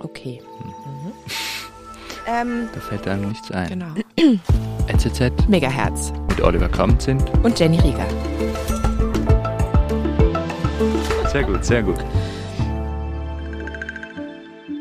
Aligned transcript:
Okay. 0.00 0.40
Mhm. 0.64 1.12
Ähm, 2.26 2.68
da 2.74 2.80
fällt 2.80 3.08
einem 3.08 3.28
nichts 3.28 3.50
ein. 3.50 3.68
Genau. 3.68 3.94
NZZ. 4.88 5.48
Megahertz. 5.48 6.12
Mit 6.28 6.42
Oliver 6.42 6.68
Kamp 6.68 7.00
sind. 7.00 7.22
Und 7.42 7.58
Jenny 7.58 7.78
Rieger. 7.78 8.06
Sehr 11.32 11.44
gut, 11.44 11.64
sehr 11.64 11.82
gut. 11.82 11.98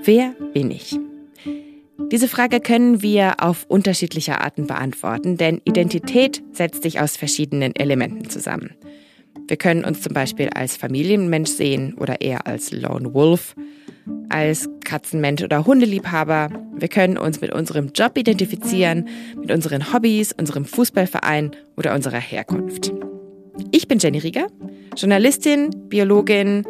Wer 0.03 0.33
bin 0.53 0.71
ich? 0.71 0.97
Diese 2.11 2.29
Frage 2.29 2.61
können 2.61 3.01
wir 3.01 3.35
auf 3.43 3.65
unterschiedliche 3.67 4.39
Arten 4.39 4.67
beantworten, 4.67 5.35
denn 5.35 5.59
Identität 5.65 6.41
setzt 6.53 6.83
sich 6.83 7.01
aus 7.01 7.17
verschiedenen 7.17 7.75
Elementen 7.75 8.29
zusammen. 8.29 8.75
Wir 9.47 9.57
können 9.57 9.85
uns 9.85 10.01
zum 10.01 10.13
Beispiel 10.13 10.49
als 10.49 10.75
Familienmensch 10.75 11.49
sehen 11.49 11.93
oder 11.93 12.21
eher 12.21 12.47
als 12.47 12.71
Lone 12.71 13.13
Wolf, 13.13 13.55
als 14.29 14.69
Katzenmensch 14.83 15.43
oder 15.43 15.65
Hundeliebhaber. 15.65 16.49
Wir 16.77 16.87
können 16.87 17.17
uns 17.17 17.41
mit 17.41 17.53
unserem 17.53 17.91
Job 17.93 18.17
identifizieren, 18.17 19.07
mit 19.39 19.51
unseren 19.51 19.93
Hobbys, 19.93 20.33
unserem 20.33 20.65
Fußballverein 20.65 21.51
oder 21.77 21.95
unserer 21.95 22.19
Herkunft. 22.19 22.91
Ich 23.71 23.87
bin 23.87 23.99
Jenny 23.99 24.19
Rieger, 24.19 24.47
Journalistin, 24.95 25.69
Biologin, 25.87 26.63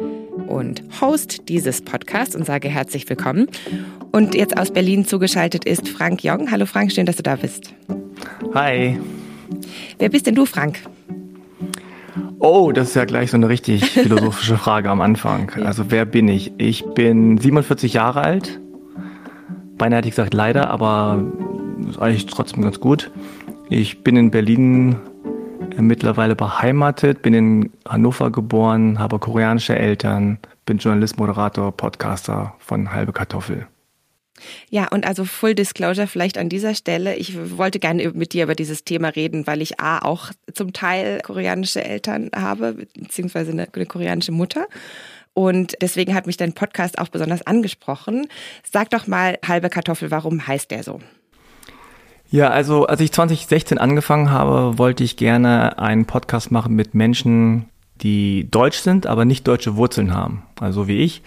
und 0.46 0.82
Host 1.00 1.48
dieses 1.48 1.82
Podcasts 1.82 2.34
und 2.34 2.44
sage 2.44 2.68
herzlich 2.68 3.08
willkommen. 3.08 3.48
Und 4.12 4.34
jetzt 4.34 4.56
aus 4.56 4.72
Berlin 4.72 5.04
zugeschaltet 5.04 5.64
ist 5.64 5.88
Frank 5.88 6.24
Jong. 6.24 6.50
Hallo 6.50 6.66
Frank, 6.66 6.92
schön, 6.92 7.06
dass 7.06 7.16
du 7.16 7.22
da 7.22 7.36
bist. 7.36 7.74
Hi. 8.54 8.98
Wer 9.98 10.08
bist 10.08 10.26
denn 10.26 10.34
du, 10.34 10.46
Frank? 10.46 10.80
Oh, 12.40 12.70
das 12.72 12.88
ist 12.88 12.94
ja 12.94 13.04
gleich 13.04 13.30
so 13.30 13.36
eine 13.36 13.48
richtig 13.48 13.84
philosophische 13.90 14.56
Frage 14.56 14.90
am 14.90 15.00
Anfang. 15.00 15.50
Also 15.64 15.90
wer 15.90 16.04
bin 16.04 16.28
ich? 16.28 16.52
Ich 16.58 16.84
bin 16.94 17.38
47 17.38 17.94
Jahre 17.94 18.20
alt. 18.20 18.60
Beinahe 19.76 19.98
hätte 19.98 20.08
ich 20.08 20.14
gesagt 20.14 20.34
leider, 20.34 20.70
aber 20.70 21.24
ist 21.88 21.98
eigentlich 22.00 22.26
trotzdem 22.26 22.62
ganz 22.62 22.80
gut. 22.80 23.10
Ich 23.68 24.02
bin 24.02 24.16
in 24.16 24.30
Berlin 24.30 24.96
mittlerweile 25.76 26.34
beheimatet, 26.34 27.22
bin 27.22 27.34
in 27.34 27.70
Hannover 27.86 28.30
geboren, 28.30 28.98
habe 28.98 29.18
koreanische 29.18 29.78
Eltern, 29.78 30.38
bin 30.66 30.78
Journalist, 30.78 31.18
Moderator, 31.18 31.72
Podcaster 31.72 32.54
von 32.58 32.92
Halbe 32.92 33.12
Kartoffel. 33.12 33.66
Ja, 34.70 34.88
und 34.88 35.06
also 35.06 35.24
Full 35.24 35.54
Disclosure 35.54 36.06
vielleicht 36.06 36.38
an 36.38 36.48
dieser 36.48 36.74
Stelle. 36.74 37.16
Ich 37.16 37.36
wollte 37.56 37.78
gerne 37.78 38.10
mit 38.10 38.32
dir 38.32 38.44
über 38.44 38.54
dieses 38.54 38.84
Thema 38.84 39.08
reden, 39.08 39.46
weil 39.46 39.62
ich 39.62 39.80
A 39.80 39.98
auch 39.98 40.30
zum 40.52 40.72
Teil 40.72 41.20
koreanische 41.22 41.84
Eltern 41.84 42.30
habe, 42.34 42.86
beziehungsweise 42.94 43.52
eine, 43.52 43.68
eine 43.72 43.86
koreanische 43.86 44.32
Mutter. 44.32 44.66
Und 45.34 45.76
deswegen 45.80 46.14
hat 46.14 46.26
mich 46.26 46.36
dein 46.36 46.52
Podcast 46.52 46.98
auch 46.98 47.08
besonders 47.08 47.46
angesprochen. 47.46 48.26
Sag 48.68 48.90
doch 48.90 49.06
mal, 49.06 49.38
halbe 49.46 49.70
Kartoffel, 49.70 50.10
warum 50.10 50.46
heißt 50.46 50.70
der 50.70 50.82
so? 50.82 51.00
Ja, 52.30 52.50
also 52.50 52.86
als 52.86 53.00
ich 53.00 53.12
2016 53.12 53.78
angefangen 53.78 54.30
habe, 54.30 54.78
wollte 54.78 55.02
ich 55.02 55.16
gerne 55.16 55.78
einen 55.78 56.06
Podcast 56.06 56.50
machen 56.50 56.74
mit 56.74 56.94
Menschen, 56.94 57.68
die 58.02 58.50
deutsch 58.50 58.78
sind, 58.78 59.06
aber 59.06 59.24
nicht 59.24 59.46
deutsche 59.46 59.76
Wurzeln 59.76 60.12
haben, 60.12 60.42
also 60.60 60.88
wie 60.88 60.98
ich. 60.98 61.22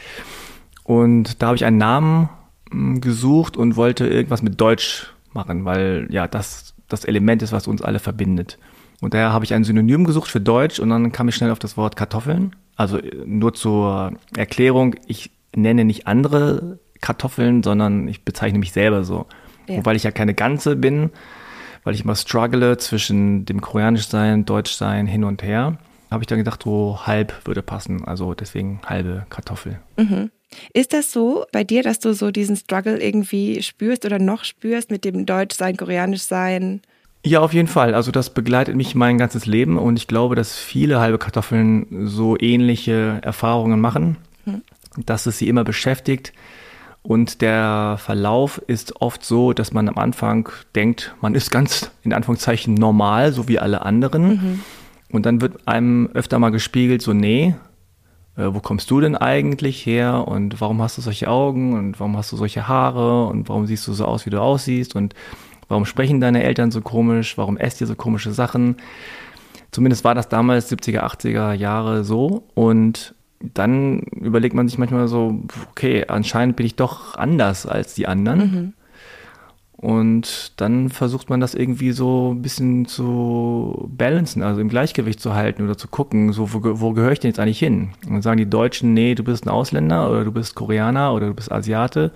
Und 0.83 1.41
da 1.41 1.47
habe 1.47 1.55
ich 1.55 1.65
einen 1.65 1.77
Namen 1.77 2.29
gesucht 2.71 3.57
und 3.57 3.75
wollte 3.75 4.07
irgendwas 4.07 4.41
mit 4.41 4.59
Deutsch 4.59 5.13
machen, 5.33 5.65
weil 5.65 6.07
ja 6.09 6.27
das 6.27 6.71
das 6.91 7.05
Element 7.05 7.41
ist, 7.41 7.51
was 7.51 7.67
uns 7.67 7.81
alle 7.81 7.99
verbindet. 7.99 8.57
Und 8.99 9.13
daher 9.13 9.33
habe 9.33 9.45
ich 9.45 9.53
ein 9.53 9.63
Synonym 9.63 10.05
gesucht 10.05 10.29
für 10.29 10.41
Deutsch 10.41 10.79
und 10.79 10.89
dann 10.89 11.11
kam 11.11 11.27
ich 11.27 11.35
schnell 11.35 11.51
auf 11.51 11.59
das 11.59 11.77
Wort 11.77 11.95
Kartoffeln. 11.95 12.55
Also 12.75 12.99
nur 13.25 13.53
zur 13.53 14.13
Erklärung, 14.35 14.95
ich 15.07 15.31
nenne 15.55 15.85
nicht 15.85 16.07
andere 16.07 16.79
Kartoffeln, 16.99 17.63
sondern 17.63 18.07
ich 18.07 18.23
bezeichne 18.23 18.59
mich 18.59 18.71
selber 18.71 19.03
so. 19.03 19.25
Ja. 19.67 19.77
Und 19.77 19.85
weil 19.85 19.95
ich 19.95 20.03
ja 20.03 20.11
keine 20.11 20.33
Ganze 20.33 20.75
bin, 20.75 21.09
weil 21.83 21.95
ich 21.95 22.03
immer 22.03 22.15
struggle 22.15 22.77
zwischen 22.77 23.45
dem 23.45 23.61
koreanisch 23.61 24.07
sein, 24.07 24.45
deutsch 24.45 24.73
sein, 24.73 25.07
hin 25.07 25.23
und 25.23 25.41
her, 25.41 25.77
habe 26.11 26.23
ich 26.23 26.27
dann 26.27 26.37
gedacht, 26.37 26.63
so 26.63 26.99
halb 27.05 27.33
würde 27.45 27.61
passen. 27.61 28.05
Also 28.05 28.33
deswegen 28.33 28.81
halbe 28.85 29.25
Kartoffel. 29.29 29.79
Mhm. 29.97 30.29
Ist 30.73 30.93
das 30.93 31.11
so 31.11 31.45
bei 31.51 31.63
dir, 31.63 31.81
dass 31.81 31.99
du 31.99 32.13
so 32.13 32.29
diesen 32.29 32.57
Struggle 32.57 33.01
irgendwie 33.01 33.63
spürst 33.63 34.05
oder 34.05 34.19
noch 34.19 34.43
spürst 34.43 34.91
mit 34.91 35.05
dem 35.05 35.25
Deutsch 35.25 35.55
sein, 35.55 35.77
koreanisch 35.77 36.23
sein? 36.23 36.81
Ja, 37.25 37.39
auf 37.39 37.53
jeden 37.53 37.69
Fall. 37.69 37.93
Also 37.93 38.11
das 38.11 38.31
begleitet 38.31 38.75
mich 38.75 38.93
mein 38.93 39.17
ganzes 39.17 39.45
Leben 39.45 39.77
und 39.77 39.95
ich 39.97 40.07
glaube, 40.07 40.35
dass 40.35 40.57
viele 40.57 40.99
halbe 40.99 41.19
Kartoffeln 41.19 42.07
so 42.07 42.37
ähnliche 42.37 43.19
Erfahrungen 43.21 43.79
machen, 43.79 44.17
hm. 44.43 44.61
dass 45.05 45.25
es 45.25 45.37
sie 45.37 45.47
immer 45.47 45.63
beschäftigt, 45.63 46.33
und 47.03 47.41
der 47.41 47.97
Verlauf 47.99 48.59
ist 48.67 49.01
oft 49.01 49.25
so, 49.25 49.53
dass 49.53 49.73
man 49.73 49.89
am 49.89 49.97
Anfang 49.97 50.49
denkt, 50.75 51.15
man 51.21 51.33
ist 51.33 51.49
ganz 51.49 51.89
in 52.03 52.13
Anführungszeichen 52.13 52.75
normal, 52.75 53.33
so 53.33 53.47
wie 53.47 53.59
alle 53.59 53.81
anderen. 53.83 54.27
Mhm. 54.27 54.59
Und 55.11 55.25
dann 55.25 55.41
wird 55.41 55.67
einem 55.67 56.09
öfter 56.13 56.39
mal 56.39 56.51
gespiegelt, 56.51 57.01
so, 57.01 57.13
nee, 57.13 57.55
äh, 58.37 58.53
wo 58.53 58.59
kommst 58.59 58.89
du 58.91 59.01
denn 59.01 59.15
eigentlich 59.15 59.85
her? 59.85 60.27
Und 60.27 60.61
warum 60.61 60.81
hast 60.81 60.97
du 60.97 61.01
solche 61.01 61.27
Augen? 61.29 61.73
Und 61.73 61.99
warum 61.99 62.17
hast 62.17 62.31
du 62.31 62.37
solche 62.37 62.67
Haare? 62.67 63.27
Und 63.27 63.49
warum 63.49 63.67
siehst 63.67 63.87
du 63.87 63.93
so 63.93 64.05
aus, 64.05 64.25
wie 64.25 64.29
du 64.29 64.41
aussiehst? 64.41 64.95
Und 64.95 65.13
warum 65.67 65.85
sprechen 65.85 66.21
deine 66.21 66.43
Eltern 66.43 66.71
so 66.71 66.81
komisch? 66.81 67.37
Warum 67.37 67.57
esst 67.57 67.81
ihr 67.81 67.87
so 67.87 67.95
komische 67.95 68.31
Sachen? 68.31 68.77
Zumindest 69.71 70.03
war 70.03 70.15
das 70.15 70.29
damals 70.29 70.71
70er, 70.71 71.01
80er 71.01 71.53
Jahre 71.53 72.03
so. 72.03 72.43
Und 72.53 73.15
dann 73.39 73.99
überlegt 73.99 74.55
man 74.55 74.67
sich 74.67 74.77
manchmal 74.77 75.07
so, 75.07 75.41
okay, 75.71 76.05
anscheinend 76.07 76.55
bin 76.55 76.65
ich 76.65 76.75
doch 76.75 77.15
anders 77.15 77.65
als 77.65 77.95
die 77.95 78.07
anderen. 78.07 78.39
Mhm. 78.39 78.73
Und 79.81 80.53
dann 80.61 80.89
versucht 80.89 81.31
man 81.31 81.39
das 81.39 81.55
irgendwie 81.55 81.91
so 81.91 82.33
ein 82.33 82.43
bisschen 82.43 82.85
zu 82.85 83.89
balancen, 83.97 84.43
also 84.43 84.61
im 84.61 84.69
Gleichgewicht 84.69 85.19
zu 85.19 85.33
halten 85.33 85.63
oder 85.63 85.75
zu 85.75 85.87
gucken, 85.87 86.33
so 86.33 86.53
wo, 86.53 86.61
wo 86.79 86.93
gehöre 86.93 87.13
ich 87.13 87.19
denn 87.19 87.31
jetzt 87.31 87.39
eigentlich 87.39 87.57
hin? 87.57 87.89
Und 88.05 88.13
dann 88.13 88.21
sagen 88.21 88.37
die 88.37 88.49
Deutschen, 88.49 88.93
nee, 88.93 89.15
du 89.15 89.23
bist 89.23 89.45
ein 89.45 89.49
Ausländer 89.49 90.11
oder 90.11 90.23
du 90.23 90.31
bist 90.31 90.53
Koreaner 90.53 91.13
oder 91.13 91.27
du 91.27 91.33
bist 91.33 91.51
Asiate. 91.51 92.11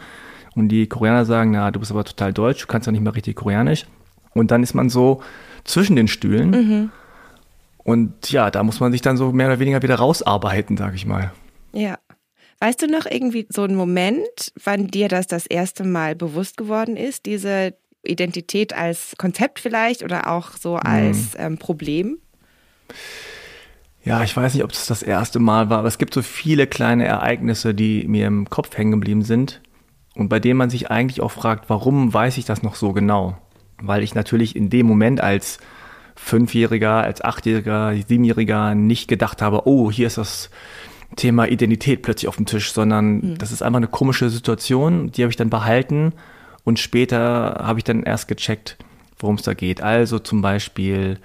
Und 0.54 0.70
die 0.70 0.88
Koreaner 0.88 1.26
sagen, 1.26 1.52
na, 1.52 1.72
du 1.72 1.80
bist 1.80 1.92
aber 1.92 2.04
total 2.04 2.34
deutsch, 2.34 2.62
du 2.62 2.68
kannst 2.68 2.86
ja 2.86 2.92
nicht 2.92 3.02
mehr 3.02 3.16
richtig 3.16 3.36
Koreanisch. 3.36 3.88
Und 4.34 4.52
dann 4.52 4.62
ist 4.62 4.76
man 4.76 4.90
so 4.90 5.22
zwischen 5.64 5.96
den 5.96 6.08
Stühlen. 6.08 6.52
Mhm. 6.52 6.90
Und 7.84 8.32
ja, 8.32 8.52
da 8.52 8.62
muss 8.62 8.80
man 8.80 8.92
sich 8.92 9.02
dann 9.02 9.18
so 9.18 9.32
mehr 9.32 9.48
oder 9.48 9.60
weniger 9.60 9.82
wieder 9.82 9.96
rausarbeiten, 9.96 10.78
sag 10.78 10.94
ich 10.94 11.08
mal. 11.08 11.32
Ja. 11.74 11.98
Weißt 12.60 12.82
du 12.82 12.88
noch 12.88 13.06
irgendwie 13.06 13.48
so 13.50 13.64
einen 13.64 13.76
Moment, 13.76 14.54
wann 14.64 14.88
dir 14.88 15.10
das 15.10 15.28
das 15.28 15.46
erste 15.46 15.84
Mal 15.84 16.16
bewusst 16.16 16.58
geworden 16.58 16.96
ist, 16.96 17.26
diese 17.26 17.76
Identität 18.04 18.74
als 18.74 19.16
Konzept 19.18 19.60
vielleicht 19.60 20.04
oder 20.04 20.32
auch 20.32 20.52
so 20.52 20.76
als 20.76 21.34
mhm. 21.34 21.40
ähm, 21.40 21.58
Problem? 21.58 22.18
Ja, 24.04 24.24
ich 24.24 24.38
weiß 24.38 24.54
nicht, 24.54 24.64
ob 24.64 24.72
es 24.72 24.86
das 24.86 25.02
erste 25.02 25.40
Mal 25.40 25.70
war, 25.70 25.80
aber 25.80 25.88
es 25.88 25.98
gibt 25.98 26.14
so 26.14 26.22
viele 26.22 26.68
kleine 26.68 27.06
Ereignisse, 27.06 27.74
die 27.74 28.08
mir 28.08 28.28
im 28.28 28.50
Kopf 28.50 28.78
hängen 28.78 28.92
geblieben 28.92 29.24
sind 29.24 29.62
und 30.14 30.30
bei 30.30 30.40
denen 30.40 30.58
man 30.58 30.70
sich 30.70 30.92
eigentlich 30.92 31.22
auch 31.22 31.32
fragt, 31.32 31.70
warum 31.70 32.14
weiß 32.14 32.38
ich 32.38 32.46
das 32.46 32.64
noch 32.64 32.76
so 32.76 32.94
genau? 32.94 33.38
Weil 33.82 34.04
ich 34.04 34.16
natürlich 34.16 34.56
in 34.56 34.70
dem 34.70 34.86
Moment 34.86 35.22
als 35.22 35.58
Fünfjähriger, 36.16 37.02
als 37.04 37.22
Achtjähriger, 37.22 37.94
Siebenjähriger 38.08 38.76
nicht 38.76 39.08
gedacht 39.08 39.42
habe, 39.42 39.68
oh, 39.68 39.92
hier 39.92 40.08
ist 40.08 40.18
das 40.18 40.50
Thema 41.16 41.48
Identität 41.48 42.02
plötzlich 42.02 42.28
auf 42.28 42.38
dem 42.38 42.46
Tisch, 42.46 42.72
sondern 42.72 43.18
mhm. 43.18 43.38
das 43.38 43.52
ist 43.52 43.62
einfach 43.62 43.78
eine 43.78 43.88
komische 43.88 44.30
Situation, 44.30 45.12
die 45.12 45.24
habe 45.24 45.30
ich 45.30 45.38
dann 45.38 45.50
behalten 45.50 46.14
und 46.64 46.80
später 46.80 47.62
habe 47.64 47.80
ich 47.80 47.84
dann 47.84 48.04
erst 48.04 48.28
gecheckt, 48.28 48.78
worum 49.20 49.36
es 49.36 49.44
da 49.44 49.54
geht. 49.54 49.82
Also 49.82 50.20
zum 50.20 50.42
Beispiel 50.42 51.20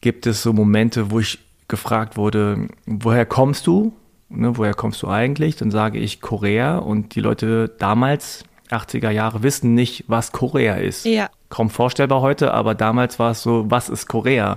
gibt 0.00 0.26
es 0.26 0.42
so 0.42 0.52
Momente, 0.52 1.10
wo 1.10 1.20
ich 1.20 1.38
gefragt 1.68 2.16
wurde, 2.16 2.68
woher 2.86 3.26
kommst 3.26 3.66
du? 3.66 3.92
Ne, 4.28 4.56
woher 4.56 4.74
kommst 4.74 5.02
du 5.02 5.08
eigentlich? 5.08 5.56
Dann 5.56 5.70
sage 5.70 5.98
ich 5.98 6.20
Korea 6.20 6.78
und 6.78 7.14
die 7.14 7.20
Leute 7.20 7.70
damals, 7.78 8.44
80er 8.70 9.10
Jahre, 9.10 9.42
wissen 9.42 9.74
nicht, 9.74 10.04
was 10.08 10.32
Korea 10.32 10.76
ist. 10.76 11.04
Ja 11.04 11.28
kaum 11.52 11.68
vorstellbar 11.68 12.22
heute, 12.22 12.54
aber 12.54 12.74
damals 12.74 13.18
war 13.18 13.32
es 13.32 13.42
so, 13.42 13.66
was 13.68 13.90
ist 13.90 14.08
Korea? 14.08 14.56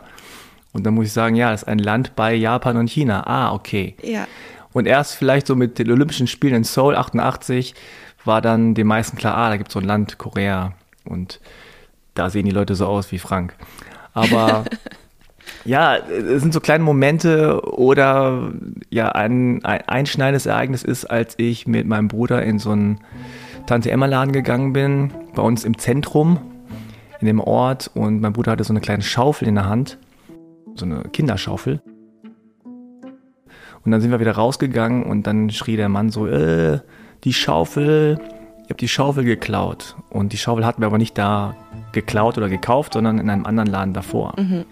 Und 0.76 0.86
dann 0.86 0.94
muss 0.94 1.06
ich 1.06 1.14
sagen, 1.14 1.36
ja, 1.36 1.52
das 1.52 1.62
ist 1.62 1.70
ein 1.70 1.80
Land 1.80 2.18
bei 2.18 2.34
Japan 2.34 2.76
und 2.76 2.90
China. 2.90 3.26
Ah, 3.26 3.54
okay. 3.54 3.96
Ja. 4.04 4.28
Und 4.74 4.88
erst 4.88 5.16
vielleicht 5.16 5.48
so 5.48 5.56
mit 5.56 5.80
den 5.80 5.90
Olympischen 5.90 6.28
Spielen 6.28 6.54
in 6.54 6.64
Seoul 6.66 6.98
88 6.98 7.74
war 8.26 8.42
dann 8.42 8.74
den 8.74 8.86
meisten 8.86 9.16
klar, 9.16 9.38
ah, 9.38 9.50
da 9.50 9.56
gibt 9.56 9.70
es 9.70 9.74
so 9.74 9.80
ein 9.80 9.86
Land, 9.86 10.18
Korea. 10.18 10.74
Und 11.06 11.40
da 12.14 12.30
sehen 12.30 12.44
die 12.44 12.52
Leute 12.52 12.76
so 12.76 12.88
aus 12.88 13.14
wie 13.14 13.20
Frank. 13.20 13.56
Aber 14.14 14.66
ja, 15.64 15.96
es 15.96 16.42
sind 16.42 16.54
so 16.54 16.60
kleine 16.60 16.84
Momente 16.84 17.62
oder 17.62 18.52
ja, 18.90 19.14
ein, 19.14 19.64
ein 19.64 19.80
einschneidendes 19.88 20.46
Ereignis 20.46 20.84
ist, 20.84 21.06
als 21.06 21.36
ich 21.38 21.68
mit 21.68 21.88
meinem 21.88 22.10
Bruder 22.10 22.44
in 22.44 22.60
so 22.60 22.72
einen 22.72 23.00
Tante 23.66 23.92
Emma 23.92 24.08
Laden 24.08 24.34
gegangen 24.34 24.74
bin, 24.74 25.14
bei 25.36 25.42
uns 25.42 25.64
im 25.64 25.78
Zentrum 25.78 26.38
in 27.22 27.28
dem 27.28 27.40
Ort 27.40 27.92
und 27.94 28.20
mein 28.20 28.34
Bruder 28.34 28.52
hatte 28.52 28.66
so 28.66 28.74
eine 28.74 28.82
kleine 28.82 29.04
Schaufel 29.04 29.48
in 29.48 29.56
der 29.56 29.70
Hand, 29.70 29.98
so 30.76 30.86
eine 30.86 31.04
Kinderschaufel. 31.12 31.82
Und 33.84 33.92
dann 33.92 34.02
sind 34.02 34.12
wir 34.12 34.20
wieder 34.20 34.34
rausgegangen 34.34 35.04
und 35.04 35.28
dann 35.28 35.50
schrie 35.52 35.78
der 35.78 35.90
Mann 35.90 36.10
so, 36.10 36.28
äh, 36.28 36.80
die 37.24 37.34
Schaufel, 37.34 38.20
ich 38.64 38.70
habe 38.70 38.80
die 38.80 38.88
Schaufel 38.88 39.24
geklaut. 39.24 39.96
Und 40.10 40.34
die 40.34 40.38
Schaufel 40.38 40.66
hatten 40.66 40.82
wir 40.82 40.88
aber 40.88 40.98
nicht 40.98 41.18
da 41.18 41.56
geklaut 41.92 42.38
oder 42.38 42.50
gekauft, 42.50 42.94
sondern 42.94 43.20
in 43.20 43.30
einem 43.30 43.46
anderen 43.46 43.70
Laden 43.70 43.94
davor. 43.94 44.34
Mhm. 44.38 44.66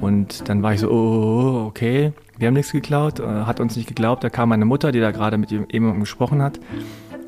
Und 0.00 0.48
dann 0.48 0.62
war 0.62 0.74
ich 0.74 0.80
so, 0.80 0.90
oh, 0.90 1.66
okay, 1.66 2.12
wir 2.36 2.48
haben 2.48 2.54
nichts 2.54 2.72
geklaut, 2.72 3.20
äh, 3.20 3.24
hat 3.24 3.60
uns 3.60 3.76
nicht 3.76 3.88
geglaubt. 3.88 4.24
Da 4.24 4.30
kam 4.30 4.48
meine 4.48 4.64
Mutter, 4.64 4.92
die 4.92 5.00
da 5.00 5.10
gerade 5.10 5.38
mit 5.38 5.50
jemandem 5.50 6.00
gesprochen 6.00 6.42
hat. 6.42 6.60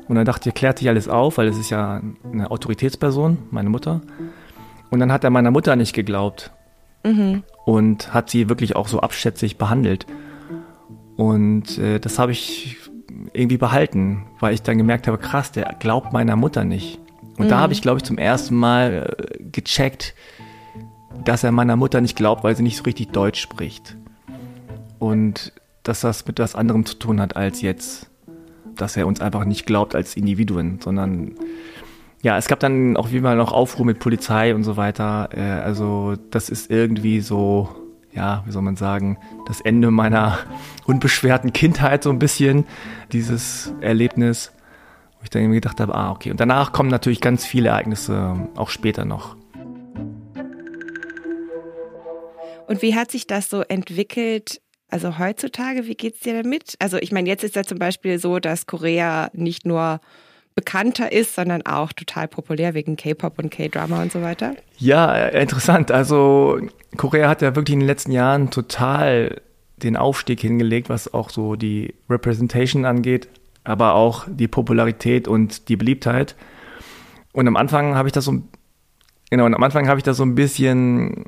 Und 0.07 0.15
dann 0.15 0.25
dachte 0.25 0.49
ich, 0.49 0.55
klärt 0.55 0.79
sich 0.79 0.89
alles 0.89 1.07
auf, 1.07 1.37
weil 1.37 1.47
es 1.47 1.57
ist 1.57 1.69
ja 1.69 2.01
eine 2.31 2.51
Autoritätsperson, 2.51 3.37
meine 3.51 3.69
Mutter. 3.69 4.01
Und 4.89 4.99
dann 4.99 5.11
hat 5.11 5.23
er 5.23 5.29
meiner 5.29 5.51
Mutter 5.51 5.75
nicht 5.77 5.93
geglaubt. 5.93 6.51
Mhm. 7.05 7.43
Und 7.65 8.13
hat 8.13 8.29
sie 8.29 8.49
wirklich 8.49 8.75
auch 8.75 8.87
so 8.87 8.99
abschätzig 9.01 9.57
behandelt. 9.57 10.05
Und 11.15 11.77
äh, 11.77 11.99
das 11.99 12.17
habe 12.17 12.31
ich 12.31 12.77
irgendwie 13.33 13.57
behalten, 13.57 14.25
weil 14.39 14.53
ich 14.53 14.61
dann 14.61 14.77
gemerkt 14.77 15.07
habe, 15.07 15.17
krass, 15.17 15.51
der 15.51 15.75
glaubt 15.79 16.13
meiner 16.13 16.35
Mutter 16.35 16.63
nicht. 16.63 16.99
Und 17.37 17.45
mhm. 17.45 17.49
da 17.49 17.59
habe 17.59 17.73
ich, 17.73 17.81
glaube 17.81 17.97
ich, 17.97 18.03
zum 18.03 18.17
ersten 18.17 18.55
Mal 18.55 19.15
äh, 19.17 19.43
gecheckt, 19.43 20.15
dass 21.23 21.43
er 21.43 21.51
meiner 21.51 21.75
Mutter 21.75 22.01
nicht 22.01 22.15
glaubt, 22.15 22.43
weil 22.43 22.55
sie 22.55 22.63
nicht 22.63 22.77
so 22.77 22.83
richtig 22.83 23.09
Deutsch 23.09 23.39
spricht. 23.39 23.95
Und 24.99 25.53
dass 25.83 26.01
das 26.01 26.25
mit 26.25 26.39
was 26.39 26.55
anderem 26.55 26.85
zu 26.85 26.95
tun 26.95 27.19
hat 27.19 27.35
als 27.35 27.61
jetzt, 27.61 28.09
dass 28.75 28.97
er 28.97 29.07
uns 29.07 29.21
einfach 29.21 29.45
nicht 29.45 29.65
glaubt 29.65 29.95
als 29.95 30.15
Individuen, 30.15 30.79
sondern 30.81 31.35
ja, 32.21 32.37
es 32.37 32.47
gab 32.47 32.59
dann 32.59 32.97
auch 32.97 33.11
wie 33.11 33.19
mal 33.19 33.35
noch 33.35 33.51
Aufruhr 33.51 33.85
mit 33.85 33.99
Polizei 33.99 34.53
und 34.53 34.63
so 34.63 34.77
weiter. 34.77 35.29
Äh, 35.35 35.41
also 35.41 36.15
das 36.29 36.49
ist 36.49 36.69
irgendwie 36.69 37.19
so, 37.21 37.69
ja, 38.11 38.43
wie 38.45 38.51
soll 38.51 38.61
man 38.61 38.75
sagen, 38.75 39.17
das 39.47 39.61
Ende 39.61 39.89
meiner 39.89 40.37
unbeschwerten 40.85 41.51
Kindheit 41.51 42.03
so 42.03 42.11
ein 42.11 42.19
bisschen, 42.19 42.65
dieses 43.11 43.73
Erlebnis, 43.81 44.51
wo 45.17 45.23
ich 45.23 45.29
dann 45.31 45.41
irgendwie 45.41 45.61
gedacht 45.61 45.79
habe, 45.79 45.95
ah, 45.95 46.11
okay. 46.11 46.29
Und 46.29 46.39
danach 46.39 46.71
kommen 46.71 46.89
natürlich 46.89 47.21
ganz 47.21 47.45
viele 47.45 47.69
Ereignisse, 47.69 48.49
auch 48.55 48.69
später 48.69 49.03
noch. 49.03 49.35
Und 52.67 52.81
wie 52.81 52.95
hat 52.95 53.11
sich 53.11 53.27
das 53.27 53.49
so 53.49 53.61
entwickelt? 53.61 54.61
Also 54.89 55.17
heutzutage, 55.17 55.87
wie 55.87 55.95
geht 55.95 56.15
es 56.15 56.19
dir 56.21 56.41
damit? 56.41 56.75
Also 56.79 56.97
ich 56.97 57.11
meine, 57.11 57.27
jetzt 57.27 57.43
ist 57.43 57.55
ja 57.55 57.63
zum 57.63 57.79
Beispiel 57.79 58.19
so, 58.19 58.39
dass 58.39 58.67
Korea 58.67 59.29
nicht 59.33 59.65
nur 59.65 59.99
bekannter 60.55 61.11
ist, 61.11 61.35
sondern 61.35 61.65
auch 61.65 61.93
total 61.93 62.27
populär 62.27 62.73
wegen 62.73 62.95
K-Pop 62.95 63.39
und 63.39 63.49
K-Drama 63.49 64.01
und 64.01 64.11
so 64.11 64.21
weiter. 64.21 64.55
Ja, 64.77 65.13
interessant. 65.27 65.91
Also 65.91 66.59
Korea 66.97 67.29
hat 67.29 67.41
ja 67.41 67.55
wirklich 67.55 67.73
in 67.73 67.79
den 67.79 67.87
letzten 67.87 68.11
Jahren 68.11 68.51
total 68.51 69.41
den 69.77 69.95
Aufstieg 69.97 70.39
hingelegt, 70.41 70.89
was 70.89 71.13
auch 71.13 71.29
so 71.29 71.55
die 71.55 71.95
Representation 72.09 72.85
angeht, 72.85 73.27
aber 73.63 73.95
auch 73.95 74.25
die 74.29 74.47
Popularität 74.47 75.27
und 75.27 75.69
die 75.69 75.77
Beliebtheit. 75.77 76.35
Und 77.31 77.47
am 77.47 77.55
Anfang 77.55 77.95
habe 77.95 78.07
ich 78.07 78.13
das 78.13 78.25
so, 78.25 78.43
genau, 79.29 79.45
und 79.45 79.55
am 79.55 79.63
Anfang 79.63 79.87
habe 79.87 79.99
ich 79.99 80.03
das 80.03 80.17
so 80.17 80.23
ein 80.23 80.35
bisschen 80.35 81.25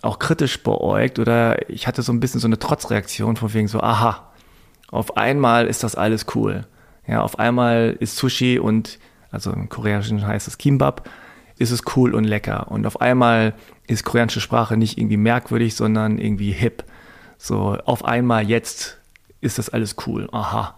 auch 0.00 0.18
kritisch 0.18 0.62
beäugt 0.62 1.18
oder 1.18 1.70
ich 1.70 1.86
hatte 1.86 2.02
so 2.02 2.12
ein 2.12 2.20
bisschen 2.20 2.40
so 2.40 2.46
eine 2.46 2.58
Trotzreaktion 2.58 3.36
von 3.36 3.52
wegen 3.52 3.68
so, 3.68 3.80
aha, 3.80 4.32
auf 4.90 5.16
einmal 5.16 5.66
ist 5.66 5.84
das 5.84 5.96
alles 5.96 6.26
cool. 6.34 6.66
Ja, 7.08 7.22
auf 7.22 7.38
einmal 7.38 7.96
ist 7.98 8.16
Sushi 8.16 8.58
und, 8.58 8.98
also 9.30 9.50
im 9.50 9.68
Koreanischen 9.68 10.24
heißt 10.26 10.46
es 10.46 10.58
Kimbap, 10.58 11.08
ist 11.56 11.70
es 11.70 11.82
cool 11.96 12.14
und 12.14 12.24
lecker. 12.24 12.70
Und 12.70 12.86
auf 12.86 13.00
einmal 13.00 13.54
ist 13.86 14.04
koreanische 14.04 14.40
Sprache 14.40 14.76
nicht 14.76 14.98
irgendwie 14.98 15.16
merkwürdig, 15.16 15.74
sondern 15.74 16.18
irgendwie 16.18 16.52
hip. 16.52 16.84
So, 17.38 17.78
auf 17.84 18.04
einmal 18.04 18.48
jetzt 18.48 18.98
ist 19.40 19.58
das 19.58 19.70
alles 19.70 19.96
cool. 20.06 20.28
Aha. 20.32 20.76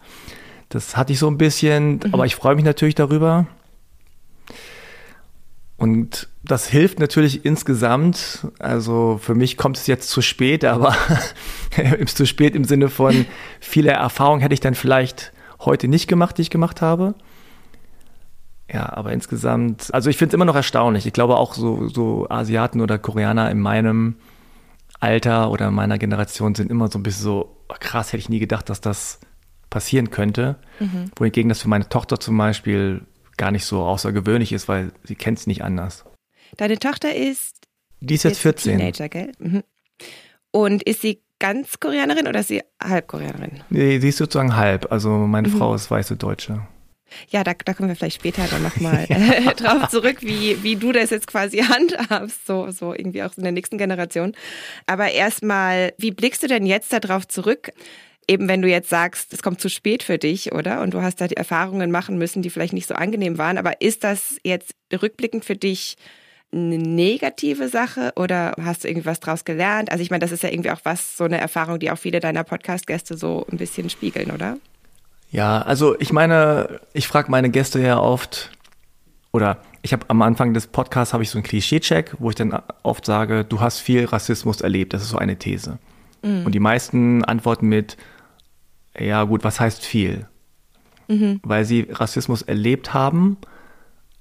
Das 0.69 0.97
hatte 0.97 1.13
ich 1.13 1.19
so 1.19 1.29
ein 1.29 1.37
bisschen, 1.37 1.95
mhm. 1.95 2.13
aber 2.13 2.27
ich 2.27 2.37
freue 2.37 2.55
mich 2.55 2.65
natürlich 2.65 2.95
darüber. 2.95 3.47
Und 5.77 6.29
das 6.45 6.69
hilft 6.69 7.01
natürlich 7.01 7.45
insgesamt. 7.45 8.47
Also 8.59 9.19
für 9.21 9.35
mich 9.35 9.57
kommt 9.57 9.79
es 9.79 9.87
jetzt 9.87 10.11
zu 10.11 10.23
spät, 10.23 10.65
aber 10.65 10.95
zu 12.07 12.27
spät 12.27 12.55
im 12.55 12.65
Sinne 12.65 12.89
von 12.89 13.27
viele 13.59 13.91
Erfahrungen 13.91 14.43
hätte 14.43 14.55
ich 14.55 14.61
dann 14.61 14.75
vielleicht 14.75 15.33
heute 15.61 15.89
nicht 15.89 16.09
gemacht, 16.09 16.39
die 16.39 16.43
ich 16.43 16.51
gemacht 16.51 16.83
habe. 16.83 17.15
Ja, 18.73 18.93
aber 18.93 19.13
insgesamt, 19.13 19.93
also 19.93 20.11
ich 20.11 20.17
finde 20.17 20.31
es 20.31 20.35
immer 20.35 20.45
noch 20.45 20.55
erstaunlich. 20.55 21.07
Ich 21.07 21.13
glaube 21.13 21.37
auch 21.37 21.55
so, 21.55 21.89
so 21.89 22.29
Asiaten 22.29 22.81
oder 22.81 22.99
Koreaner 22.99 23.51
in 23.51 23.59
meinem 23.59 24.17
Alter 25.01 25.51
oder 25.51 25.71
meiner 25.71 25.99
Generation 25.99 26.55
sind 26.55 26.71
immer 26.71 26.89
so 26.89 26.99
ein 26.99 27.03
bisschen 27.03 27.23
so, 27.23 27.57
oh 27.69 27.75
krass, 27.81 28.09
hätte 28.09 28.19
ich 28.19 28.29
nie 28.29 28.39
gedacht, 28.39 28.69
dass 28.69 28.81
das 28.81 29.19
passieren 29.71 30.11
könnte. 30.11 30.57
Mhm. 30.79 31.11
Wohingegen 31.17 31.49
das 31.49 31.63
für 31.63 31.69
meine 31.69 31.89
Tochter 31.89 32.21
zum 32.21 32.37
Beispiel 32.37 33.07
gar 33.37 33.51
nicht 33.51 33.65
so 33.65 33.83
außergewöhnlich 33.83 34.53
ist, 34.53 34.69
weil 34.69 34.93
sie 35.05 35.15
kennt 35.15 35.39
es 35.39 35.47
nicht 35.47 35.65
anders. 35.65 36.05
Deine 36.57 36.79
Tochter 36.79 37.15
ist. 37.15 37.57
Die 38.01 38.15
ist 38.15 38.25
jetzt 38.25 38.41
14. 38.41 38.79
Teenager, 38.79 39.09
gell? 39.09 39.33
Mhm. 39.39 39.63
Und 40.53 40.83
ist 40.83 41.01
sie 41.01 41.23
ganz 41.41 41.81
Koreanerin 41.81 42.29
oder 42.29 42.41
ist 42.41 42.49
sie 42.49 42.63
halb 42.81 43.09
Koreanerin? 43.09 43.63
Nee, 43.71 43.99
sie 43.99 44.11
ist 44.11 44.19
sozusagen 44.19 44.55
halb. 44.55 44.93
Also 44.93 45.11
meine 45.11 45.49
mhm. 45.49 45.59
Frau 45.59 45.75
ist 45.75 45.91
weiße 45.91 46.17
Deutsche. 46.17 46.63
Ja, 47.29 47.43
da, 47.43 47.55
da 47.65 47.75
kommen 47.75 47.89
wir 47.89 47.97
vielleicht 47.97 48.21
später 48.21 48.45
dann 48.49 48.63
nochmal 48.63 49.07
ja. 49.09 49.53
drauf 49.55 49.89
zurück, 49.89 50.19
wie, 50.21 50.63
wie 50.63 50.77
du 50.77 50.93
das 50.93 51.11
jetzt 51.11 51.27
quasi 51.27 51.59
handhabst, 51.63 52.47
so, 52.47 52.71
so 52.71 52.95
irgendwie 52.95 53.25
auch 53.25 53.37
in 53.37 53.43
der 53.43 53.53
nächsten 53.53 53.79
Generation. 53.79 54.35
Aber 54.87 55.11
erstmal, 55.11 55.93
wie 55.99 56.13
blickst 56.13 56.45
du 56.45 56.47
denn 56.47 56.67
jetzt 56.67 56.93
darauf 56.93 57.27
zurück? 57.27 57.73
eben 58.29 58.47
wenn 58.47 58.63
du 58.63 58.69
jetzt 58.69 58.89
sagst, 58.89 59.33
es 59.33 59.43
kommt 59.43 59.61
zu 59.61 59.69
spät 59.69 60.05
für 60.05 60.17
dich, 60.17 60.53
oder? 60.53 60.83
Und 60.83 60.95
du 60.95 61.03
hast 61.03 61.21
da 61.21 61.27
die 61.27 61.37
Erfahrungen 61.37 61.91
machen 61.91 62.17
müssen, 62.17 62.43
die 62.43 62.51
vielleicht 62.51 62.73
nicht 62.73 62.87
so 62.87 62.95
angenehm 62.95 63.39
waren. 63.39 63.59
Aber 63.59 63.81
ist 63.81 64.05
das 64.05 64.37
jetzt 64.45 64.75
rückblickend 64.93 65.45
für 65.45 65.57
dich 65.57 65.97
eine 66.53 66.79
negative 66.79 67.69
Sache 67.69 68.13
oder 68.17 68.55
hast 68.61 68.85
du 68.85 68.89
irgendwas 68.89 69.21
draus 69.21 69.45
gelernt? 69.45 69.93
Also 69.93 70.03
ich 70.03 70.11
meine, 70.11 70.21
das 70.21 70.33
ist 70.33 70.43
ja 70.43 70.51
irgendwie 70.51 70.71
auch 70.71 70.81
was, 70.83 71.17
so 71.17 71.25
eine 71.25 71.39
Erfahrung, 71.39 71.79
die 71.79 71.91
auch 71.91 71.99
viele 71.99 72.21
deiner 72.21 72.43
Podcast-Gäste 72.43 73.17
so 73.17 73.47
ein 73.51 73.59
bisschen 73.59 73.89
spiegeln, 73.89 74.31
oder? 74.31 74.57
Ja, 75.31 75.63
also 75.63 75.99
ich 76.01 76.13
meine, 76.13 76.81
ich 76.93 77.07
frage 77.07 77.31
meine 77.31 77.51
Gäste 77.51 77.81
ja 77.81 78.01
oft, 78.01 78.51
oder 79.33 79.59
ich 79.83 79.93
habe 79.93 80.05
am 80.09 80.23
Anfang 80.23 80.55
des 80.55 80.67
Podcasts 80.67 81.15
habe 81.15 81.23
ich 81.23 81.31
so 81.31 81.39
einen 81.39 81.45
Klischee-Check, 81.45 82.17
wo 82.19 82.31
ich 82.31 82.37
dann 82.37 82.61
oft 82.83 83.07
sage, 83.07 83.45
du 83.45 83.61
hast 83.61 83.79
viel 83.79 84.05
Rassismus 84.05 84.61
erlebt. 84.61 84.93
Das 84.93 85.03
ist 85.03 85.11
so 85.11 85.19
eine 85.19 85.37
These. 85.37 85.79
Mhm. 86.23 86.47
Und 86.47 86.53
die 86.53 86.61
meisten 86.61 87.25
antworten 87.25 87.69
mit, 87.69 87.97
ja 88.99 89.23
gut, 89.23 89.45
was 89.45 89.61
heißt 89.61 89.85
viel? 89.85 90.27
Mhm. 91.09 91.41
Weil 91.43 91.65
sie 91.65 91.87
Rassismus 91.91 92.43
erlebt 92.43 92.93
haben, 92.93 93.39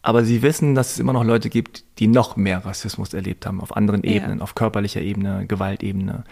aber 0.01 0.24
sie 0.24 0.41
wissen, 0.41 0.75
dass 0.75 0.94
es 0.94 1.00
immer 1.00 1.13
noch 1.13 1.24
Leute 1.24 1.50
gibt, 1.50 1.84
die 2.00 2.08
noch 2.08 2.38
mehr 2.38 2.65
Rassismus 2.65 3.13
erlebt 3.13 3.46
haben, 3.46 3.62
auf 3.62 3.75
anderen 3.75 4.03
ja. 4.03 4.12
Ebenen, 4.12 4.41
auf 4.41 4.56
körperlicher 4.56 5.01
Ebene, 5.01 5.46
Gewaltebene. 5.48 6.24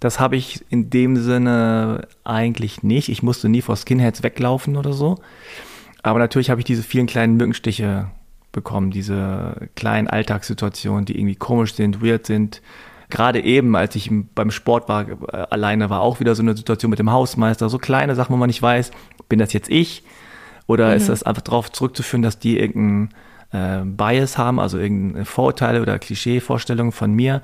Das 0.00 0.18
habe 0.18 0.36
ich 0.36 0.64
in 0.70 0.90
dem 0.90 1.16
Sinne 1.16 2.08
eigentlich 2.24 2.82
nicht. 2.82 3.08
Ich 3.08 3.22
musste 3.22 3.48
nie 3.48 3.62
vor 3.62 3.76
Skinheads 3.76 4.22
weglaufen 4.22 4.76
oder 4.76 4.92
so. 4.92 5.18
Aber 6.02 6.18
natürlich 6.18 6.50
habe 6.50 6.60
ich 6.60 6.64
diese 6.64 6.82
vielen 6.82 7.06
kleinen 7.06 7.36
Mückenstiche 7.36 8.10
bekommen, 8.50 8.90
diese 8.90 9.68
kleinen 9.76 10.08
Alltagssituationen, 10.08 11.04
die 11.04 11.16
irgendwie 11.16 11.36
komisch 11.36 11.74
sind, 11.74 12.02
weird 12.02 12.26
sind, 12.26 12.60
gerade 13.08 13.40
eben, 13.44 13.76
als 13.76 13.94
ich 13.94 14.10
beim 14.34 14.50
Sport 14.50 14.88
war, 14.88 15.08
äh, 15.08 15.46
alleine 15.50 15.90
war 15.90 16.00
auch 16.00 16.18
wieder 16.18 16.34
so 16.34 16.42
eine 16.42 16.56
Situation 16.56 16.90
mit 16.90 16.98
dem 16.98 17.12
Hausmeister, 17.12 17.68
so 17.68 17.78
kleine 17.78 18.14
Sachen, 18.14 18.32
wo 18.32 18.36
man 18.36 18.48
nicht 18.48 18.62
weiß, 18.62 18.90
bin 19.28 19.38
das 19.38 19.52
jetzt 19.52 19.70
ich 19.70 20.02
oder 20.66 20.90
mhm. 20.90 20.96
ist 20.96 21.08
das 21.08 21.22
einfach 21.22 21.42
darauf 21.42 21.72
zurückzuführen, 21.72 22.22
dass 22.22 22.38
die 22.38 22.58
irgendeinen 22.58 23.10
äh, 23.52 23.84
Bias 23.84 24.38
haben, 24.38 24.60
also 24.60 24.78
irgendeine 24.78 25.24
Vorurteile 25.24 25.82
oder 25.82 25.98
Klischee-Vorstellungen 25.98 26.92
von 26.92 27.12
mir 27.12 27.42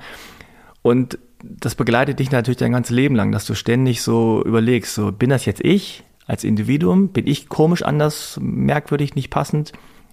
und 0.81 1.19
das 1.41 1.75
begleitet 1.75 2.19
dich 2.19 2.31
natürlich 2.31 2.57
dein 2.57 2.73
ganzes 2.73 2.93
Leben 2.93 3.15
lang, 3.15 3.31
dass 3.31 3.45
du 3.45 3.55
ständig 3.55 4.01
so 4.01 4.43
überlegst, 4.45 4.93
so 4.93 5.11
bin 5.11 5.29
das 5.29 5.45
jetzt 5.45 5.63
ich 5.63 6.03
als 6.27 6.43
Individuum, 6.43 7.09
bin 7.09 7.27
ich 7.27 7.47
komisch, 7.47 7.81
anders, 7.81 8.37
merkwürdig, 8.41 9.15
nicht 9.15 9.29
passend 9.29 9.71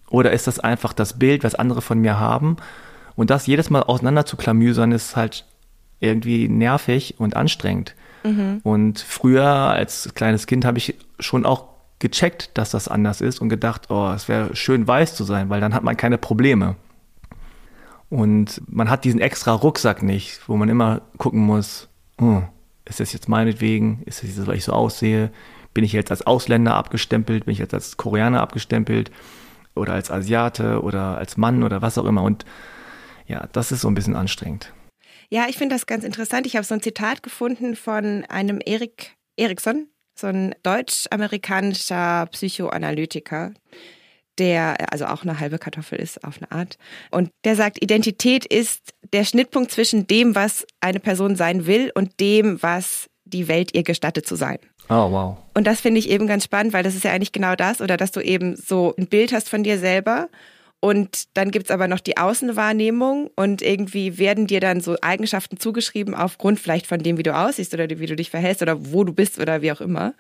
oder 0.09 0.33
ist 0.33 0.47
das 0.47 0.61
einfach 0.61 0.93
das 0.93 1.19
Bild, 1.19 1.45
was 1.45 1.55
andere 1.55 1.83
von 1.83 1.99
mir 1.99 2.21
haben 2.21 2.57
und 3.17 3.31
das 3.31 3.47
jedes 3.47 3.71
Mal 3.71 3.83
auseinander 3.83 4.25
zu 4.25 4.37
klamüsern, 4.37 4.93
ist 4.93 5.17
halt 5.17 5.45
irgendwie 6.01 6.49
nervig 6.49 7.15
und 7.19 7.37
anstrengend. 7.37 7.95
Mhm. 8.23 8.61
Und 8.63 9.01
früher 9.01 9.47
als 9.47 10.11
kleines 10.15 10.47
Kind 10.47 10.65
habe 10.65 10.79
ich 10.79 10.95
schon 11.19 11.47
auch 11.47 11.76
gecheckt, 11.99 12.51
dass 12.59 12.71
das 12.71 12.89
anders 12.89 13.21
ist 13.21 13.41
und 13.41 13.49
gedacht, 13.49 13.91
oh, 13.91 14.11
es 14.15 14.29
wäre 14.29 14.55
schön 14.55 14.87
weiß 14.87 15.15
zu 15.15 15.25
sein, 15.25 15.49
weil 15.49 15.61
dann 15.61 15.75
hat 15.75 15.83
man 15.83 15.97
keine 15.97 16.19
Probleme. 16.19 16.77
Und 18.09 18.63
man 18.69 18.89
hat 18.89 19.05
diesen 19.05 19.21
extra 19.21 19.53
Rucksack 19.53 20.03
nicht, 20.03 20.49
wo 20.49 20.57
man 20.57 20.69
immer 20.69 21.03
gucken 21.19 21.41
muss, 21.41 21.89
oh, 22.21 22.43
ist 22.85 23.01
das 23.01 23.13
jetzt 23.13 23.29
meinetwegen, 23.29 24.03
ist 24.05 24.23
das 24.23 24.37
jetzt, 24.37 24.47
weil 24.47 24.57
ich 24.57 24.65
so 24.65 24.73
aussehe, 24.73 25.33
bin 25.75 25.85
ich 25.85 25.93
jetzt 25.93 26.11
als 26.11 26.27
Ausländer 26.27 26.75
abgestempelt, 26.75 27.47
bin 27.47 27.53
ich 27.53 27.59
jetzt 27.59 27.75
als 27.75 27.97
Koreaner 27.97 28.41
abgestempelt 28.41 29.11
oder 29.75 29.95
als 29.95 30.11
Asiate 30.11 30.83
oder 30.83 31.19
als 31.19 31.37
Mann 31.37 31.63
oder 31.63 31.83
was 31.83 31.99
auch 31.99 32.05
immer. 32.05 32.23
Und 32.23 32.45
ja, 33.27 33.49
das 33.53 33.73
ist 33.73 33.81
so 33.81 33.89
ein 33.89 33.95
bisschen 33.95 34.17
anstrengend. 34.17 34.73
Ja, 35.29 35.47
ich 35.49 35.59
finde 35.59 35.75
das 35.75 35.87
ganz 35.87 36.05
interessant. 36.05 36.47
Ich 36.47 36.55
habe 36.55 36.65
so 36.65 36.75
ein 36.75 36.83
Zitat 36.83 37.23
gefunden 37.23 37.75
von 37.75 38.25
einem 38.29 38.61
Erik 38.65 39.17
Eriksson, 39.37 39.89
so 40.19 40.27
ein 40.27 40.55
deutsch-amerikanischer 40.63 42.27
Psychoanalytiker, 42.33 43.53
der 44.39 44.93
also 44.93 45.07
auch 45.07 45.23
eine 45.23 45.41
halbe 45.41 45.59
Kartoffel 45.59 45.99
ist 45.99 46.25
auf 46.25 46.39
eine 46.39 46.51
Art. 46.51 46.79
Und 47.11 47.31
der 47.45 47.57
sagt, 47.57 47.83
Identität 47.83 48.45
ist 48.45 48.95
der 49.13 49.25
Schnittpunkt 49.25 49.71
zwischen 49.71 50.07
dem, 50.07 50.35
was 50.35 50.67
eine 50.81 51.01
Person 51.01 51.37
sein 51.37 51.67
will 51.67 51.91
und 51.95 52.21
dem, 52.21 52.63
was 52.63 53.09
die 53.25 53.49
Welt 53.49 53.75
ihr 53.75 53.83
gestattet 53.83 54.27
zu 54.27 54.37
sein. 54.37 54.59
Oh, 54.89 55.11
wow. 55.11 55.37
Und 55.55 55.67
das 55.67 55.81
finde 55.81 55.99
ich 55.99 56.09
eben 56.09 56.27
ganz 56.27 56.45
spannend, 56.45 56.73
weil 56.73 56.85
das 56.85 56.95
ist 56.95 57.05
ja 57.05 57.13
eigentlich 57.13 57.33
genau 57.33 57.57
das, 57.57 57.81
oder 57.81 57.97
dass 57.97 58.13
du 58.13 58.21
eben 58.21 58.57
so 58.57 58.95
ein 58.97 59.09
Bild 59.09 59.33
hast 59.33 59.49
von 59.49 59.65
dir 59.65 59.79
selber 59.79 60.29
und 60.81 61.37
dann 61.37 61.51
gibt's 61.51 61.71
aber 61.71 61.89
noch 61.89 62.01
die 62.01 62.17
Außenwahrnehmung 62.17 63.31
und 63.35 63.63
irgendwie 63.63 64.19
werden 64.19 64.47
dir 64.47 64.61
dann 64.61 64.81
so 64.81 64.97
Eigenschaften 65.01 65.59
zugeschrieben 65.59 66.15
aufgrund 66.15 66.61
vielleicht 66.61 66.87
von 66.87 67.01
dem, 67.01 67.19
wie 67.19 67.23
du 67.23 67.35
aussiehst 67.35 67.73
oder 67.75 67.89
wie 67.89 68.07
du 68.07 68.17
dich 68.17 68.31
verhältst 68.31 68.63
oder 68.63 68.93
wo 68.93 69.03
du 69.03 69.13
bist 69.13 69.41
oder 69.41 69.63
wie 69.63 69.73
auch 69.73 69.81
immer. 69.81 70.15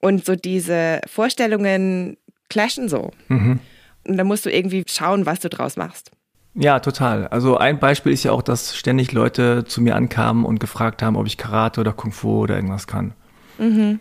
Und 0.00 0.24
so 0.24 0.36
diese 0.36 1.00
Vorstellungen 1.06 2.16
clashen 2.48 2.88
so. 2.88 3.10
Mhm. 3.28 3.60
Und 4.06 4.16
dann 4.18 4.26
musst 4.26 4.44
du 4.44 4.50
irgendwie 4.50 4.84
schauen, 4.86 5.24
was 5.24 5.40
du 5.40 5.48
draus 5.48 5.76
machst. 5.76 6.10
Ja, 6.54 6.78
total. 6.78 7.26
Also 7.28 7.56
ein 7.56 7.80
Beispiel 7.80 8.12
ist 8.12 8.22
ja 8.22 8.32
auch, 8.32 8.42
dass 8.42 8.76
ständig 8.76 9.10
Leute 9.12 9.64
zu 9.64 9.80
mir 9.80 9.96
ankamen 9.96 10.44
und 10.44 10.60
gefragt 10.60 11.02
haben, 11.02 11.16
ob 11.16 11.26
ich 11.26 11.36
Karate 11.36 11.80
oder 11.80 11.92
Kung 11.92 12.12
Fu 12.12 12.42
oder 12.42 12.54
irgendwas 12.54 12.86
kann. 12.86 13.14
Mhm. 13.58 13.98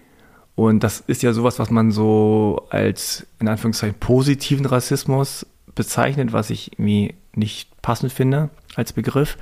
Und 0.56 0.84
das 0.84 1.00
ist 1.00 1.24
ja 1.24 1.34
sowas, 1.34 1.58
was 1.58 1.72
man 1.72 1.92
so 1.92 2.68
als 2.70 3.26
in 3.40 3.48
Anführungszeichen 3.48 3.98
positiven 4.00 4.68
Rassismus 4.68 5.48
bezeichnet, 5.76 6.34
was 6.34 6.50
ich 6.50 6.74
irgendwie 6.74 7.16
nicht 7.36 7.70
passend 7.82 8.12
finde 8.12 8.50
als 8.76 8.94
Begriff. 8.94 9.38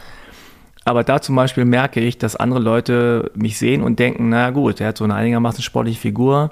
Aber 0.83 1.03
da 1.03 1.21
zum 1.21 1.35
Beispiel 1.35 1.65
merke 1.65 2.00
ich, 2.00 2.17
dass 2.17 2.35
andere 2.35 2.59
Leute 2.59 3.31
mich 3.35 3.57
sehen 3.57 3.83
und 3.83 4.00
denken, 4.00 4.29
na 4.29 4.50
gut, 4.50 4.79
der 4.79 4.88
hat 4.88 4.97
so 4.97 5.03
eine 5.03 5.13
einigermaßen 5.13 5.63
sportliche 5.63 6.00
Figur, 6.00 6.51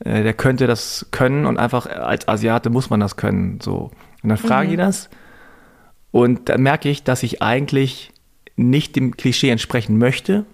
äh, 0.00 0.22
der 0.22 0.34
könnte 0.34 0.66
das 0.66 1.06
können 1.12 1.46
und 1.46 1.58
einfach 1.58 1.86
als 1.86 2.26
Asiate 2.26 2.70
muss 2.70 2.90
man 2.90 3.00
das 3.00 3.16
können. 3.16 3.60
So. 3.60 3.90
Und 4.22 4.28
dann 4.28 4.38
fragen 4.38 4.68
mhm. 4.68 4.70
die 4.72 4.76
das 4.76 5.08
und 6.10 6.48
dann 6.48 6.62
merke 6.62 6.88
ich, 6.88 7.04
dass 7.04 7.22
ich 7.22 7.42
eigentlich 7.42 8.10
nicht 8.56 8.96
dem 8.96 9.16
Klischee 9.16 9.50
entsprechen 9.50 9.98
möchte. 9.98 10.44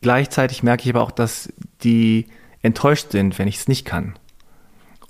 Gleichzeitig 0.00 0.62
merke 0.62 0.84
ich 0.84 0.94
aber 0.94 1.02
auch, 1.02 1.10
dass 1.10 1.52
die 1.82 2.26
enttäuscht 2.62 3.10
sind, 3.10 3.38
wenn 3.38 3.48
ich 3.48 3.56
es 3.56 3.68
nicht 3.68 3.84
kann. 3.84 4.14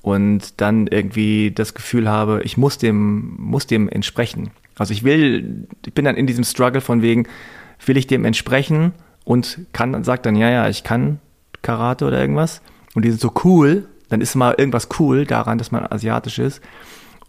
Und 0.05 0.61
dann 0.61 0.87
irgendwie 0.87 1.51
das 1.51 1.73
Gefühl 1.73 2.11
habe, 2.11 2.43
ich 2.45 2.59
muss 2.59 2.77
dem, 2.77 3.37
muss 3.39 3.67
dem 3.67 3.89
entsprechen. 3.89 4.51
Also 4.77 4.93
ich 4.93 5.03
will, 5.03 5.67
ich 5.87 5.95
bin 5.95 6.05
dann 6.05 6.17
in 6.17 6.27
diesem 6.27 6.45
Struggle 6.45 6.83
von 6.83 7.01
wegen, 7.01 7.27
will 7.87 7.97
ich 7.97 8.07
dem 8.07 8.27
entsprechen 8.27 8.93
und 9.25 9.61
kann, 9.73 10.05
sagt 10.05 10.27
dann, 10.27 10.37
ja, 10.37 10.51
ja, 10.51 10.69
ich 10.69 10.85
kann 10.85 11.21
Karate 11.63 12.05
oder 12.05 12.21
irgendwas 12.21 12.61
und 12.95 13.07
die 13.07 13.09
sind 13.09 13.21
so 13.23 13.33
cool, 13.45 13.87
dann 14.11 14.21
ist 14.21 14.35
mal 14.35 14.55
irgendwas 14.59 14.89
cool 14.99 15.25
daran, 15.25 15.57
dass 15.57 15.73
man 15.73 15.91
asiatisch 15.91 16.39
ist. 16.39 16.61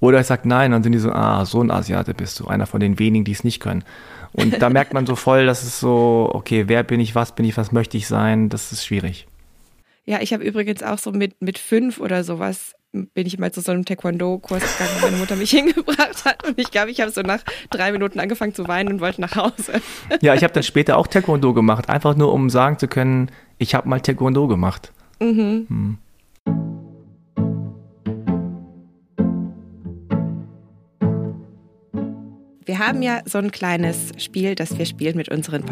Oder 0.01 0.19
ich 0.19 0.27
sage 0.27 0.45
nein, 0.45 0.71
dann 0.71 0.83
sind 0.83 0.91
die 0.91 0.99
so, 0.99 1.13
ah, 1.13 1.45
so 1.45 1.61
ein 1.61 1.71
Asiate 1.71 2.13
bist 2.13 2.41
du, 2.41 2.47
einer 2.47 2.65
von 2.65 2.81
den 2.81 2.99
wenigen, 2.99 3.23
die 3.23 3.31
es 3.31 3.45
nicht 3.45 3.61
können. 3.61 3.85
Und 4.33 4.61
da 4.61 4.69
merkt 4.69 4.93
man 4.93 5.05
so 5.05 5.15
voll, 5.15 5.45
dass 5.45 5.63
es 5.63 5.79
so, 5.79 6.29
okay, 6.33 6.65
wer 6.67 6.83
bin 6.83 6.99
ich, 6.99 7.15
was 7.15 7.33
bin 7.33 7.45
ich, 7.45 7.55
was 7.55 7.71
möchte 7.71 7.95
ich 7.95 8.05
sein, 8.05 8.49
das 8.49 8.73
ist 8.73 8.85
schwierig. 8.85 9.27
Ja, 10.07 10.21
ich 10.21 10.33
habe 10.33 10.43
übrigens 10.43 10.83
auch 10.83 10.99
so 10.99 11.11
mit, 11.11 11.41
mit 11.41 11.57
fünf 11.57 11.99
oder 11.99 12.23
sowas 12.23 12.75
bin 13.13 13.27
ich 13.27 13.37
mal 13.39 13.51
zu 13.51 13.59
so 13.59 13.71
einem 13.71 13.83
Taekwondo-Kurs 13.83 14.61
gegangen, 14.61 14.91
wo 14.99 15.05
meine 15.07 15.17
Mutter 15.17 15.35
mich 15.35 15.51
hingebracht 15.51 16.23
hat. 16.23 16.47
Und 16.47 16.59
ich 16.59 16.71
glaube, 16.71 16.91
ich 16.91 17.01
habe 17.01 17.11
so 17.11 17.21
nach 17.21 17.41
drei 17.69 17.91
Minuten 17.91 18.19
angefangen 18.19 18.53
zu 18.53 18.67
weinen 18.67 18.89
und 18.93 19.01
wollte 19.01 19.19
nach 19.19 19.35
Hause. 19.35 19.81
Ja, 20.21 20.33
ich 20.33 20.43
habe 20.43 20.53
dann 20.53 20.63
später 20.63 20.97
auch 20.97 21.07
Taekwondo 21.07 21.53
gemacht, 21.53 21.89
einfach 21.89 22.15
nur 22.15 22.31
um 22.31 22.49
sagen 22.49 22.79
zu 22.79 22.87
können, 22.87 23.31
ich 23.57 23.75
habe 23.75 23.89
mal 23.89 23.99
Taekwondo 23.99 24.47
gemacht. 24.47 24.93
Mhm. 25.19 25.65
Hm. 25.67 25.97
Wir 32.65 32.79
haben 32.79 33.01
ja 33.01 33.21
so 33.25 33.37
ein 33.39 33.51
kleines 33.51 34.11
Spiel, 34.17 34.55
das 34.55 34.77
wir 34.77 34.85
spielen 34.85 35.17
mit 35.17 35.29
unseren 35.29 35.65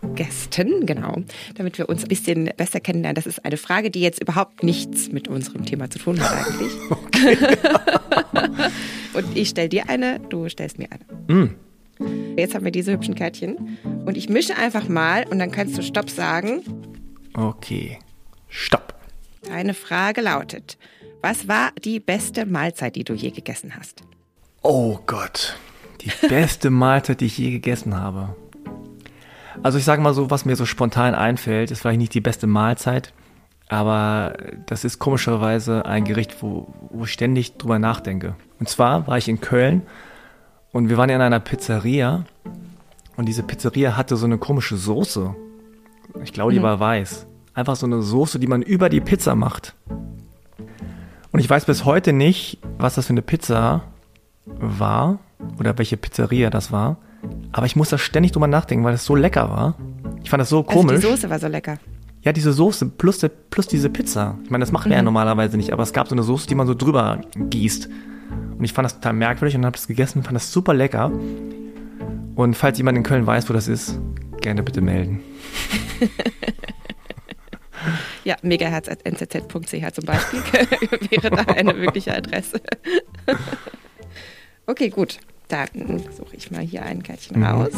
Podcast-Gästen, 0.00 0.86
genau, 0.86 1.22
damit 1.54 1.78
wir 1.78 1.88
uns 1.88 2.02
ein 2.02 2.08
bisschen 2.08 2.50
besser 2.56 2.80
kennenlernen. 2.80 3.14
Das 3.14 3.26
ist 3.26 3.44
eine 3.44 3.56
Frage, 3.56 3.90
die 3.90 4.00
jetzt 4.00 4.20
überhaupt 4.20 4.62
nichts 4.62 5.10
mit 5.10 5.28
unserem 5.28 5.64
Thema 5.64 5.90
zu 5.90 5.98
tun 5.98 6.20
hat 6.20 6.46
eigentlich. 6.46 6.72
Okay. 6.90 7.36
und 9.14 9.36
ich 9.36 9.50
stelle 9.50 9.68
dir 9.68 9.90
eine, 9.90 10.20
du 10.20 10.48
stellst 10.48 10.78
mir 10.78 10.88
eine. 10.90 11.34
Mm. 11.34 11.54
Jetzt 12.36 12.54
haben 12.54 12.64
wir 12.64 12.72
diese 12.72 12.92
hübschen 12.92 13.14
Kärtchen 13.14 13.78
und 14.06 14.16
ich 14.16 14.30
mische 14.30 14.56
einfach 14.56 14.88
mal 14.88 15.26
und 15.28 15.38
dann 15.38 15.50
kannst 15.50 15.76
du 15.76 15.82
Stopp 15.82 16.08
sagen. 16.08 16.62
Okay, 17.34 17.98
Stopp. 18.48 18.94
Deine 19.42 19.74
Frage 19.74 20.22
lautet, 20.22 20.78
was 21.20 21.46
war 21.46 21.72
die 21.84 22.00
beste 22.00 22.46
Mahlzeit, 22.46 22.96
die 22.96 23.04
du 23.04 23.12
je 23.12 23.30
gegessen 23.30 23.76
hast? 23.76 24.02
Oh 24.62 24.98
Gott. 25.06 25.56
Die 26.00 26.10
beste 26.26 26.70
Mahlzeit, 26.70 27.20
die 27.20 27.26
ich 27.26 27.36
je 27.36 27.50
gegessen 27.50 27.94
habe. 27.94 28.34
Also 29.62 29.76
ich 29.76 29.84
sage 29.84 30.00
mal 30.00 30.14
so, 30.14 30.30
was 30.30 30.46
mir 30.46 30.56
so 30.56 30.64
spontan 30.64 31.14
einfällt, 31.14 31.70
ist 31.70 31.80
vielleicht 31.80 31.98
nicht 31.98 32.14
die 32.14 32.22
beste 32.22 32.46
Mahlzeit, 32.46 33.12
aber 33.68 34.34
das 34.66 34.84
ist 34.84 34.98
komischerweise 34.98 35.84
ein 35.84 36.04
Gericht, 36.04 36.42
wo, 36.42 36.72
wo 36.90 37.04
ich 37.04 37.12
ständig 37.12 37.58
drüber 37.58 37.78
nachdenke. 37.78 38.34
Und 38.58 38.70
zwar 38.70 39.06
war 39.06 39.18
ich 39.18 39.28
in 39.28 39.40
Köln 39.40 39.82
und 40.72 40.88
wir 40.88 40.96
waren 40.96 41.10
in 41.10 41.20
einer 41.20 41.40
Pizzeria 41.40 42.24
und 43.16 43.26
diese 43.26 43.42
Pizzeria 43.42 43.98
hatte 43.98 44.16
so 44.16 44.24
eine 44.24 44.38
komische 44.38 44.78
Soße. 44.78 45.34
Ich 46.22 46.32
glaube, 46.32 46.52
die 46.52 46.58
mhm. 46.58 46.64
war 46.64 46.80
weiß. 46.80 47.26
Einfach 47.52 47.76
so 47.76 47.84
eine 47.84 48.00
Soße, 48.00 48.38
die 48.38 48.46
man 48.46 48.62
über 48.62 48.88
die 48.88 49.00
Pizza 49.00 49.34
macht. 49.34 49.74
Und 51.32 51.38
ich 51.38 51.50
weiß 51.50 51.66
bis 51.66 51.84
heute 51.84 52.14
nicht, 52.14 52.58
was 52.78 52.94
das 52.94 53.06
für 53.06 53.12
eine 53.12 53.22
Pizza 53.22 53.82
war 54.46 55.18
oder 55.58 55.76
welche 55.76 55.98
Pizzeria 55.98 56.48
das 56.48 56.72
war. 56.72 56.96
Aber 57.52 57.66
ich 57.66 57.76
muss 57.76 57.90
da 57.90 57.98
ständig 57.98 58.32
drüber 58.32 58.46
nachdenken, 58.46 58.84
weil 58.84 58.94
es 58.94 59.04
so 59.04 59.14
lecker 59.14 59.50
war. 59.50 59.76
Ich 60.22 60.30
fand 60.30 60.40
das 60.40 60.48
so 60.48 60.62
komisch. 60.62 60.96
Also 60.96 61.08
die 61.08 61.14
Soße 61.14 61.30
war 61.30 61.38
so 61.38 61.48
lecker. 61.48 61.78
Ja, 62.22 62.32
diese 62.32 62.52
Soße 62.52 62.86
plus, 62.86 63.18
de, 63.18 63.30
plus 63.50 63.66
diese 63.66 63.88
Pizza. 63.88 64.38
Ich 64.44 64.50
meine, 64.50 64.62
das 64.62 64.72
machen 64.72 64.90
wir 64.90 64.96
mhm. 64.96 65.00
ja 65.00 65.02
normalerweise 65.02 65.56
nicht, 65.56 65.72
aber 65.72 65.82
es 65.82 65.92
gab 65.92 66.08
so 66.08 66.14
eine 66.14 66.22
Soße, 66.22 66.46
die 66.46 66.54
man 66.54 66.66
so 66.66 66.74
drüber 66.74 67.20
gießt. 67.36 67.88
Und 68.58 68.64
ich 68.64 68.72
fand 68.72 68.84
das 68.84 68.94
total 68.94 69.14
merkwürdig 69.14 69.56
und 69.56 69.64
habe 69.64 69.76
das 69.76 69.86
gegessen, 69.86 70.22
fand 70.22 70.36
das 70.36 70.52
super 70.52 70.74
lecker. 70.74 71.10
Und 72.34 72.54
falls 72.54 72.78
jemand 72.78 72.98
in 72.98 73.04
Köln 73.04 73.26
weiß, 73.26 73.48
wo 73.48 73.54
das 73.54 73.68
ist, 73.68 73.98
gerne 74.40 74.62
bitte 74.62 74.80
melden. 74.80 75.20
ja, 78.24 78.36
megaherz.nzz.ch 78.42 79.92
zum 79.92 80.04
Beispiel 80.04 80.40
wäre 81.10 81.30
da 81.30 81.42
eine 81.52 81.74
mögliche 81.74 82.14
Adresse. 82.14 82.60
Okay, 84.66 84.88
gut. 84.88 85.18
Dann 85.50 86.00
suche 86.16 86.36
ich 86.36 86.50
mal 86.50 86.62
hier 86.62 86.82
ein 86.82 87.02
Kärtchen 87.02 87.38
mhm. 87.38 87.44
raus. 87.44 87.72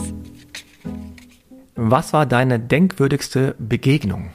Was 1.75 2.13
war 2.13 2.27
deine 2.27 2.61
denkwürdigste 2.61 3.57
Begegnung? 3.59 4.31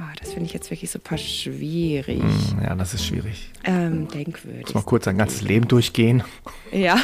Oh, 0.00 0.04
das 0.20 0.32
finde 0.32 0.46
ich 0.46 0.52
jetzt 0.52 0.70
wirklich 0.70 0.90
super 0.92 1.18
schwierig. 1.18 2.22
Mm, 2.22 2.62
ja, 2.62 2.74
das 2.76 2.94
ist 2.94 3.04
schwierig. 3.04 3.50
Ähm, 3.64 4.06
denkwürdig. 4.06 4.66
Muss 4.66 4.74
mal 4.74 4.82
kurz 4.82 5.04
dein 5.06 5.18
ganzes 5.18 5.42
Leben 5.42 5.66
durchgehen. 5.66 6.22
Ja. 6.70 6.96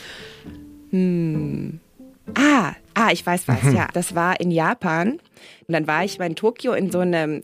hm. 0.90 1.80
Ah, 2.34 2.74
ah, 2.94 3.08
ich 3.12 3.24
weiß 3.24 3.48
was. 3.48 3.62
Mhm. 3.62 3.76
Ja, 3.76 3.88
das 3.94 4.14
war 4.14 4.38
in 4.40 4.50
Japan. 4.50 5.12
Und 5.12 5.72
dann 5.72 5.86
war 5.86 6.04
ich 6.04 6.18
mal 6.18 6.26
in 6.26 6.36
Tokio 6.36 6.74
in 6.74 6.90
so 6.90 6.98
einem 6.98 7.42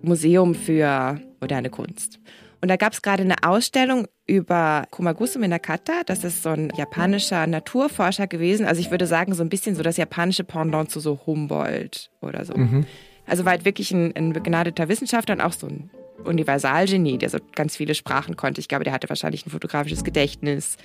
Museum 0.00 0.54
für 0.54 1.20
moderne 1.40 1.68
Kunst. 1.68 2.18
Und 2.60 2.68
da 2.68 2.76
gab 2.76 2.92
es 2.92 3.02
gerade 3.02 3.22
eine 3.22 3.42
Ausstellung 3.42 4.06
über 4.26 4.84
Kumagusu 4.90 5.38
Minakata. 5.38 6.02
Das 6.04 6.24
ist 6.24 6.42
so 6.42 6.50
ein 6.50 6.70
japanischer 6.76 7.46
Naturforscher 7.46 8.26
gewesen. 8.26 8.66
Also 8.66 8.80
ich 8.80 8.90
würde 8.90 9.06
sagen, 9.06 9.34
so 9.34 9.42
ein 9.42 9.48
bisschen 9.48 9.74
so 9.74 9.82
das 9.82 9.96
japanische 9.96 10.44
Pendant 10.44 10.90
zu 10.90 11.00
so 11.00 11.20
Humboldt 11.26 12.10
oder 12.20 12.44
so. 12.44 12.54
Mhm. 12.54 12.86
Also 13.26 13.44
war 13.44 13.52
halt 13.52 13.64
wirklich 13.64 13.92
ein, 13.92 14.14
ein 14.14 14.32
begnadeter 14.32 14.88
Wissenschaftler 14.88 15.34
und 15.36 15.40
auch 15.40 15.52
so 15.52 15.68
ein 15.68 15.90
Universalgenie, 16.24 17.16
der 17.16 17.30
so 17.30 17.38
ganz 17.54 17.76
viele 17.76 17.94
Sprachen 17.94 18.36
konnte. 18.36 18.60
Ich 18.60 18.68
glaube, 18.68 18.84
der 18.84 18.92
hatte 18.92 19.08
wahrscheinlich 19.08 19.46
ein 19.46 19.50
fotografisches 19.50 20.04
Gedächtnis 20.04 20.76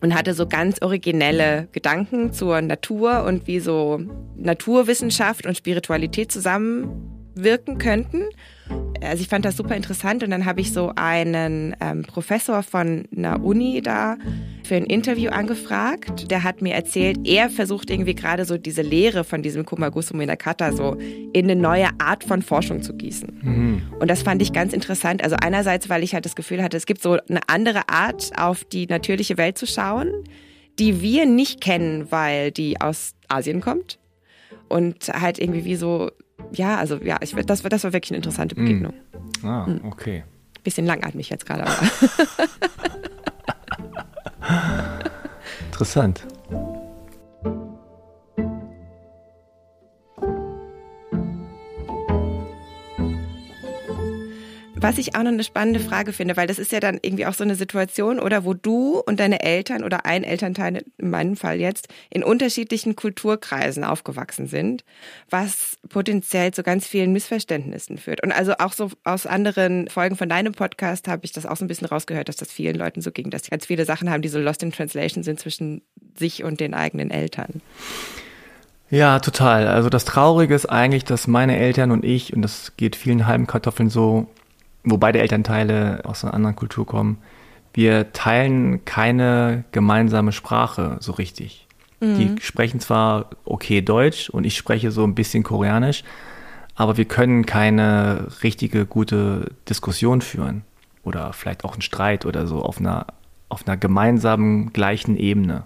und 0.00 0.14
hatte 0.14 0.34
so 0.34 0.48
ganz 0.48 0.82
originelle 0.82 1.68
Gedanken 1.70 2.32
zur 2.32 2.60
Natur 2.60 3.24
und 3.24 3.46
wie 3.46 3.60
so 3.60 4.00
Naturwissenschaft 4.36 5.46
und 5.46 5.56
Spiritualität 5.56 6.32
zusammenwirken 6.32 7.78
könnten 7.78 8.24
also 9.02 9.22
ich 9.22 9.28
fand 9.28 9.44
das 9.44 9.56
super 9.56 9.76
interessant 9.76 10.22
und 10.22 10.30
dann 10.30 10.44
habe 10.44 10.60
ich 10.60 10.72
so 10.72 10.92
einen 10.96 11.74
ähm, 11.80 12.02
Professor 12.02 12.62
von 12.62 13.04
einer 13.16 13.42
Uni 13.42 13.82
da 13.82 14.16
für 14.64 14.76
ein 14.76 14.84
Interview 14.84 15.30
angefragt. 15.30 16.30
Der 16.30 16.44
hat 16.44 16.62
mir 16.62 16.74
erzählt, 16.74 17.18
er 17.24 17.50
versucht 17.50 17.90
irgendwie 17.90 18.14
gerade 18.14 18.44
so 18.44 18.58
diese 18.58 18.82
Lehre 18.82 19.24
von 19.24 19.42
diesem 19.42 19.66
Kumagusu 19.66 20.16
Minakata 20.16 20.72
so 20.72 20.96
in 21.32 21.50
eine 21.50 21.56
neue 21.56 21.88
Art 21.98 22.24
von 22.24 22.42
Forschung 22.42 22.82
zu 22.82 22.94
gießen. 22.94 23.40
Mhm. 23.42 23.82
Und 23.98 24.08
das 24.08 24.22
fand 24.22 24.40
ich 24.40 24.52
ganz 24.52 24.72
interessant. 24.72 25.22
Also 25.22 25.36
einerseits, 25.40 25.88
weil 25.88 26.02
ich 26.02 26.14
halt 26.14 26.24
das 26.24 26.36
Gefühl 26.36 26.62
hatte, 26.62 26.76
es 26.76 26.86
gibt 26.86 27.02
so 27.02 27.18
eine 27.28 27.40
andere 27.48 27.88
Art, 27.88 28.30
auf 28.36 28.64
die 28.64 28.86
natürliche 28.86 29.36
Welt 29.36 29.58
zu 29.58 29.66
schauen, 29.66 30.12
die 30.78 31.02
wir 31.02 31.26
nicht 31.26 31.60
kennen, 31.60 32.10
weil 32.10 32.50
die 32.50 32.80
aus 32.80 33.14
Asien 33.28 33.60
kommt 33.60 33.98
und 34.68 35.08
halt 35.08 35.38
irgendwie 35.38 35.64
wie 35.64 35.76
so 35.76 36.10
ja, 36.52 36.76
also 36.76 36.96
ja, 36.96 37.18
ich, 37.20 37.34
das, 37.34 37.62
das 37.62 37.84
war 37.84 37.92
wirklich 37.92 38.10
eine 38.10 38.18
interessante 38.18 38.56
hm. 38.56 38.64
Begegnung. 38.64 38.94
Mm. 39.42 39.46
Ah, 39.46 39.66
hm. 39.66 39.80
okay. 39.84 40.24
Bisschen 40.64 40.86
langatmig 40.86 41.28
jetzt 41.28 41.46
gerade, 41.46 41.66
aber. 41.66 41.76
Interessant. 45.66 46.26
Was 54.82 54.98
ich 54.98 55.14
auch 55.14 55.22
noch 55.22 55.30
eine 55.30 55.44
spannende 55.44 55.78
Frage 55.78 56.12
finde, 56.12 56.36
weil 56.36 56.48
das 56.48 56.58
ist 56.58 56.72
ja 56.72 56.80
dann 56.80 56.98
irgendwie 57.00 57.24
auch 57.26 57.34
so 57.34 57.44
eine 57.44 57.54
Situation, 57.54 58.18
oder 58.18 58.44
wo 58.44 58.52
du 58.52 58.98
und 58.98 59.20
deine 59.20 59.40
Eltern 59.40 59.84
oder 59.84 60.06
ein 60.06 60.24
Elternteil 60.24 60.82
in 60.98 61.08
meinem 61.08 61.36
Fall 61.36 61.60
jetzt 61.60 61.86
in 62.10 62.24
unterschiedlichen 62.24 62.96
Kulturkreisen 62.96 63.84
aufgewachsen 63.84 64.48
sind, 64.48 64.82
was 65.30 65.78
potenziell 65.88 66.52
zu 66.52 66.64
ganz 66.64 66.88
vielen 66.88 67.12
Missverständnissen 67.12 67.96
führt. 67.96 68.24
Und 68.24 68.32
also 68.32 68.54
auch 68.58 68.72
so 68.72 68.90
aus 69.04 69.24
anderen 69.24 69.86
Folgen 69.88 70.16
von 70.16 70.28
deinem 70.28 70.52
Podcast 70.52 71.06
habe 71.06 71.24
ich 71.26 71.30
das 71.30 71.46
auch 71.46 71.56
so 71.56 71.64
ein 71.64 71.68
bisschen 71.68 71.86
rausgehört, 71.86 72.28
dass 72.28 72.36
das 72.36 72.50
vielen 72.50 72.74
Leuten 72.74 73.02
so 73.02 73.12
ging, 73.12 73.30
dass 73.30 73.44
sie 73.44 73.50
ganz 73.50 73.66
viele 73.66 73.84
Sachen 73.84 74.10
haben, 74.10 74.22
die 74.22 74.28
so 74.28 74.40
lost 74.40 74.64
in 74.64 74.72
translation 74.72 75.22
sind 75.22 75.38
zwischen 75.38 75.82
sich 76.18 76.42
und 76.42 76.58
den 76.58 76.74
eigenen 76.74 77.12
Eltern. 77.12 77.62
Ja, 78.90 79.20
total. 79.20 79.68
Also 79.68 79.88
das 79.88 80.04
Traurige 80.04 80.56
ist 80.56 80.66
eigentlich, 80.66 81.04
dass 81.04 81.28
meine 81.28 81.56
Eltern 81.56 81.92
und 81.92 82.04
ich, 82.04 82.34
und 82.34 82.42
das 82.42 82.72
geht 82.76 82.96
vielen 82.96 83.28
halben 83.28 83.46
Kartoffeln 83.46 83.88
so, 83.88 84.26
wo 84.84 84.96
beide 84.96 85.20
Elternteile 85.20 86.02
aus 86.04 86.24
einer 86.24 86.34
anderen 86.34 86.56
Kultur 86.56 86.86
kommen, 86.86 87.18
wir 87.74 88.12
teilen 88.12 88.84
keine 88.84 89.64
gemeinsame 89.72 90.32
Sprache 90.32 90.98
so 91.00 91.12
richtig. 91.12 91.66
Mhm. 92.00 92.16
Die 92.16 92.42
sprechen 92.42 92.80
zwar 92.80 93.30
okay 93.44 93.80
Deutsch 93.80 94.28
und 94.28 94.44
ich 94.44 94.56
spreche 94.56 94.90
so 94.90 95.04
ein 95.04 95.14
bisschen 95.14 95.42
Koreanisch, 95.42 96.04
aber 96.74 96.96
wir 96.96 97.04
können 97.04 97.46
keine 97.46 98.28
richtige 98.42 98.86
gute 98.86 99.52
Diskussion 99.68 100.20
führen 100.20 100.62
oder 101.04 101.32
vielleicht 101.32 101.64
auch 101.64 101.72
einen 101.72 101.82
Streit 101.82 102.26
oder 102.26 102.46
so 102.46 102.62
auf 102.62 102.78
einer 102.78 103.06
auf 103.48 103.66
einer 103.66 103.76
gemeinsamen 103.76 104.72
gleichen 104.72 105.16
Ebene. 105.16 105.64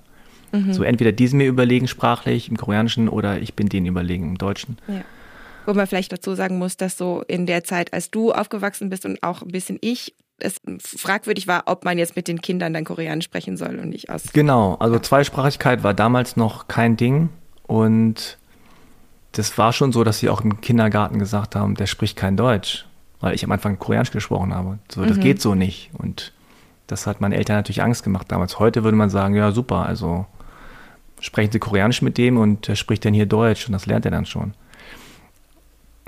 Mhm. 0.51 0.73
So 0.73 0.83
entweder 0.83 1.13
die 1.13 1.29
sind 1.29 1.39
mir 1.39 1.47
überlegen 1.47 1.87
sprachlich 1.87 2.49
im 2.49 2.57
Koreanischen 2.57 3.09
oder 3.09 3.41
ich 3.41 3.55
bin 3.55 3.69
denen 3.69 3.87
überlegen 3.87 4.25
im 4.25 4.39
Deutschen. 4.39 4.77
Ja. 4.89 5.03
Wo 5.67 5.75
man 5.75 5.87
vielleicht 5.87 6.13
dazu 6.13 6.35
sagen 6.35 6.59
muss, 6.59 6.77
dass 6.77 6.97
so 6.97 7.23
in 7.27 7.45
der 7.45 7.65
Zeit, 7.65 7.93
als 7.93 8.11
du 8.11 8.33
aufgewachsen 8.33 8.89
bist 8.89 9.05
und 9.05 9.23
auch 9.23 9.43
ein 9.43 9.49
bisschen 9.49 9.79
ich, 9.81 10.15
es 10.39 10.61
fragwürdig 10.79 11.47
war, 11.49 11.65
ob 11.67 11.85
man 11.85 11.99
jetzt 11.99 12.17
mit 12.17 12.29
den 12.29 12.41
Kindern 12.41 12.73
dann 12.73 12.85
Koreanisch 12.85 13.25
sprechen 13.25 13.57
soll 13.57 13.79
und 13.79 13.89
nicht 13.89 14.11
aus. 14.11 14.25
Genau, 14.33 14.77
also 14.77 14.99
Zweisprachigkeit 14.99 15.83
war 15.83 15.95
damals 15.95 16.37
noch 16.37 16.69
kein 16.69 16.97
Ding 16.97 17.31
und 17.67 18.39
das 19.33 19.57
war 19.59 19.73
schon 19.73 19.93
so, 19.93 20.05
dass 20.05 20.19
sie 20.19 20.29
auch 20.29 20.43
im 20.43 20.61
Kindergarten 20.61 21.19
gesagt 21.19 21.57
haben, 21.57 21.75
der 21.75 21.87
spricht 21.87 22.17
kein 22.17 22.37
Deutsch, 22.37 22.87
weil 23.21 23.35
ich 23.35 23.45
am 23.45 23.53
Anfang 23.53 23.79
Koreanisch 23.79 24.11
gesprochen 24.11 24.55
habe. 24.55 24.79
So, 24.91 25.05
das 25.05 25.17
mhm. 25.17 25.23
geht 25.23 25.43
so 25.43 25.55
nicht 25.55 25.91
und 25.95 26.33
das 26.87 27.07
hat 27.07 27.21
meinen 27.21 27.33
Eltern 27.33 27.57
natürlich 27.57 27.83
Angst 27.83 28.05
gemacht 28.05 28.31
damals. 28.31 28.59
Heute 28.59 28.85
würde 28.85 28.97
man 28.97 29.11
sagen, 29.11 29.35
ja 29.35 29.53
super, 29.53 29.87
also 29.87 30.27
sprechen 31.21 31.53
Sie 31.53 31.59
Koreanisch 31.59 32.03
mit 32.03 32.19
dem 32.19 32.37
und 32.37 32.69
er 32.69 32.77
spricht 32.77 33.05
dann 33.05 33.15
hier 33.15 33.27
Deutsch 33.27 33.67
und 33.67 33.73
das 33.73 33.87
lernt 33.87 34.05
er 34.05 34.11
dann 34.11 34.27
schon. 34.27 34.55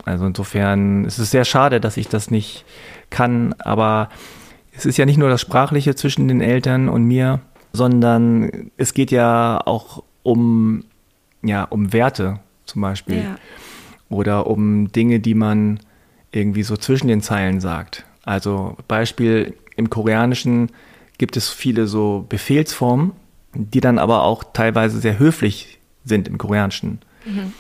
Also 0.09 0.25
insofern 0.25 1.05
ist 1.05 1.19
es 1.19 1.31
sehr 1.31 1.45
schade, 1.45 1.83
dass 1.83 1.99
ich 1.99 2.09
das 2.09 2.31
nicht 2.31 2.65
kann, 3.11 3.53
aber 3.59 4.09
es 4.73 4.87
ist 4.87 4.97
ja 4.97 5.05
nicht 5.05 5.19
nur 5.19 5.29
das 5.29 5.43
Sprachliche 5.43 5.95
zwischen 5.95 6.29
den 6.29 6.41
Eltern 6.41 6.89
und 6.89 7.05
mir, 7.05 7.41
sondern 7.75 8.71
es 8.79 8.95
geht 8.95 9.11
ja 9.11 9.61
auch 9.67 10.03
um, 10.23 10.85
ja, 11.43 11.65
um 11.65 11.93
Werte 11.93 12.41
zum 12.65 12.81
Beispiel. 12.81 13.19
Ja. 13.19 13.37
Oder 14.09 14.47
um 14.47 14.91
Dinge, 14.93 15.21
die 15.21 15.35
man 15.35 15.81
irgendwie 16.33 16.63
so 16.63 16.79
zwischen 16.79 17.09
den 17.09 17.21
Zeilen 17.21 17.61
sagt. 17.61 18.07
Also 18.25 18.79
Beispiel 18.89 19.53
im 19.77 19.91
Koreanischen 19.91 20.71
gibt 21.19 21.37
es 21.37 21.51
viele 21.51 21.87
so 21.87 22.25
Befehlsformen, 22.27 23.13
die 23.53 23.83
dann 23.83 23.99
aber 23.99 24.23
auch 24.23 24.43
teilweise 24.55 25.01
sehr 25.01 25.19
höflich 25.19 25.79
sind 26.07 26.29
im 26.29 26.39
Koreanischen. 26.39 27.01
Mhm. 27.27 27.53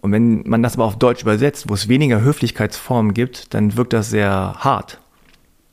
Und 0.00 0.12
wenn 0.12 0.42
man 0.48 0.62
das 0.62 0.74
aber 0.74 0.84
auf 0.84 0.98
Deutsch 0.98 1.22
übersetzt, 1.22 1.68
wo 1.68 1.74
es 1.74 1.88
weniger 1.88 2.22
Höflichkeitsformen 2.22 3.12
gibt, 3.12 3.52
dann 3.54 3.76
wirkt 3.76 3.92
das 3.92 4.10
sehr 4.10 4.54
hart. 4.58 4.98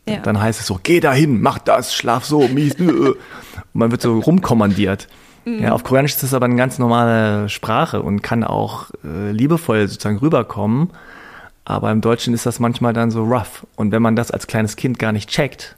Ja. 0.07 0.17
Dann 0.17 0.39
heißt 0.39 0.59
es 0.59 0.67
so, 0.67 0.79
geh 0.81 0.99
dahin, 0.99 1.41
mach 1.41 1.59
das, 1.59 1.93
schlaf 1.93 2.25
so, 2.25 2.47
mies. 2.47 2.75
und 2.75 3.15
man 3.73 3.91
wird 3.91 4.01
so 4.01 4.19
rumkommandiert. 4.19 5.07
Mhm. 5.45 5.63
Ja, 5.63 5.71
auf 5.73 5.83
Koreanisch 5.83 6.13
ist 6.13 6.23
das 6.23 6.33
aber 6.33 6.45
eine 6.45 6.55
ganz 6.55 6.79
normale 6.79 7.49
Sprache 7.49 8.01
und 8.01 8.21
kann 8.21 8.43
auch 8.43 8.91
äh, 9.03 9.31
liebevoll 9.31 9.87
sozusagen 9.87 10.17
rüberkommen. 10.17 10.89
Aber 11.63 11.91
im 11.91 12.01
Deutschen 12.01 12.33
ist 12.33 12.45
das 12.45 12.59
manchmal 12.59 12.93
dann 12.93 13.11
so 13.11 13.23
rough. 13.23 13.65
Und 13.75 13.91
wenn 13.91 14.01
man 14.01 14.15
das 14.15 14.31
als 14.31 14.47
kleines 14.47 14.77
Kind 14.77 14.99
gar 14.99 15.11
nicht 15.11 15.29
checkt, 15.29 15.75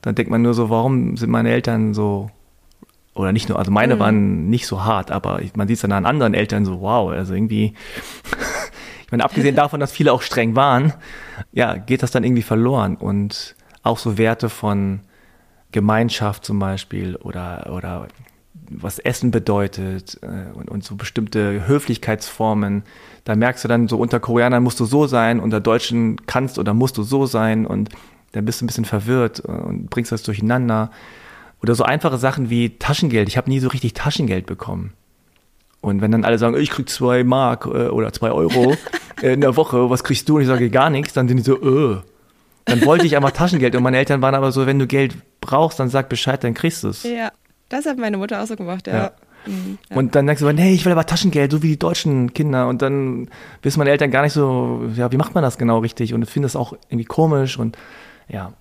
dann 0.00 0.14
denkt 0.14 0.30
man 0.30 0.42
nur 0.42 0.54
so, 0.54 0.70
warum 0.70 1.16
sind 1.16 1.30
meine 1.30 1.50
Eltern 1.50 1.94
so 1.94 2.30
oder 3.14 3.32
nicht 3.32 3.48
nur, 3.48 3.58
also 3.58 3.70
meine 3.70 3.96
mhm. 3.96 3.98
waren 3.98 4.50
nicht 4.50 4.66
so 4.66 4.84
hart, 4.84 5.10
aber 5.10 5.40
man 5.54 5.68
sieht 5.68 5.76
es 5.76 5.82
dann 5.82 5.92
an 5.92 6.06
anderen 6.06 6.34
Eltern 6.34 6.64
so, 6.64 6.80
wow, 6.80 7.10
also 7.10 7.34
irgendwie, 7.34 7.74
ich 9.04 9.12
meine, 9.12 9.24
abgesehen 9.24 9.54
davon, 9.54 9.80
dass 9.80 9.92
viele 9.92 10.12
auch 10.12 10.22
streng 10.22 10.56
waren, 10.56 10.94
ja, 11.52 11.76
geht 11.76 12.02
das 12.02 12.10
dann 12.10 12.24
irgendwie 12.24 12.42
verloren 12.42 12.96
und 12.96 13.54
auch 13.82 13.98
so 13.98 14.16
Werte 14.16 14.48
von 14.48 15.00
Gemeinschaft 15.72 16.44
zum 16.44 16.58
Beispiel 16.58 17.16
oder, 17.16 17.70
oder 17.74 18.08
was 18.70 18.98
Essen 18.98 19.30
bedeutet 19.30 20.18
äh, 20.22 20.52
und, 20.54 20.70
und 20.70 20.84
so 20.84 20.94
bestimmte 20.96 21.66
Höflichkeitsformen. 21.66 22.84
Da 23.24 23.36
merkst 23.36 23.64
du 23.64 23.68
dann 23.68 23.88
so, 23.88 23.98
unter 23.98 24.20
Koreanern 24.20 24.62
musst 24.62 24.80
du 24.80 24.84
so 24.84 25.06
sein, 25.06 25.40
unter 25.40 25.60
Deutschen 25.60 26.24
kannst 26.26 26.58
oder 26.58 26.74
musst 26.74 26.96
du 26.96 27.02
so 27.02 27.26
sein 27.26 27.66
und 27.66 27.90
dann 28.32 28.44
bist 28.44 28.60
du 28.60 28.64
ein 28.64 28.68
bisschen 28.68 28.84
verwirrt 28.84 29.40
und 29.40 29.90
bringst 29.90 30.12
das 30.12 30.22
durcheinander. 30.22 30.90
Oder 31.62 31.74
so 31.74 31.84
einfache 31.84 32.18
Sachen 32.18 32.50
wie 32.50 32.70
Taschengeld. 32.78 33.28
Ich 33.28 33.36
habe 33.36 33.48
nie 33.48 33.60
so 33.60 33.68
richtig 33.68 33.94
Taschengeld 33.94 34.46
bekommen. 34.46 34.94
Und 35.80 36.00
wenn 36.00 36.10
dann 36.10 36.24
alle 36.24 36.38
sagen, 36.38 36.56
ich 36.56 36.70
krieg 36.70 36.88
zwei 36.88 37.24
Mark 37.24 37.66
äh, 37.66 37.88
oder 37.88 38.12
zwei 38.12 38.30
Euro 38.30 38.74
in 39.22 39.40
der 39.40 39.56
Woche, 39.56 39.88
was 39.88 40.02
kriegst 40.04 40.28
du? 40.28 40.36
Und 40.36 40.42
ich 40.42 40.48
sage 40.48 40.70
gar 40.70 40.90
nichts, 40.90 41.12
dann 41.12 41.28
sind 41.28 41.36
die 41.36 41.42
so, 41.42 41.60
äh. 41.60 42.00
Dann 42.64 42.84
wollte 42.84 43.06
ich 43.06 43.16
einfach 43.16 43.32
Taschengeld. 43.32 43.74
Und 43.74 43.82
meine 43.82 43.96
Eltern 43.96 44.22
waren 44.22 44.36
aber 44.36 44.52
so, 44.52 44.66
wenn 44.66 44.78
du 44.78 44.86
Geld 44.86 45.16
brauchst, 45.40 45.80
dann 45.80 45.88
sag 45.88 46.08
Bescheid, 46.08 46.42
dann 46.44 46.54
kriegst 46.54 46.84
du 46.84 46.88
es. 46.88 47.02
Ja, 47.02 47.32
das 47.68 47.86
hat 47.86 47.98
meine 47.98 48.16
Mutter 48.16 48.40
auch 48.40 48.46
so 48.46 48.54
gemacht, 48.54 48.86
ja. 48.86 48.94
ja. 48.94 49.12
Mhm, 49.46 49.78
ja. 49.90 49.96
Und 49.96 50.14
dann 50.14 50.26
denkst 50.26 50.42
du, 50.42 50.48
hey, 50.48 50.72
ich 50.72 50.84
will 50.84 50.92
aber 50.92 51.04
Taschengeld, 51.04 51.50
so 51.50 51.62
wie 51.62 51.68
die 51.68 51.78
deutschen 51.78 52.32
Kinder. 52.32 52.68
Und 52.68 52.82
dann 52.82 53.28
wissen 53.62 53.78
meine 53.78 53.90
Eltern 53.90 54.12
gar 54.12 54.22
nicht 54.22 54.32
so, 54.32 54.82
ja, 54.94 55.10
wie 55.10 55.16
macht 55.16 55.34
man 55.34 55.42
das 55.42 55.58
genau 55.58 55.78
richtig? 55.78 56.14
Und 56.14 56.24
finden 56.26 56.44
das 56.44 56.54
auch 56.54 56.74
irgendwie 56.88 57.04
komisch 57.04 57.58
und 57.58 57.76
ja 58.28 58.52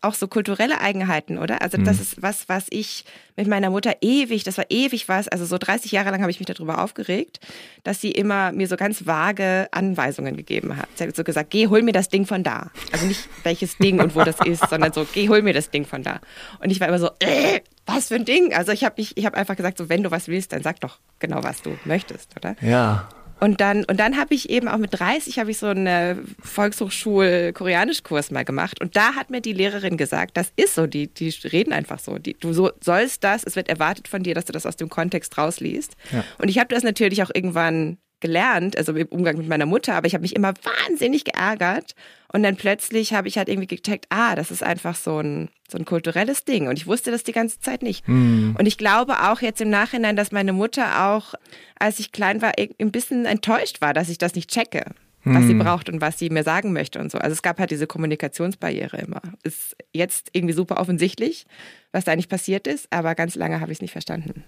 auch 0.00 0.14
so 0.14 0.28
kulturelle 0.28 0.80
Eigenheiten, 0.80 1.38
oder? 1.38 1.60
Also 1.60 1.76
das 1.76 1.96
mhm. 1.96 2.02
ist 2.02 2.22
was, 2.22 2.48
was 2.48 2.66
ich 2.70 3.04
mit 3.36 3.48
meiner 3.48 3.70
Mutter 3.70 3.96
ewig, 4.00 4.44
das 4.44 4.56
war 4.56 4.66
ewig 4.68 5.08
was, 5.08 5.26
also 5.26 5.44
so 5.44 5.58
30 5.58 5.90
Jahre 5.90 6.10
lang 6.10 6.20
habe 6.20 6.30
ich 6.30 6.38
mich 6.38 6.46
darüber 6.46 6.82
aufgeregt, 6.82 7.40
dass 7.82 8.00
sie 8.00 8.12
immer 8.12 8.52
mir 8.52 8.68
so 8.68 8.76
ganz 8.76 9.06
vage 9.06 9.66
Anweisungen 9.72 10.36
gegeben 10.36 10.76
hat. 10.76 10.88
Sie 10.94 11.04
hat 11.04 11.16
so 11.16 11.24
gesagt, 11.24 11.50
geh, 11.50 11.66
hol 11.66 11.82
mir 11.82 11.92
das 11.92 12.08
Ding 12.08 12.26
von 12.26 12.44
da. 12.44 12.70
Also 12.92 13.06
nicht 13.06 13.28
welches 13.42 13.76
Ding 13.78 14.00
und 14.00 14.14
wo 14.14 14.22
das 14.22 14.40
ist, 14.44 14.68
sondern 14.68 14.92
so, 14.92 15.06
geh, 15.12 15.28
hol 15.28 15.42
mir 15.42 15.54
das 15.54 15.70
Ding 15.70 15.84
von 15.84 16.02
da. 16.02 16.20
Und 16.60 16.70
ich 16.70 16.80
war 16.80 16.88
immer 16.88 17.00
so, 17.00 17.10
äh, 17.18 17.60
was 17.86 18.08
für 18.08 18.16
ein 18.16 18.24
Ding? 18.24 18.54
Also 18.54 18.70
ich 18.70 18.84
habe 18.84 18.94
mich, 18.98 19.16
ich 19.16 19.26
habe 19.26 19.36
einfach 19.36 19.56
gesagt, 19.56 19.78
so 19.78 19.88
wenn 19.88 20.02
du 20.04 20.10
was 20.10 20.28
willst, 20.28 20.52
dann 20.52 20.62
sag 20.62 20.80
doch 20.80 20.98
genau, 21.18 21.42
was 21.42 21.62
du 21.62 21.76
möchtest, 21.84 22.36
oder? 22.36 22.54
Ja. 22.60 23.08
Und 23.40 23.60
dann, 23.60 23.84
und 23.84 23.98
dann 23.98 24.16
habe 24.16 24.34
ich 24.34 24.50
eben 24.50 24.68
auch 24.68 24.78
mit 24.78 24.98
30 24.98 25.38
habe 25.38 25.50
ich 25.50 25.58
so 25.58 25.66
einen 25.68 26.34
Volkshochschul-Koreanischkurs 26.42 28.30
mal 28.30 28.44
gemacht. 28.44 28.80
Und 28.80 28.96
da 28.96 29.14
hat 29.14 29.30
mir 29.30 29.40
die 29.40 29.52
Lehrerin 29.52 29.96
gesagt, 29.96 30.36
das 30.36 30.52
ist 30.56 30.74
so, 30.74 30.86
die, 30.86 31.06
die 31.08 31.28
reden 31.44 31.72
einfach 31.72 31.98
so. 31.98 32.18
Die, 32.18 32.34
du 32.34 32.52
so, 32.52 32.70
sollst 32.82 33.24
das, 33.24 33.44
es 33.44 33.56
wird 33.56 33.68
erwartet 33.68 34.08
von 34.08 34.22
dir, 34.22 34.34
dass 34.34 34.46
du 34.46 34.52
das 34.52 34.66
aus 34.66 34.76
dem 34.76 34.88
Kontext 34.88 35.38
rausliest. 35.38 35.96
Ja. 36.12 36.24
Und 36.38 36.48
ich 36.48 36.58
habe 36.58 36.74
das 36.74 36.82
natürlich 36.82 37.22
auch 37.22 37.30
irgendwann 37.32 37.98
gelernt, 38.20 38.76
also 38.76 38.92
im 38.94 39.06
Umgang 39.08 39.36
mit 39.36 39.48
meiner 39.48 39.66
Mutter, 39.66 39.94
aber 39.94 40.06
ich 40.06 40.14
habe 40.14 40.22
mich 40.22 40.34
immer 40.34 40.54
wahnsinnig 40.62 41.24
geärgert. 41.24 41.94
Und 42.30 42.42
dann 42.42 42.56
plötzlich 42.56 43.14
habe 43.14 43.28
ich 43.28 43.38
halt 43.38 43.48
irgendwie 43.48 43.68
gecheckt, 43.68 44.06
ah, 44.10 44.34
das 44.34 44.50
ist 44.50 44.62
einfach 44.62 44.96
so 44.96 45.18
ein, 45.18 45.48
so 45.70 45.78
ein 45.78 45.86
kulturelles 45.86 46.44
Ding. 46.44 46.68
Und 46.68 46.76
ich 46.76 46.86
wusste 46.86 47.10
das 47.10 47.22
die 47.22 47.32
ganze 47.32 47.58
Zeit 47.60 47.82
nicht. 47.82 48.06
Mm. 48.06 48.54
Und 48.58 48.66
ich 48.66 48.76
glaube 48.76 49.30
auch 49.30 49.40
jetzt 49.40 49.62
im 49.62 49.70
Nachhinein, 49.70 50.14
dass 50.14 50.30
meine 50.30 50.52
Mutter 50.52 51.06
auch, 51.06 51.34
als 51.78 51.98
ich 52.00 52.12
klein 52.12 52.42
war, 52.42 52.52
ein 52.58 52.90
bisschen 52.90 53.24
enttäuscht 53.24 53.80
war, 53.80 53.94
dass 53.94 54.10
ich 54.10 54.18
das 54.18 54.34
nicht 54.34 54.50
checke, 54.50 54.84
was 55.24 55.44
sie 55.44 55.50
hm. 55.50 55.58
braucht 55.58 55.88
und 55.88 56.00
was 56.00 56.18
sie 56.18 56.30
mir 56.30 56.42
sagen 56.42 56.72
möchte 56.72 56.98
und 56.98 57.10
so. 57.10 57.18
Also 57.18 57.32
es 57.32 57.42
gab 57.42 57.58
halt 57.58 57.70
diese 57.70 57.86
Kommunikationsbarriere 57.86 58.98
immer. 58.98 59.20
Ist 59.42 59.76
jetzt 59.92 60.30
irgendwie 60.32 60.54
super 60.54 60.78
offensichtlich, 60.78 61.46
was 61.92 62.04
da 62.04 62.16
nicht 62.16 62.30
passiert 62.30 62.66
ist, 62.66 62.86
aber 62.90 63.14
ganz 63.14 63.34
lange 63.34 63.60
habe 63.60 63.72
ich 63.72 63.78
es 63.78 63.82
nicht 63.82 63.92
verstanden. 63.92 64.44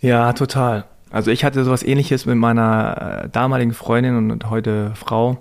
Ja, 0.00 0.32
total. 0.32 0.86
Also 1.10 1.30
ich 1.30 1.44
hatte 1.44 1.64
sowas 1.64 1.82
ähnliches 1.82 2.24
mit 2.24 2.36
meiner 2.36 3.24
äh, 3.24 3.28
damaligen 3.28 3.74
Freundin 3.74 4.30
und 4.30 4.48
heute 4.48 4.92
Frau. 4.94 5.38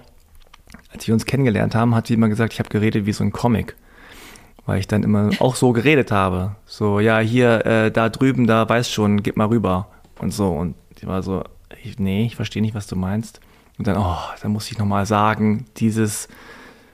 Als 0.92 1.06
wir 1.08 1.14
uns 1.14 1.26
kennengelernt 1.26 1.76
haben, 1.76 1.94
hat 1.94 2.08
sie 2.08 2.16
immer 2.16 2.30
gesagt, 2.30 2.54
ich 2.54 2.60
habe 2.60 2.70
geredet 2.70 3.06
wie 3.06 3.14
so 3.14 3.24
ein 3.24 3.32
Comic. 3.32 3.76
Weil 4.66 4.80
ich 4.80 4.88
dann 4.88 5.04
immer 5.04 5.30
auch 5.40 5.56
so 5.56 5.72
geredet 5.72 6.12
habe. 6.12 6.56
So, 6.66 7.00
ja, 7.00 7.20
hier, 7.20 7.66
äh, 7.66 7.92
da 7.92 8.10
drüben, 8.10 8.48
da 8.48 8.68
weißt 8.68 8.92
schon, 8.92 9.22
gib 9.22 9.38
mal 9.38 9.48
rüber. 9.48 9.88
Und 10.20 10.34
so. 10.34 10.50
Und 10.50 10.76
ich 10.96 11.06
war 11.06 11.22
so, 11.22 11.44
ich, 11.84 12.00
nee, 12.00 12.26
ich 12.26 12.36
verstehe 12.36 12.62
nicht, 12.62 12.76
was 12.76 12.88
du 12.88 12.96
meinst. 12.96 13.40
Und 13.78 13.88
dann, 13.88 13.98
oh, 13.98 14.18
dann 14.42 14.52
muss 14.52 14.70
ich 14.72 14.78
nochmal 14.78 15.06
sagen, 15.06 15.66
dieses, 15.78 16.28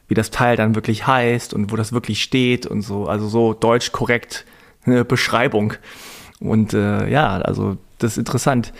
wie 0.07 0.13
das 0.13 0.31
Teil 0.31 0.57
dann 0.57 0.75
wirklich 0.75 1.07
heißt 1.07 1.53
und 1.53 1.71
wo 1.71 1.75
das 1.75 1.93
wirklich 1.93 2.21
steht 2.21 2.65
und 2.65 2.81
so, 2.81 3.07
also 3.07 3.27
so 3.27 3.53
deutsch 3.53 3.91
korrekt 3.91 4.45
eine 4.85 5.03
Beschreibung. 5.03 5.73
Und 6.47 6.73
äh, 6.73 7.09
ja, 7.09 7.37
also 7.37 7.77
das 7.99 8.13
ist 8.13 8.17
interessant. 8.17 8.73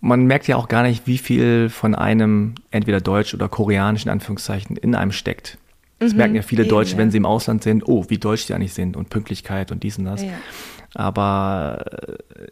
Man 0.00 0.26
merkt 0.26 0.46
ja 0.46 0.56
auch 0.56 0.68
gar 0.68 0.82
nicht, 0.82 1.06
wie 1.06 1.18
viel 1.18 1.68
von 1.68 1.94
einem 1.94 2.54
entweder 2.70 3.00
deutsch 3.00 3.34
oder 3.34 3.48
koreanisch 3.48 4.04
in 4.04 4.10
Anführungszeichen 4.10 4.76
in 4.76 4.94
einem 4.94 5.12
steckt. 5.12 5.58
Das 5.98 6.12
mhm, 6.12 6.18
merken 6.18 6.34
ja 6.34 6.42
viele 6.42 6.66
Deutsche, 6.66 6.92
ja. 6.92 6.98
wenn 6.98 7.10
sie 7.10 7.16
im 7.16 7.26
Ausland 7.26 7.62
sind, 7.62 7.88
oh, 7.88 8.04
wie 8.08 8.18
deutsch 8.18 8.46
die 8.46 8.54
eigentlich 8.54 8.74
sind 8.74 8.96
und 8.96 9.08
Pünktlichkeit 9.08 9.72
und 9.72 9.82
dies 9.82 9.98
und 9.98 10.04
das. 10.04 10.22
Ja. 10.22 10.30
Aber 10.94 11.84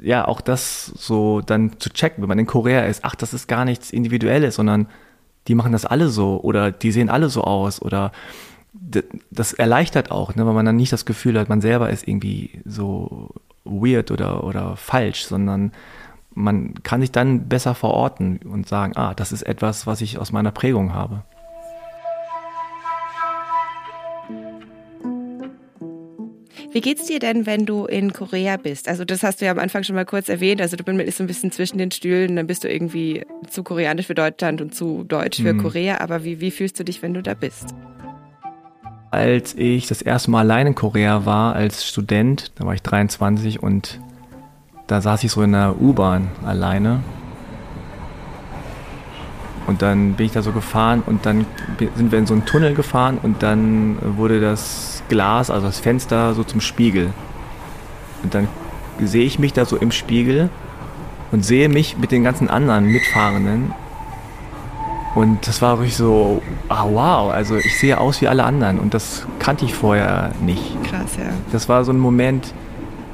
äh, 0.01 0.07
ja, 0.07 0.27
auch 0.27 0.41
das 0.41 0.87
so 0.87 1.41
dann 1.41 1.79
zu 1.79 1.91
checken, 1.91 2.23
wenn 2.23 2.29
man 2.29 2.39
in 2.39 2.47
Korea 2.47 2.83
ist, 2.87 3.05
ach, 3.05 3.15
das 3.15 3.35
ist 3.35 3.47
gar 3.47 3.65
nichts 3.65 3.91
Individuelles, 3.91 4.57
sondern 4.57 4.87
die 5.49 5.55
machen 5.55 5.73
das 5.73 5.85
alle 5.85 6.09
so 6.09 6.41
oder 6.43 6.73
die 6.73 6.91
sehen 6.91 7.11
alle 7.11 7.29
so 7.29 7.43
aus 7.43 7.81
oder 7.81 8.13
das 9.31 9.53
erleichtert 9.53 10.11
auch, 10.11 10.35
ne, 10.35 10.45
weil 10.47 10.55
man 10.55 10.67
dann 10.67 10.77
nicht 10.77 10.93
das 10.93 11.05
Gefühl 11.05 11.39
hat, 11.39 11.49
man 11.49 11.61
selber 11.61 11.91
ist 11.91 12.09
irgendwie 12.09 12.61
so 12.65 13.31
weird 13.65 14.11
oder, 14.11 14.45
oder 14.45 14.77
falsch, 14.77 15.25
sondern 15.25 15.73
man 16.35 16.75
kann 16.83 17.01
sich 17.01 17.13
dann 17.13 17.49
besser 17.49 17.75
verorten 17.75 18.39
und 18.39 18.69
sagen, 18.69 18.97
ah, 18.97 19.15
das 19.15 19.33
ist 19.33 19.43
etwas, 19.43 19.87
was 19.87 20.01
ich 20.01 20.19
aus 20.19 20.33
meiner 20.33 20.51
Prägung 20.51 20.93
habe. 20.93 21.23
Wie 26.75 26.81
geht's 26.81 27.07
dir 27.07 27.21
denn, 27.21 27.47
wenn 27.47 27.67
du 27.67 27.87
in 27.87 28.13
Korea 28.13 28.57
bist? 28.57 28.89
Also 28.89 29.05
das 29.05 29.23
hast 29.23 29.41
du 29.41 29.45
ja 29.45 29.53
am 29.53 29.61
Anfang 29.61 29.85
schon 29.85 29.95
mal 29.95 30.05
kurz 30.05 30.29
erwähnt. 30.29 30.61
Also 30.61 30.77
du 30.77 30.83
bist 30.83 31.17
so 31.17 31.23
ein 31.23 31.29
bisschen 31.29 31.53
zwischen 31.53 31.79
den 31.79 31.93
Stühlen, 31.93 32.35
dann 32.35 32.49
bist 32.49 32.65
du 32.65 32.69
irgendwie 32.69 33.25
zu 33.49 33.63
koreanisch 33.63 34.09
für 34.09 34.17
Deutschland 34.17 34.61
und 34.61 34.75
zu 34.75 35.05
deutsch 35.05 35.41
für 35.41 35.55
mhm. 35.55 35.63
Korea. 35.63 36.01
Aber 36.01 36.25
wie, 36.25 36.41
wie 36.41 36.51
fühlst 36.51 36.81
du 36.81 36.85
dich, 36.85 37.01
wenn 37.01 37.15
du 37.15 37.23
da 37.23 37.35
bist? 37.35 37.77
Als 39.15 39.55
ich 39.55 39.87
das 39.87 40.03
erste 40.03 40.33
Mal 40.33 40.41
allein 40.41 40.67
in 40.67 40.75
Korea 40.75 41.25
war 41.25 41.55
als 41.55 41.87
Student, 41.87 42.51
da 42.57 42.67
war 42.67 42.75
ich 42.75 42.83
23 42.83 43.63
und 43.63 44.01
da 44.89 45.01
saß 45.01 45.23
ich 45.23 45.31
so 45.31 45.41
in 45.43 45.53
der 45.53 45.81
U-Bahn 45.81 46.33
alleine. 46.45 46.99
Und 49.69 49.83
dann 49.83 50.15
bin 50.15 50.27
ich 50.27 50.33
da 50.33 50.43
so 50.43 50.51
gefahren 50.51 51.05
und 51.07 51.27
dann 51.27 51.47
sind 51.79 52.11
wir 52.11 52.19
in 52.19 52.27
so 52.27 52.35
einen 52.35 52.45
Tunnel 52.45 52.75
gefahren 52.75 53.21
und 53.23 53.45
dann 53.45 53.99
wurde 54.19 54.41
das 54.41 55.05
Glas, 55.09 55.49
also 55.49 55.69
das 55.69 55.79
Fenster, 55.79 56.35
so 56.35 56.43
zum 56.43 56.61
Spiegel. 56.61 57.11
Und 58.25 58.35
dann 58.35 58.49
sehe 58.99 59.25
ich 59.25 59.39
mich 59.39 59.53
da 59.53 59.65
so 59.65 59.77
im 59.77 59.93
Spiegel 59.93 60.51
und 61.31 61.45
sehe 61.45 61.69
mich 61.69 61.99
mit 61.99 62.11
den 62.11 62.25
ganzen 62.25 62.51
anderen 62.51 62.87
Mitfahrenden. 62.87 63.73
Und 65.15 65.47
das 65.47 65.63
war 65.63 65.79
wirklich 65.79 65.97
so, 65.97 66.43
ah 66.69 66.87
wow, 66.91 67.33
also 67.33 67.57
ich 67.57 67.79
sehe 67.79 67.99
aus 67.99 68.21
wie 68.21 68.27
alle 68.27 68.45
anderen 68.45 68.81
und 68.81 68.95
das 68.95 69.27
kannte 69.39 69.65
ich 69.65 69.73
vorher 69.73 70.33
nicht. 70.43 70.83
Krass, 70.83 71.17
ja. 71.17 71.31
Das 71.53 71.69
war 71.69 71.85
so 71.85 71.93
ein 71.93 71.99
Moment, 71.99 72.53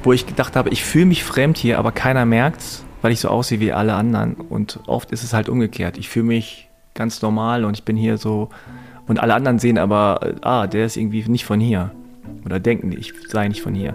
wo 0.02 0.12
ich 0.14 0.26
gedacht 0.26 0.56
habe, 0.56 0.70
ich 0.70 0.82
fühle 0.82 1.06
mich 1.06 1.24
fremd 1.24 1.58
hier, 1.58 1.78
aber 1.78 1.92
keiner 1.92 2.24
merkt's, 2.24 2.84
weil 3.02 3.12
ich 3.12 3.20
so 3.20 3.28
aussehe 3.28 3.60
wie 3.60 3.72
alle 3.72 3.94
anderen. 3.94 4.34
Und 4.34 4.80
oft 4.86 5.12
ist 5.12 5.24
es 5.24 5.34
halt 5.34 5.50
umgekehrt. 5.50 5.98
Ich 5.98 6.08
fühle 6.08 6.26
mich 6.26 6.70
ganz 6.94 7.20
normal 7.20 7.64
und 7.66 7.76
ich 7.76 7.84
bin 7.84 7.96
hier 7.96 8.16
so 8.16 8.48
und 9.06 9.18
alle 9.18 9.34
anderen 9.34 9.58
sehen 9.58 9.76
aber, 9.76 10.34
ah, 10.42 10.66
der 10.66 10.86
ist 10.86 10.96
irgendwie 10.96 11.28
nicht 11.28 11.44
von 11.44 11.60
hier. 11.60 11.90
Oder 12.46 12.60
denken, 12.60 12.92
ich 12.92 13.12
sei 13.28 13.48
nicht 13.48 13.60
von 13.60 13.74
hier. 13.74 13.94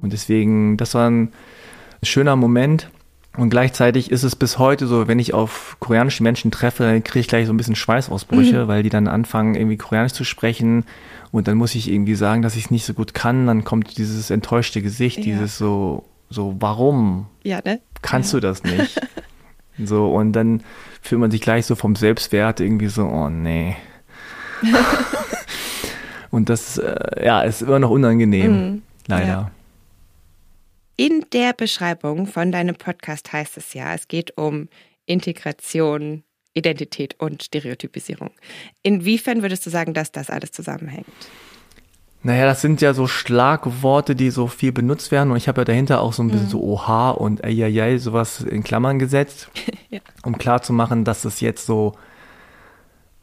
Und 0.00 0.12
deswegen, 0.12 0.76
das 0.76 0.94
war 0.94 1.08
ein 1.08 1.30
schöner 2.02 2.36
Moment. 2.36 2.88
Und 3.36 3.50
gleichzeitig 3.50 4.12
ist 4.12 4.22
es 4.22 4.36
bis 4.36 4.58
heute 4.58 4.86
so, 4.86 5.08
wenn 5.08 5.18
ich 5.18 5.34
auf 5.34 5.76
koreanische 5.80 6.22
Menschen 6.22 6.52
treffe, 6.52 6.84
dann 6.84 7.02
kriege 7.02 7.20
ich 7.20 7.28
gleich 7.28 7.46
so 7.46 7.52
ein 7.52 7.56
bisschen 7.56 7.74
Schweißausbrüche, 7.74 8.64
mhm. 8.64 8.68
weil 8.68 8.82
die 8.84 8.90
dann 8.90 9.08
anfangen, 9.08 9.56
irgendwie 9.56 9.76
koreanisch 9.76 10.12
zu 10.12 10.24
sprechen. 10.24 10.84
Und 11.32 11.48
dann 11.48 11.56
muss 11.56 11.74
ich 11.74 11.90
irgendwie 11.90 12.14
sagen, 12.14 12.42
dass 12.42 12.54
ich 12.54 12.66
es 12.66 12.70
nicht 12.70 12.86
so 12.86 12.94
gut 12.94 13.12
kann. 13.12 13.46
Dann 13.46 13.64
kommt 13.64 13.98
dieses 13.98 14.30
enttäuschte 14.30 14.82
Gesicht, 14.82 15.18
ja. 15.18 15.24
dieses 15.24 15.58
so, 15.58 16.04
so, 16.30 16.54
warum 16.60 17.26
ja, 17.42 17.60
ne? 17.64 17.80
kannst 18.02 18.32
ja. 18.32 18.38
du 18.38 18.46
das 18.46 18.62
nicht? 18.62 19.00
so, 19.84 20.14
und 20.14 20.32
dann 20.32 20.62
fühlt 21.02 21.20
man 21.20 21.32
sich 21.32 21.40
gleich 21.40 21.66
so 21.66 21.74
vom 21.74 21.96
Selbstwert 21.96 22.60
irgendwie 22.60 22.88
so, 22.88 23.04
oh 23.04 23.28
nee. 23.28 23.76
Und 26.30 26.48
das, 26.48 26.78
äh, 26.78 27.24
ja, 27.24 27.42
ist 27.42 27.62
immer 27.62 27.78
noch 27.78 27.90
unangenehm, 27.90 28.52
mhm. 28.52 28.82
leider. 29.06 29.26
Ja. 29.26 29.50
In 30.96 31.26
der 31.32 31.54
Beschreibung 31.54 32.28
von 32.28 32.52
deinem 32.52 32.76
Podcast 32.76 33.32
heißt 33.32 33.56
es 33.56 33.74
ja, 33.74 33.94
es 33.94 34.06
geht 34.06 34.38
um 34.38 34.68
Integration, 35.06 36.22
Identität 36.52 37.16
und 37.18 37.42
Stereotypisierung. 37.42 38.30
Inwiefern 38.84 39.42
würdest 39.42 39.66
du 39.66 39.70
sagen, 39.70 39.92
dass 39.92 40.12
das 40.12 40.30
alles 40.30 40.52
zusammenhängt? 40.52 41.06
Naja, 42.22 42.46
das 42.46 42.60
sind 42.60 42.80
ja 42.80 42.94
so 42.94 43.08
Schlagworte, 43.08 44.14
die 44.14 44.30
so 44.30 44.46
viel 44.46 44.70
benutzt 44.70 45.10
werden. 45.10 45.32
Und 45.32 45.36
ich 45.36 45.48
habe 45.48 45.62
ja 45.62 45.64
dahinter 45.64 46.00
auch 46.00 46.12
so 46.12 46.22
ein 46.22 46.28
bisschen 46.28 46.46
mhm. 46.46 46.50
so 46.50 46.62
Oha 46.62 47.10
und 47.10 47.42
Eieiei, 47.42 47.98
sowas 47.98 48.40
in 48.40 48.62
Klammern 48.62 49.00
gesetzt, 49.00 49.50
ja. 49.90 49.98
um 50.22 50.38
klarzumachen, 50.38 51.04
dass 51.04 51.24
es 51.24 51.40
jetzt 51.40 51.66
so 51.66 51.94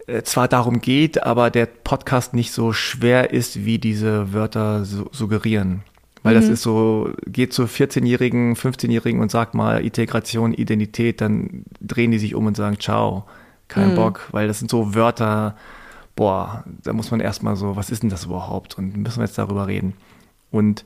äh, 0.07 0.23
zwar 0.23 0.49
darum 0.49 0.81
geht, 0.81 1.23
aber 1.23 1.49
der 1.49 1.67
Podcast 1.67 2.33
nicht 2.33 2.51
so 2.51 2.73
schwer 2.73 3.31
ist, 3.31 3.63
wie 3.63 3.79
diese 3.79 4.33
Wörter 4.33 4.83
su 4.83 5.07
suggerieren. 5.13 5.83
Weil 6.23 6.35
mhm. 6.35 6.39
das 6.39 6.49
ist 6.49 6.61
so, 6.61 7.11
geht 7.25 7.53
zu 7.53 7.63
14-Jährigen, 7.63 8.55
15-Jährigen 8.55 9.21
und 9.21 9.31
sagt 9.31 9.53
mal 9.53 9.83
Integration, 9.83 10.53
Identität, 10.53 11.21
dann 11.21 11.65
drehen 11.81 12.11
die 12.11 12.19
sich 12.19 12.35
um 12.35 12.45
und 12.45 12.57
sagen 12.57 12.79
Ciao, 12.79 13.25
kein 13.67 13.91
mhm. 13.91 13.95
Bock, 13.95 14.27
weil 14.31 14.47
das 14.47 14.59
sind 14.59 14.69
so 14.69 14.93
Wörter, 14.93 15.55
boah, 16.15 16.63
da 16.83 16.93
muss 16.93 17.11
man 17.11 17.19
erstmal 17.19 17.55
so, 17.55 17.75
was 17.75 17.89
ist 17.89 18.03
denn 18.03 18.09
das 18.09 18.25
überhaupt? 18.25 18.77
Und 18.77 18.97
müssen 18.97 19.19
wir 19.19 19.25
jetzt 19.25 19.37
darüber 19.37 19.67
reden. 19.67 19.93
Und 20.51 20.83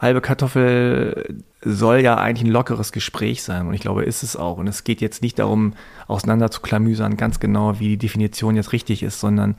halbe 0.00 0.20
Kartoffel 0.20 1.42
soll 1.60 2.00
ja 2.00 2.16
eigentlich 2.16 2.46
ein 2.46 2.52
lockeres 2.52 2.92
Gespräch 2.92 3.42
sein 3.42 3.66
und 3.66 3.74
ich 3.74 3.80
glaube, 3.80 4.04
ist 4.04 4.22
es 4.22 4.36
auch. 4.36 4.58
Und 4.58 4.66
es 4.66 4.84
geht 4.84 5.00
jetzt 5.00 5.22
nicht 5.22 5.38
darum, 5.38 5.74
auseinander 6.06 6.50
zu 6.50 6.60
klamüsern, 6.60 7.16
ganz 7.16 7.40
genau, 7.40 7.78
wie 7.80 7.88
die 7.88 7.98
Definition 7.98 8.56
jetzt 8.56 8.72
richtig 8.72 9.02
ist, 9.02 9.20
sondern 9.20 9.56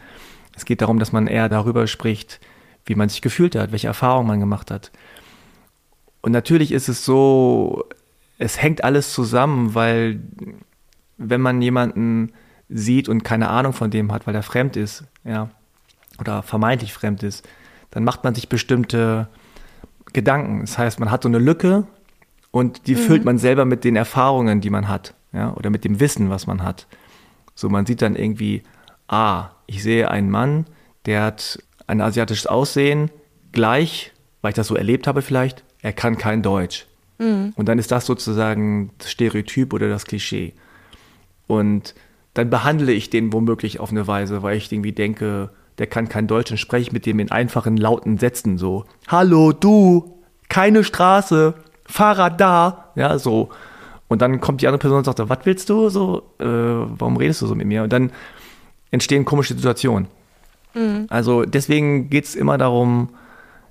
es 0.55 0.65
geht 0.65 0.81
darum, 0.81 0.99
dass 0.99 1.11
man 1.11 1.27
eher 1.27 1.49
darüber 1.49 1.87
spricht, 1.87 2.39
wie 2.89 2.95
man 2.95 3.07
sich 3.07 3.21
gefühlt 3.21 3.55
hat, 3.55 3.71
welche 3.71 3.87
Erfahrungen 3.87 4.27
man 4.27 4.39
gemacht 4.39 4.71
hat. 4.71 4.91
Und 6.21 6.31
natürlich 6.31 6.71
ist 6.71 6.89
es 6.89 7.05
so, 7.05 7.85
es 8.39 8.61
hängt 8.61 8.83
alles 8.83 9.13
zusammen, 9.13 9.75
weil 9.75 10.19
wenn 11.17 11.39
man 11.39 11.61
jemanden 11.61 12.33
sieht 12.67 13.07
und 13.07 13.23
keine 13.23 13.49
Ahnung 13.49 13.73
von 13.73 13.91
dem 13.91 14.11
hat, 14.11 14.25
weil 14.25 14.33
er 14.33 14.43
fremd 14.43 14.75
ist, 14.75 15.03
ja, 15.23 15.49
oder 16.19 16.41
vermeintlich 16.41 16.93
fremd 16.93 17.21
ist, 17.21 17.47
dann 17.91 18.03
macht 18.03 18.23
man 18.23 18.33
sich 18.33 18.49
bestimmte 18.49 19.29
Gedanken. 20.11 20.61
Das 20.61 20.77
heißt, 20.77 20.99
man 20.99 21.11
hat 21.11 21.23
so 21.23 21.29
eine 21.29 21.39
Lücke 21.39 21.85
und 22.49 22.87
die 22.87 22.95
mhm. 22.95 22.99
füllt 22.99 23.25
man 23.25 23.37
selber 23.37 23.65
mit 23.65 23.83
den 23.83 23.95
Erfahrungen, 23.95 24.61
die 24.61 24.71
man 24.71 24.87
hat, 24.87 25.13
ja, 25.31 25.53
oder 25.53 25.69
mit 25.69 25.83
dem 25.83 25.99
Wissen, 25.99 26.31
was 26.31 26.47
man 26.47 26.63
hat. 26.63 26.87
So, 27.53 27.69
man 27.69 27.85
sieht 27.85 28.01
dann 28.01 28.15
irgendwie, 28.15 28.63
ah, 29.07 29.49
ich 29.67 29.83
sehe 29.83 30.09
einen 30.09 30.31
Mann, 30.31 30.65
der 31.05 31.23
hat 31.23 31.59
ein 31.89 32.01
asiatisches 32.01 32.45
Aussehen, 32.45 33.09
gleich, 33.51 34.13
weil 34.41 34.49
ich 34.49 34.55
das 34.55 34.67
so 34.67 34.75
erlebt 34.75 35.07
habe 35.07 35.21
vielleicht, 35.21 35.63
er 35.81 35.91
kann 35.91 36.17
kein 36.17 36.43
Deutsch. 36.43 36.85
Mhm. 37.17 37.53
Und 37.55 37.67
dann 37.67 37.79
ist 37.79 37.91
das 37.91 38.05
sozusagen 38.05 38.91
das 38.99 39.11
Stereotyp 39.11 39.73
oder 39.73 39.89
das 39.89 40.05
Klischee. 40.05 40.53
Und 41.47 41.95
dann 42.35 42.51
behandle 42.51 42.91
ich 42.91 43.09
den 43.09 43.33
womöglich 43.33 43.79
auf 43.79 43.89
eine 43.89 44.05
Weise, 44.07 44.43
weil 44.43 44.55
ich 44.55 44.71
irgendwie 44.71 44.91
denke, 44.91 45.49
der 45.79 45.87
kann 45.87 46.07
kein 46.07 46.27
Deutsch 46.27 46.51
und 46.51 46.57
spreche 46.57 46.91
mit 46.93 47.07
dem 47.07 47.19
in 47.19 47.31
einfachen, 47.31 47.75
lauten 47.75 48.19
Sätzen 48.19 48.57
so. 48.59 48.85
Hallo, 49.07 49.51
du, 49.51 50.19
keine 50.47 50.83
Straße, 50.83 51.55
Fahrrad 51.85 52.39
da, 52.39 52.91
ja, 52.95 53.17
so. 53.17 53.49
Und 54.07 54.21
dann 54.21 54.39
kommt 54.41 54.61
die 54.61 54.67
andere 54.67 54.79
Person 54.79 54.99
und 54.99 55.05
sagt, 55.05 55.27
was 55.27 55.39
willst 55.43 55.69
du 55.69 55.89
so, 55.89 56.33
äh, 56.39 56.45
warum 56.45 57.17
redest 57.17 57.41
du 57.41 57.47
so 57.47 57.55
mit 57.55 57.65
mir? 57.65 57.83
Und 57.83 57.91
dann 57.91 58.11
entstehen 58.91 59.25
komische 59.25 59.55
Situationen. 59.55 60.07
Mhm. 60.73 61.07
Also 61.09 61.43
deswegen 61.43 62.09
geht 62.09 62.25
es 62.25 62.35
immer 62.35 62.57
darum, 62.57 63.09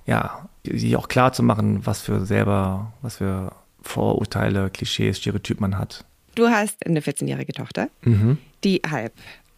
ja, 0.07 0.49
sich 0.65 0.97
auch 0.97 1.09
klar 1.09 1.33
zu 1.33 1.43
machen, 1.43 1.87
was 1.87 2.03
für 2.03 2.25
selber, 2.25 2.93
was 3.03 3.17
für 3.17 3.53
Vorurteile, 3.83 4.71
Klischees, 4.71 5.19
Stereotyp 5.19 5.61
man 5.61 5.79
hat. 5.79 6.05
Du 6.35 6.49
hast 6.49 6.85
eine 6.87 7.01
14-jährige 7.01 7.53
Tochter, 7.53 7.89
mhm. 8.03 8.39
die 8.65 8.83
halb 8.89 9.13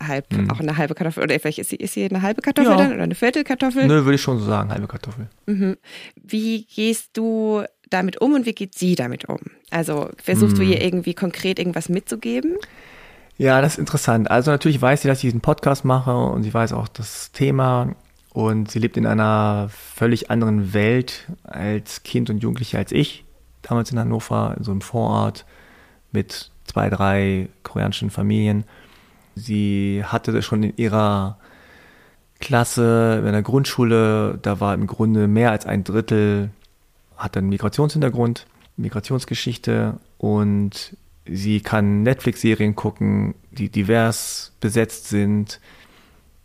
halb, 0.06 0.32
mhm. 0.32 0.50
auch 0.50 0.60
eine 0.60 0.76
halbe 0.76 0.94
Kartoffel. 0.94 1.22
Oder 1.22 1.38
vielleicht 1.38 1.58
ist 1.58 1.70
sie, 1.70 1.76
ist 1.76 1.94
sie 1.94 2.04
eine 2.04 2.22
halbe 2.22 2.42
Kartoffel 2.42 2.70
ja. 2.72 2.76
dann 2.76 2.92
oder 2.92 3.02
eine 3.02 3.14
Viertelkartoffel? 3.14 3.86
Nö, 3.86 4.04
würde 4.04 4.14
ich 4.14 4.22
schon 4.22 4.38
so 4.38 4.46
sagen, 4.46 4.70
halbe 4.70 4.86
Kartoffel. 4.86 5.28
Mhm. 5.46 5.76
Wie 6.16 6.64
gehst 6.64 7.10
du 7.14 7.64
damit 7.90 8.20
um 8.20 8.34
und 8.34 8.46
wie 8.46 8.54
geht 8.54 8.78
sie 8.78 8.94
damit 8.94 9.26
um? 9.26 9.38
Also 9.70 10.08
versuchst 10.22 10.56
mhm. 10.56 10.60
du 10.60 10.66
ihr 10.66 10.82
irgendwie 10.82 11.14
konkret 11.14 11.58
irgendwas 11.58 11.88
mitzugeben? 11.88 12.56
Ja, 13.40 13.62
das 13.62 13.72
ist 13.72 13.78
interessant. 13.78 14.30
Also 14.30 14.50
natürlich 14.50 14.82
weiß 14.82 15.00
sie, 15.00 15.08
dass 15.08 15.16
ich 15.16 15.30
diesen 15.30 15.40
Podcast 15.40 15.82
mache 15.86 16.14
und 16.14 16.42
sie 16.42 16.52
weiß 16.52 16.74
auch 16.74 16.88
das 16.88 17.32
Thema 17.32 17.96
und 18.34 18.70
sie 18.70 18.78
lebt 18.78 18.98
in 18.98 19.06
einer 19.06 19.70
völlig 19.70 20.30
anderen 20.30 20.74
Welt 20.74 21.26
als 21.44 22.02
Kind 22.02 22.28
und 22.28 22.42
Jugendliche 22.42 22.76
als 22.76 22.92
ich. 22.92 23.24
Damals 23.62 23.90
in 23.92 23.98
Hannover, 23.98 24.54
in 24.58 24.64
so 24.64 24.72
einem 24.72 24.82
Vorort 24.82 25.46
mit 26.12 26.50
zwei, 26.66 26.90
drei 26.90 27.48
koreanischen 27.62 28.10
Familien. 28.10 28.64
Sie 29.36 30.02
hatte 30.04 30.42
schon 30.42 30.62
in 30.62 30.76
ihrer 30.76 31.38
Klasse, 32.40 33.22
in 33.24 33.32
der 33.32 33.40
Grundschule, 33.40 34.38
da 34.42 34.60
war 34.60 34.74
im 34.74 34.86
Grunde 34.86 35.28
mehr 35.28 35.50
als 35.50 35.64
ein 35.64 35.82
Drittel, 35.82 36.50
hat 37.16 37.38
einen 37.38 37.48
Migrationshintergrund, 37.48 38.46
Migrationsgeschichte 38.76 39.94
und 40.18 40.94
sie 41.32 41.60
kann 41.60 42.02
Netflix-Serien 42.02 42.74
gucken, 42.74 43.34
die 43.50 43.68
divers 43.68 44.52
besetzt 44.60 45.08
sind. 45.08 45.60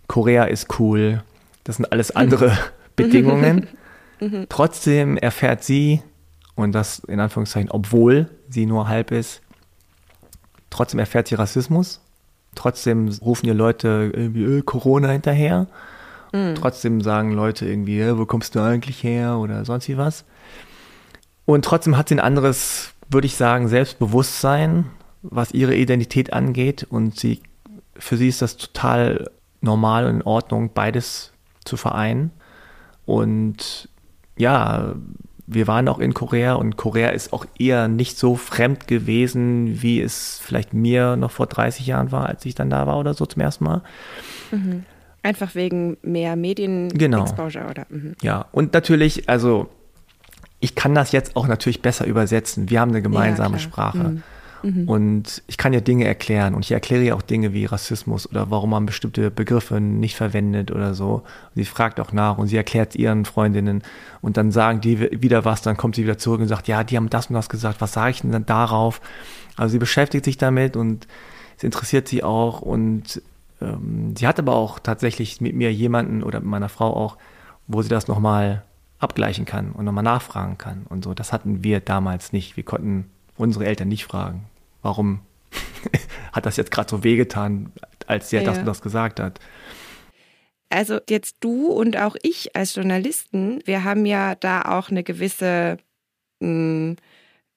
Korea 0.08 0.46
ist 0.46 0.80
cool. 0.80 1.24
Das 1.64 1.78
sind 1.78 1.92
alles 1.92 2.12
andere 2.12 2.58
Bedingungen. 2.96 3.68
Trotzdem 4.50 5.18
erfährt 5.18 5.64
sie, 5.64 6.02
und 6.56 6.74
das 6.74 7.00
in 7.00 7.20
Anführungszeichen, 7.20 7.70
obwohl 7.70 8.30
sie 8.50 8.66
nur 8.66 8.88
halb 8.88 9.12
ist, 9.12 9.42
trotzdem 10.70 11.00
erfährt 11.00 11.28
sie 11.28 11.36
Rassismus. 11.36 12.02
Trotzdem 12.56 13.10
rufen 13.22 13.48
ihr 13.48 13.54
Leute 13.54 14.12
irgendwie 14.14 14.46
äh, 14.46 14.62
Corona 14.62 15.10
hinterher. 15.10 15.68
Mhm. 16.32 16.56
Trotzdem 16.56 17.02
sagen 17.02 17.34
Leute 17.34 17.66
irgendwie, 17.66 18.00
äh, 18.00 18.18
wo 18.18 18.26
kommst 18.26 18.56
du 18.56 18.62
eigentlich 18.62 19.04
her 19.04 19.38
oder 19.38 19.66
sonst 19.66 19.90
wie 19.90 19.98
was. 19.98 20.24
Und 21.44 21.66
trotzdem 21.66 21.98
hat 21.98 22.10
sie 22.10 22.16
ein 22.16 22.20
anderes, 22.20 22.94
würde 23.10 23.28
ich 23.28 23.36
sagen, 23.36 23.68
Selbstbewusstsein, 23.68 24.86
was 25.22 25.52
ihre 25.52 25.76
Identität 25.76 26.34
angeht. 26.34 26.86
Und 26.90 27.18
sie, 27.18 27.42
für 27.98 28.18
sie 28.18 28.28
ist 28.28 28.42
das 28.42 28.58
total 28.58 29.30
normal 29.62 30.06
und 30.06 30.16
in 30.16 30.22
Ordnung, 30.22 30.72
beides 30.74 31.32
zu 31.64 31.78
vereinen. 31.78 32.32
Und 33.06 33.90
ja, 34.38 34.96
wir 35.48 35.68
waren 35.68 35.88
auch 35.88 36.00
in 36.00 36.14
Korea 36.14 36.54
und 36.54 36.76
Korea 36.76 37.10
ist 37.10 37.32
auch 37.32 37.46
eher 37.58 37.88
nicht 37.88 38.18
so 38.18 38.36
fremd 38.36 38.88
gewesen, 38.88 39.82
wie 39.82 40.02
es 40.02 40.40
vielleicht 40.44 40.74
mir 40.74 41.16
noch 41.16 41.32
vor 41.32 41.46
30 41.48 41.86
Jahren 41.86 42.12
war, 42.12 42.28
als 42.28 42.46
ich 42.46 42.56
dann 42.56 42.70
da 42.70 42.88
war 42.88 42.98
oder 42.98 43.14
so 43.14 43.26
zum 43.26 43.42
ersten 43.42 43.66
Mal. 43.66 43.84
Mhm. 44.52 44.86
Einfach 45.22 45.56
wegen 45.56 45.98
mehr 46.02 46.36
Medien-Exposure 46.36 47.64
genau. 47.64 47.70
oder? 47.70 47.86
Mhm. 47.90 48.16
Ja, 48.22 48.46
und 48.52 48.74
natürlich, 48.74 49.30
also 49.30 49.70
ich 50.60 50.76
kann 50.76 50.96
das 50.96 51.12
jetzt 51.12 51.36
auch 51.36 51.48
natürlich 51.48 51.82
besser 51.82 52.06
übersetzen. 52.06 52.70
Wir 52.70 52.80
haben 52.82 52.92
eine 52.92 53.02
gemeinsame 53.02 53.58
ja, 53.58 53.60
Sprache. 53.60 53.98
Mhm. 53.98 54.24
Mhm. 54.66 54.90
Und 54.90 55.44
ich 55.46 55.58
kann 55.58 55.74
ja 55.74 55.80
Dinge 55.80 56.06
erklären 56.06 56.56
und 56.56 56.66
ich 56.66 56.72
erkläre 56.72 57.04
ja 57.04 57.16
auch 57.16 57.22
Dinge 57.22 57.54
wie 57.54 57.66
Rassismus 57.66 58.28
oder 58.28 58.50
warum 58.50 58.72
man 58.72 58.88
bestimmte 58.88 59.30
Begriffe 59.30 59.80
nicht 59.80 60.16
verwendet 60.16 60.72
oder 60.72 60.96
so. 60.96 61.16
Und 61.16 61.24
sie 61.56 61.66
fragt 61.66 62.00
auch 62.00 62.12
nach 62.12 62.40
und 62.40 62.48
sie 62.48 62.58
erklärt 62.58 62.96
ihren 62.96 63.26
Freundinnen 63.26 63.84
und 64.22 64.38
dann 64.38 64.52
sagen 64.52 64.82
die 64.82 65.22
wieder 65.22 65.46
was, 65.46 65.62
dann 65.62 65.78
kommt 65.78 65.96
sie 65.96 66.04
wieder 66.04 66.18
zurück 66.18 66.42
und 66.42 66.48
sagt, 66.48 66.68
ja, 66.68 66.84
die 66.84 66.98
haben 66.98 67.12
das 67.12 67.28
und 67.28 67.36
das 67.36 67.48
gesagt, 67.48 67.80
was 67.80 67.94
sage 67.94 68.12
ich 68.12 68.22
denn 68.22 68.32
dann 68.32 68.48
darauf? 68.48 69.02
Also 69.56 69.74
sie 69.74 69.80
beschäftigt 69.80 70.26
sich 70.26 70.38
damit 70.38 70.76
und 70.76 71.08
es 71.58 71.64
interessiert 71.64 72.08
sie 72.08 72.24
auch 72.24 72.62
und 72.62 73.22
ähm, 73.62 74.16
sie 74.18 74.26
hat 74.26 74.40
aber 74.40 74.56
auch 74.56 74.80
tatsächlich 74.80 75.42
mit 75.42 75.56
mir 75.56 75.72
jemanden 75.72 76.24
oder 76.24 76.40
mit 76.40 76.50
meiner 76.50 76.70
Frau 76.70 76.92
auch, 76.96 77.18
wo 77.68 77.84
sie 77.84 77.90
das 77.90 78.08
nochmal 78.08 78.64
abgleichen 79.06 79.46
kann 79.46 79.72
und 79.72 79.86
nochmal 79.86 80.04
nachfragen 80.04 80.58
kann 80.58 80.86
und 80.90 81.06
so. 81.06 81.14
Das 81.14 81.32
hatten 81.32 81.64
wir 81.64 81.80
damals 81.80 82.34
nicht. 82.34 82.58
Wir 82.58 82.66
konnten 82.66 83.10
unsere 83.38 83.66
Eltern 83.66 83.88
nicht 83.88 84.06
fragen 84.06 84.46
warum 84.86 85.20
hat 86.32 86.46
das 86.46 86.56
jetzt 86.56 86.72
gerade 86.72 86.90
so 86.90 87.04
wehgetan, 87.04 87.74
als 88.08 88.30
der 88.30 88.44
ja. 88.44 88.50
das 88.50 88.60
und 88.60 88.66
das 88.66 88.82
gesagt 88.82 89.20
hat. 89.20 89.40
Also 90.70 91.00
jetzt 91.10 91.38
du 91.42 91.68
und 91.68 91.98
auch 91.98 92.16
ich 92.22 92.56
als 92.56 92.76
Journalisten, 92.76 93.62
wir 93.66 93.84
haben 93.84 94.06
ja 94.06 94.36
da 94.36 94.62
auch 94.62 94.90
eine 94.90 95.04
gewisse, 95.04 95.78
mh, 96.40 96.48
hm, 96.48 96.96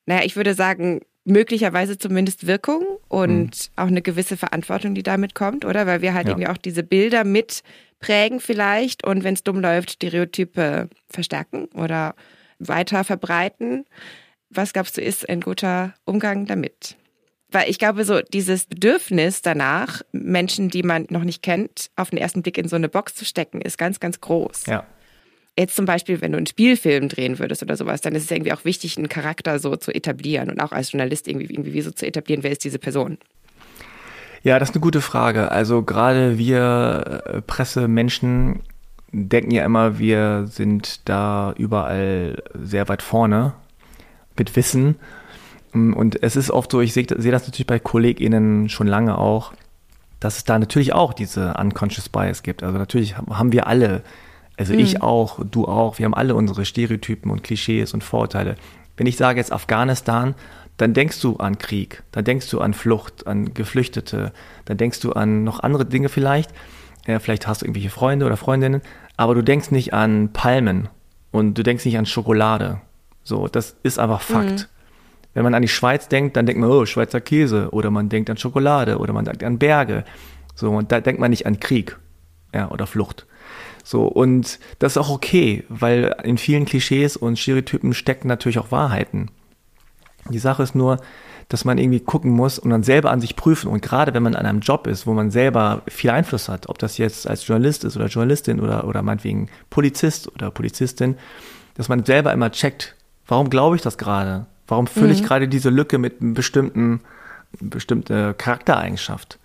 naja, 0.06 0.24
ich 0.24 0.36
würde 0.36 0.54
sagen, 0.54 1.00
möglicherweise 1.24 1.98
zumindest 1.98 2.46
Wirkung 2.46 2.84
und 3.08 3.50
mhm. 3.50 3.72
auch 3.76 3.88
eine 3.88 4.00
gewisse 4.00 4.38
Verantwortung, 4.38 4.94
die 4.94 5.02
damit 5.02 5.34
kommt, 5.34 5.66
oder? 5.66 5.86
Weil 5.86 6.00
wir 6.00 6.14
halt 6.14 6.26
ja. 6.26 6.32
irgendwie 6.32 6.48
auch 6.48 6.56
diese 6.56 6.82
Bilder 6.82 7.24
mit 7.24 7.62
prägen 8.00 8.40
vielleicht 8.40 9.04
und 9.04 9.24
wenn 9.24 9.34
es 9.34 9.42
dumm 9.42 9.60
läuft, 9.60 9.92
Stereotype 9.92 10.88
verstärken 11.08 11.66
oder 11.74 12.14
weiter 12.58 13.04
verbreiten. 13.04 13.84
Was 14.50 14.72
glaubst 14.72 14.96
du, 14.96 15.00
ist 15.00 15.28
ein 15.28 15.40
guter 15.40 15.94
Umgang 16.04 16.46
damit? 16.46 16.96
Weil 17.50 17.70
ich 17.70 17.78
glaube, 17.78 18.04
so 18.04 18.20
dieses 18.20 18.66
Bedürfnis 18.66 19.40
danach, 19.40 20.02
Menschen, 20.12 20.68
die 20.68 20.82
man 20.82 21.06
noch 21.08 21.24
nicht 21.24 21.42
kennt, 21.42 21.90
auf 21.96 22.10
den 22.10 22.18
ersten 22.18 22.42
Blick 22.42 22.58
in 22.58 22.68
so 22.68 22.76
eine 22.76 22.88
Box 22.88 23.14
zu 23.14 23.24
stecken, 23.24 23.62
ist 23.62 23.78
ganz, 23.78 24.00
ganz 24.00 24.20
groß. 24.20 24.66
Ja. 24.66 24.86
Jetzt 25.58 25.74
zum 25.74 25.86
Beispiel, 25.86 26.20
wenn 26.20 26.32
du 26.32 26.36
einen 26.36 26.46
Spielfilm 26.46 27.08
drehen 27.08 27.38
würdest 27.38 27.62
oder 27.62 27.76
sowas, 27.76 28.00
dann 28.00 28.14
ist 28.14 28.24
es 28.24 28.30
irgendwie 28.30 28.52
auch 28.52 28.64
wichtig, 28.64 28.96
einen 28.96 29.08
Charakter 29.08 29.58
so 29.58 29.76
zu 29.76 29.92
etablieren 29.92 30.50
und 30.50 30.60
auch 30.60 30.72
als 30.72 30.92
Journalist 30.92 31.26
irgendwie, 31.26 31.52
irgendwie 31.52 31.80
so 31.80 31.90
zu 31.90 32.06
etablieren, 32.06 32.42
wer 32.42 32.52
ist 32.52 32.64
diese 32.64 32.78
Person. 32.78 33.18
Ja, 34.42 34.58
das 34.58 34.70
ist 34.70 34.76
eine 34.76 34.82
gute 34.82 35.00
Frage. 35.00 35.50
Also 35.50 35.82
gerade 35.82 36.38
wir 36.38 37.22
äh, 37.24 37.42
Pressemenschen 37.42 38.60
denken 39.10 39.50
ja 39.50 39.64
immer, 39.64 39.98
wir 39.98 40.46
sind 40.46 41.08
da 41.08 41.54
überall 41.56 42.42
sehr 42.54 42.88
weit 42.88 43.02
vorne 43.02 43.54
mit 44.36 44.54
Wissen 44.54 44.96
Mm, 45.72 45.92
und 45.92 46.22
es 46.22 46.36
ist 46.36 46.50
oft 46.50 46.70
so, 46.70 46.80
ich 46.80 46.92
sehe 46.92 47.06
seh 47.16 47.30
das 47.30 47.46
natürlich 47.46 47.66
bei 47.66 47.78
KollegInnen 47.78 48.68
schon 48.68 48.86
lange 48.86 49.18
auch, 49.18 49.52
dass 50.20 50.36
es 50.36 50.44
da 50.44 50.58
natürlich 50.58 50.92
auch 50.92 51.12
diese 51.12 51.54
unconscious 51.54 52.08
bias 52.08 52.42
gibt. 52.42 52.62
Also 52.62 52.78
natürlich 52.78 53.16
haben 53.16 53.52
wir 53.52 53.66
alle, 53.66 54.02
also 54.56 54.72
mhm. 54.72 54.80
ich 54.80 55.02
auch, 55.02 55.40
du 55.44 55.66
auch, 55.66 55.98
wir 55.98 56.06
haben 56.06 56.14
alle 56.14 56.34
unsere 56.34 56.64
Stereotypen 56.64 57.30
und 57.30 57.44
Klischees 57.44 57.94
und 57.94 58.02
Vorurteile. 58.02 58.56
Wenn 58.96 59.06
ich 59.06 59.16
sage 59.16 59.38
jetzt 59.38 59.52
Afghanistan, 59.52 60.34
dann 60.78 60.94
denkst 60.94 61.20
du 61.20 61.36
an 61.36 61.58
Krieg, 61.58 62.02
dann 62.12 62.24
denkst 62.24 62.48
du 62.50 62.60
an 62.60 62.72
Flucht, 62.72 63.26
an 63.26 63.52
Geflüchtete, 63.52 64.32
dann 64.64 64.76
denkst 64.76 65.00
du 65.00 65.12
an 65.12 65.44
noch 65.44 65.60
andere 65.60 65.84
Dinge 65.84 66.08
vielleicht. 66.08 66.50
Ja, 67.06 67.18
vielleicht 67.18 67.46
hast 67.46 67.62
du 67.62 67.66
irgendwelche 67.66 67.90
Freunde 67.90 68.26
oder 68.26 68.36
Freundinnen, 68.36 68.82
aber 69.16 69.34
du 69.34 69.42
denkst 69.42 69.70
nicht 69.70 69.92
an 69.92 70.32
Palmen 70.32 70.88
und 71.30 71.54
du 71.54 71.62
denkst 71.62 71.84
nicht 71.84 71.98
an 71.98 72.06
Schokolade. 72.06 72.80
So, 73.22 73.48
das 73.48 73.76
ist 73.82 73.98
einfach 73.98 74.20
Fakt. 74.20 74.50
Mhm. 74.50 74.64
Wenn 75.34 75.42
man 75.42 75.54
an 75.54 75.62
die 75.62 75.68
Schweiz 75.68 76.08
denkt, 76.08 76.36
dann 76.36 76.46
denkt 76.46 76.60
man, 76.60 76.70
oh, 76.70 76.86
Schweizer 76.86 77.20
Käse 77.20 77.68
oder 77.70 77.90
man 77.90 78.08
denkt 78.08 78.30
an 78.30 78.36
Schokolade 78.36 78.98
oder 78.98 79.12
man 79.12 79.24
denkt 79.24 79.44
an 79.44 79.58
Berge. 79.58 80.04
So, 80.54 80.70
und 80.70 80.90
da 80.92 81.00
denkt 81.00 81.20
man 81.20 81.30
nicht 81.30 81.46
an 81.46 81.60
Krieg 81.60 81.98
ja, 82.54 82.70
oder 82.70 82.86
Flucht. 82.86 83.26
So, 83.84 84.06
und 84.06 84.58
das 84.78 84.92
ist 84.92 84.98
auch 84.98 85.10
okay, 85.10 85.64
weil 85.68 86.14
in 86.22 86.38
vielen 86.38 86.66
Klischees 86.66 87.16
und 87.16 87.38
Stereotypen 87.38 87.94
stecken 87.94 88.28
natürlich 88.28 88.58
auch 88.58 88.70
Wahrheiten. 88.70 89.30
Die 90.32 90.38
Sache 90.38 90.62
ist 90.62 90.74
nur, 90.74 90.98
dass 91.48 91.64
man 91.64 91.78
irgendwie 91.78 92.00
gucken 92.00 92.30
muss 92.30 92.58
und 92.58 92.70
dann 92.70 92.82
selber 92.82 93.10
an 93.10 93.20
sich 93.20 93.34
prüfen. 93.34 93.68
Und 93.70 93.80
gerade 93.80 94.12
wenn 94.12 94.22
man 94.22 94.36
an 94.36 94.46
einem 94.46 94.60
Job 94.60 94.86
ist, 94.86 95.06
wo 95.06 95.14
man 95.14 95.30
selber 95.30 95.82
viel 95.88 96.10
Einfluss 96.10 96.48
hat, 96.48 96.68
ob 96.68 96.78
das 96.78 96.98
jetzt 96.98 97.28
als 97.28 97.46
Journalist 97.46 97.84
ist 97.84 97.96
oder 97.96 98.06
Journalistin 98.06 98.60
oder, 98.60 98.86
oder 98.86 99.02
meinetwegen 99.02 99.48
Polizist 99.70 100.32
oder 100.32 100.50
Polizistin, 100.50 101.16
dass 101.74 101.88
man 101.88 102.04
selber 102.04 102.32
immer 102.32 102.50
checkt, 102.50 102.96
warum 103.26 103.48
glaube 103.48 103.76
ich 103.76 103.82
das 103.82 103.96
gerade? 103.96 104.46
Warum 104.66 104.86
fülle 104.86 105.06
mhm. 105.06 105.12
ich 105.12 105.22
gerade 105.22 105.48
diese 105.48 105.70
Lücke 105.70 105.96
mit 105.96 106.20
einem 106.20 106.34
bestimmten, 106.34 107.00
bestimmte 107.60 108.34
Charaktereigenschaft? 108.34 109.38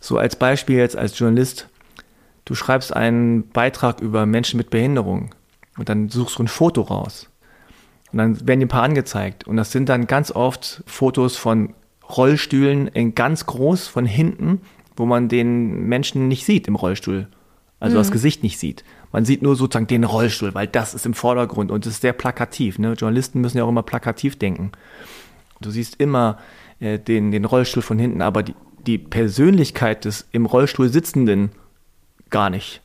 So 0.00 0.18
als 0.18 0.36
Beispiel 0.36 0.76
jetzt 0.76 0.96
als 0.96 1.18
Journalist, 1.18 1.68
du 2.44 2.54
schreibst 2.54 2.94
einen 2.94 3.48
Beitrag 3.48 4.00
über 4.00 4.26
Menschen 4.26 4.58
mit 4.58 4.68
Behinderung 4.68 5.34
und 5.78 5.88
dann 5.88 6.10
suchst 6.10 6.38
du 6.38 6.42
ein 6.42 6.48
Foto 6.48 6.82
raus. 6.82 7.28
Und 8.12 8.18
dann 8.18 8.46
werden 8.46 8.60
dir 8.60 8.66
ein 8.66 8.70
paar 8.70 8.82
angezeigt. 8.82 9.46
Und 9.46 9.56
das 9.56 9.72
sind 9.72 9.88
dann 9.88 10.06
ganz 10.06 10.30
oft 10.30 10.82
Fotos 10.86 11.36
von 11.36 11.74
Rollstühlen 12.08 12.86
in 12.88 13.14
ganz 13.14 13.46
groß 13.46 13.88
von 13.88 14.06
hinten, 14.06 14.60
wo 14.96 15.06
man 15.06 15.28
den 15.28 15.86
Menschen 15.88 16.28
nicht 16.28 16.44
sieht 16.44 16.68
im 16.68 16.76
Rollstuhl. 16.76 17.28
Also 17.80 17.96
mhm. 17.96 18.00
das 18.00 18.10
Gesicht 18.10 18.42
nicht 18.42 18.58
sieht. 18.58 18.84
Man 19.12 19.24
sieht 19.24 19.42
nur 19.42 19.56
sozusagen 19.56 19.86
den 19.86 20.04
Rollstuhl, 20.04 20.54
weil 20.54 20.66
das 20.66 20.94
ist 20.94 21.06
im 21.06 21.14
Vordergrund 21.14 21.70
und 21.70 21.86
es 21.86 21.94
ist 21.94 22.02
sehr 22.02 22.12
plakativ. 22.12 22.78
Ne? 22.78 22.92
Journalisten 22.92 23.40
müssen 23.40 23.58
ja 23.58 23.64
auch 23.64 23.68
immer 23.68 23.82
plakativ 23.82 24.38
denken. 24.38 24.72
Du 25.60 25.70
siehst 25.70 26.00
immer 26.00 26.38
äh, 26.80 26.98
den, 26.98 27.30
den 27.30 27.44
Rollstuhl 27.44 27.82
von 27.82 27.98
hinten, 27.98 28.22
aber 28.22 28.42
die, 28.42 28.54
die 28.86 28.98
Persönlichkeit 28.98 30.04
des 30.04 30.26
im 30.32 30.46
Rollstuhl 30.46 30.88
Sitzenden 30.88 31.50
gar 32.30 32.50
nicht. 32.50 32.82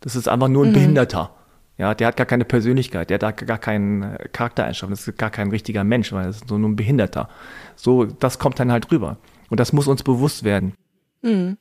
Das 0.00 0.16
ist 0.16 0.28
einfach 0.28 0.48
nur 0.48 0.64
ein 0.64 0.70
mhm. 0.70 0.74
Behinderter. 0.74 1.34
Ja, 1.82 1.96
der 1.96 2.06
hat 2.06 2.16
gar 2.16 2.26
keine 2.26 2.44
Persönlichkeit, 2.44 3.10
der 3.10 3.18
hat 3.18 3.44
gar 3.44 3.58
keinen 3.58 4.04
äh, 4.04 4.28
Charaktereigenschaften, 4.32 4.92
das 4.92 5.08
ist 5.08 5.18
gar 5.18 5.30
kein 5.30 5.50
richtiger 5.50 5.82
Mensch, 5.82 6.12
weil 6.12 6.26
das 6.26 6.36
ist 6.36 6.48
so 6.48 6.56
nur 6.56 6.70
ein 6.70 6.76
Behinderter. 6.76 7.28
So, 7.74 8.04
das 8.04 8.38
kommt 8.38 8.60
dann 8.60 8.70
halt 8.70 8.92
rüber. 8.92 9.16
Und 9.50 9.58
das 9.58 9.72
muss 9.72 9.88
uns 9.88 10.04
bewusst 10.04 10.44
werden. 10.44 10.74
Mhm. 11.22 11.58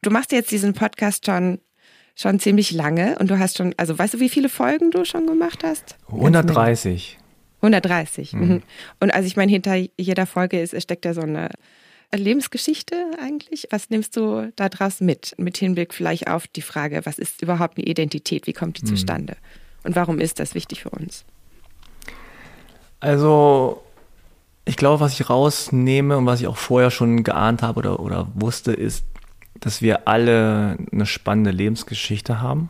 Du 0.00 0.08
machst 0.08 0.32
jetzt 0.32 0.50
diesen 0.50 0.72
Podcast 0.72 1.26
schon 1.26 1.58
schon 2.14 2.40
ziemlich 2.40 2.70
lange 2.70 3.18
und 3.18 3.30
du 3.30 3.38
hast 3.38 3.58
schon, 3.58 3.74
also 3.76 3.98
weißt 3.98 4.14
du, 4.14 4.20
wie 4.20 4.30
viele 4.30 4.48
Folgen 4.48 4.90
du 4.90 5.04
schon 5.04 5.26
gemacht 5.26 5.62
hast? 5.62 5.98
130. 6.08 7.18
130. 7.60 8.32
Mhm. 8.32 8.40
mhm. 8.40 8.62
Und 8.98 9.12
also 9.12 9.26
ich 9.26 9.36
meine, 9.36 9.52
hinter 9.52 9.74
jeder 9.98 10.24
Folge 10.24 10.58
ist, 10.58 10.80
steckt 10.82 11.04
ja 11.04 11.12
so 11.12 11.20
eine 11.20 11.50
Lebensgeschichte 12.18 12.96
eigentlich. 13.20 13.68
Was 13.70 13.90
nimmst 13.90 14.16
du 14.16 14.52
da 14.56 14.68
draus 14.68 15.00
mit? 15.00 15.34
Mit 15.38 15.56
Hinblick 15.56 15.94
vielleicht 15.94 16.28
auf 16.28 16.46
die 16.46 16.62
Frage, 16.62 17.02
was 17.04 17.18
ist 17.18 17.42
überhaupt 17.42 17.78
eine 17.78 17.86
Identität? 17.86 18.46
Wie 18.46 18.52
kommt 18.52 18.78
die 18.78 18.84
mhm. 18.84 18.88
zustande? 18.88 19.36
Und 19.84 19.96
warum 19.96 20.18
ist 20.18 20.40
das 20.40 20.54
wichtig 20.54 20.82
für 20.82 20.90
uns? 20.90 21.24
Also, 23.00 23.82
Ich 24.64 24.76
glaube, 24.76 25.00
was 25.00 25.18
ich 25.18 25.28
rausnehme 25.28 26.18
und 26.18 26.26
was 26.26 26.40
ich 26.40 26.46
auch 26.46 26.56
vorher 26.56 26.90
schon 26.90 27.24
geahnt 27.24 27.62
habe 27.62 27.78
oder, 27.78 28.00
oder 28.00 28.28
wusste, 28.34 28.72
ist, 28.72 29.04
dass 29.58 29.82
wir 29.82 30.06
alle 30.06 30.78
eine 30.92 31.06
spannende 31.06 31.50
Lebensgeschichte 31.50 32.40
haben. 32.40 32.68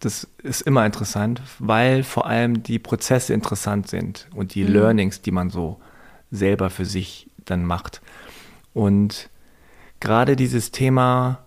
Das 0.00 0.28
ist 0.42 0.60
immer 0.60 0.84
interessant, 0.84 1.40
weil 1.58 2.04
vor 2.04 2.26
allem 2.26 2.62
die 2.62 2.78
Prozesse 2.78 3.32
interessant 3.32 3.88
sind 3.88 4.28
und 4.34 4.54
die 4.54 4.64
mhm. 4.64 4.72
Learnings, 4.72 5.22
die 5.22 5.30
man 5.30 5.50
so 5.50 5.80
selber 6.30 6.70
für 6.70 6.84
sich 6.84 7.28
dann 7.44 7.64
macht. 7.64 8.00
Und 8.76 9.30
gerade 10.00 10.36
dieses 10.36 10.70
Thema, 10.70 11.38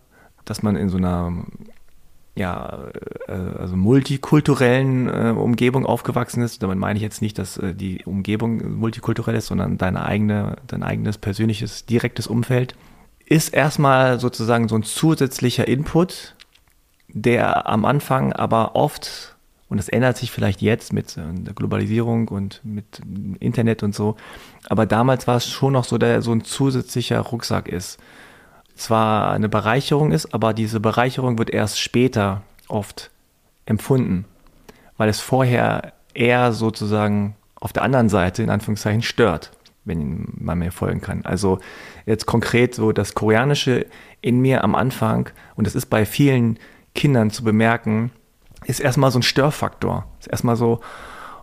dass 0.46 0.64
man 0.64 0.76
in 0.76 0.90
so 0.90 0.98
einer 0.98 1.46
ja, 2.34 2.88
äh, 3.28 3.34
also 3.34 3.76
multikulturellen 3.76 5.08
äh, 5.08 5.30
Umgebung 5.38 5.86
aufgewachsen 5.86 6.42
ist. 6.42 6.64
Damit 6.64 6.80
meine 6.80 6.98
ich 6.98 7.04
jetzt 7.04 7.22
nicht, 7.22 7.38
dass 7.38 7.58
äh, 7.58 7.76
die 7.76 8.04
Umgebung 8.06 8.80
multikulturell 8.80 9.36
ist, 9.36 9.46
sondern 9.46 9.78
deine 9.78 10.04
eigene, 10.06 10.56
dein 10.66 10.82
eigenes 10.82 11.20
persönliches, 11.20 11.86
direktes 11.86 12.26
Umfeld. 12.26 12.74
Ist 13.28 13.54
erstmal 13.54 14.20
sozusagen 14.20 14.68
so 14.68 14.76
ein 14.76 14.84
zusätzlicher 14.84 15.68
Input, 15.68 16.36
der 17.10 17.70
am 17.70 17.86
Anfang 17.86 18.34
aber 18.34 18.76
oft, 18.76 19.36
und 19.70 19.78
das 19.78 19.90
ändert 19.90 20.18
sich 20.18 20.32
vielleicht 20.32 20.62
jetzt 20.62 20.94
mit 20.94 21.18
äh, 21.18 21.22
der 21.34 21.54
Globalisierung 21.54 22.28
und 22.28 22.62
mit 22.64 23.02
Internet 23.40 23.84
und 23.84 23.96
so, 23.96 24.18
aber 24.68 24.86
damals 24.86 25.28
war 25.28 25.38
es 25.38 25.48
schon 25.48 25.74
noch 25.74 25.86
so, 25.86 25.98
der 25.98 26.22
so 26.22 26.32
ein 26.32 26.44
zusätzlicher 26.44 27.20
Rucksack 27.20 27.68
ist 27.68 28.00
zwar 28.80 29.32
eine 29.32 29.50
Bereicherung 29.50 30.12
ist, 30.12 30.34
aber 30.34 30.54
diese 30.54 30.80
Bereicherung 30.80 31.38
wird 31.38 31.50
erst 31.50 31.80
später 31.80 32.42
oft 32.68 33.12
empfunden, 33.66 34.26
weil 34.98 35.10
es 35.10 35.20
vorher 35.20 35.94
eher 36.14 36.54
sozusagen 36.54 37.36
auf 37.56 37.74
der 37.74 37.84
anderen 37.84 38.10
Seite 38.10 38.42
in 38.42 38.50
Anführungszeichen 38.50 39.02
stört, 39.02 39.52
wenn 39.86 40.28
man 40.38 40.60
mir 40.60 40.72
folgen 40.72 41.02
kann. 41.02 41.26
Also 41.26 41.60
jetzt 42.06 42.26
konkret 42.26 42.74
so 42.74 42.92
das 42.92 43.14
Koreanische 43.14 43.86
in 44.22 44.40
mir 44.40 44.64
am 44.64 44.76
Anfang, 44.76 45.30
und 45.56 45.68
das 45.68 45.76
ist 45.76 45.88
bei 45.88 46.06
vielen 46.06 46.58
Kindern 46.96 47.32
zu 47.32 47.44
bemerken, 47.44 48.12
ist 48.66 48.80
erstmal 48.80 49.12
so 49.12 49.20
ein 49.20 49.24
Störfaktor. 49.24 50.06
Ist 50.20 50.28
erstmal 50.28 50.56
so, 50.56 50.80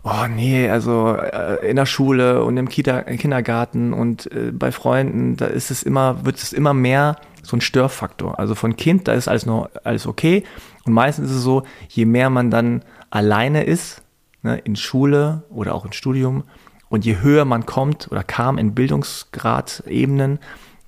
oh 0.02 0.26
nee, 0.28 0.68
also 0.68 1.16
äh, 1.16 1.68
in 1.68 1.76
der 1.76 1.86
Schule 1.86 2.44
und 2.44 2.56
im 2.56 2.68
Kita, 2.68 3.02
Kindergarten 3.02 3.92
und 3.92 4.30
äh, 4.32 4.52
bei 4.52 4.72
Freunden, 4.72 5.36
da 5.36 5.46
ist 5.46 5.70
es 5.70 5.82
immer, 5.82 6.24
wird 6.24 6.36
es 6.36 6.52
immer 6.52 6.74
mehr 6.74 7.16
so 7.42 7.56
ein 7.56 7.60
Störfaktor. 7.60 8.38
Also 8.38 8.54
von 8.54 8.76
Kind, 8.76 9.08
da 9.08 9.12
ist 9.12 9.28
alles 9.28 9.46
noch 9.46 9.68
alles 9.84 10.06
okay. 10.06 10.44
Und 10.84 10.92
meistens 10.92 11.30
ist 11.30 11.36
es 11.36 11.42
so, 11.42 11.64
je 11.88 12.04
mehr 12.04 12.30
man 12.30 12.50
dann 12.50 12.82
alleine 13.10 13.64
ist, 13.64 14.02
ne, 14.42 14.58
in 14.58 14.76
Schule 14.76 15.42
oder 15.50 15.74
auch 15.74 15.84
im 15.84 15.92
Studium, 15.92 16.44
und 16.88 17.04
je 17.04 17.20
höher 17.20 17.44
man 17.44 17.66
kommt 17.66 18.08
oder 18.10 18.22
kam 18.22 18.58
in 18.58 18.74
Bildungsgradebenen, 18.74 20.38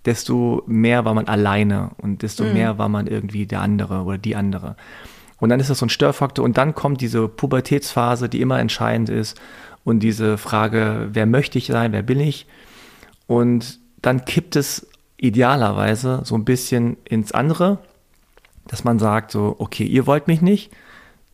desto 0.04 0.62
mehr 0.66 1.04
war 1.04 1.14
man 1.14 1.26
alleine 1.26 1.90
und 1.98 2.22
desto 2.22 2.44
mhm. 2.44 2.52
mehr 2.52 2.78
war 2.78 2.88
man 2.88 3.06
irgendwie 3.06 3.46
der 3.46 3.62
andere 3.62 4.02
oder 4.02 4.18
die 4.18 4.36
andere. 4.36 4.76
Und 5.38 5.50
dann 5.50 5.60
ist 5.60 5.70
das 5.70 5.78
so 5.78 5.86
ein 5.86 5.90
Störfaktor 5.90 6.44
und 6.44 6.58
dann 6.58 6.74
kommt 6.74 7.00
diese 7.00 7.28
Pubertätsphase, 7.28 8.28
die 8.28 8.40
immer 8.40 8.58
entscheidend 8.58 9.08
ist 9.08 9.40
und 9.84 10.00
diese 10.00 10.36
Frage, 10.36 11.08
wer 11.12 11.26
möchte 11.26 11.58
ich 11.58 11.66
sein, 11.66 11.92
wer 11.92 12.02
bin 12.02 12.20
ich? 12.20 12.46
Und 13.26 13.78
dann 14.02 14.24
kippt 14.24 14.56
es 14.56 14.88
idealerweise 15.16 16.22
so 16.24 16.34
ein 16.34 16.44
bisschen 16.44 16.96
ins 17.04 17.32
andere, 17.32 17.78
dass 18.66 18.84
man 18.84 18.98
sagt 18.98 19.30
so, 19.30 19.56
okay, 19.58 19.84
ihr 19.84 20.06
wollt 20.06 20.28
mich 20.28 20.40
nicht, 20.42 20.72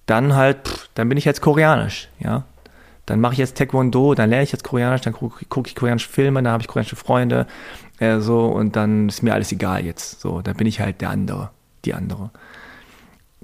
dann 0.07 0.35
halt, 0.35 0.69
pff, 0.69 0.89
dann 0.95 1.09
bin 1.09 1.19
ich 1.19 1.25
jetzt 1.25 1.41
koreanisch, 1.41 2.09
ja. 2.19 2.45
Dann 3.07 3.21
mache 3.21 3.35
ich 3.35 3.39
jetzt 3.39 3.59
Taekwondo, 3.59 4.15
dann 4.15 4.31
lerne 4.31 4.45
ich 4.45 4.53
jetzt 4.53 4.65
Koreanisch, 4.65 5.03
dann 5.03 5.13
gucke 5.13 5.45
guck 5.51 5.67
ich 5.67 5.75
koreanische 5.75 6.09
Filme, 6.09 6.43
dann 6.43 6.53
habe 6.53 6.63
ich 6.63 6.69
koreanische 6.69 6.97
Freunde, 6.97 7.47
äh, 7.99 8.19
so, 8.21 8.47
und 8.47 8.77
dann 8.77 9.11
ist 9.11 9.23
mir 9.23 9.35
alles 9.35 9.53
egal 9.53 9.85
jetzt, 9.85 10.21
so, 10.23 10.41
dann 10.41 10.57
bin 10.57 10.67
ich 10.67 10.81
halt 10.81 11.03
der 11.03 11.11
andere, 11.11 11.51
die 11.85 11.93
andere. 11.93 12.31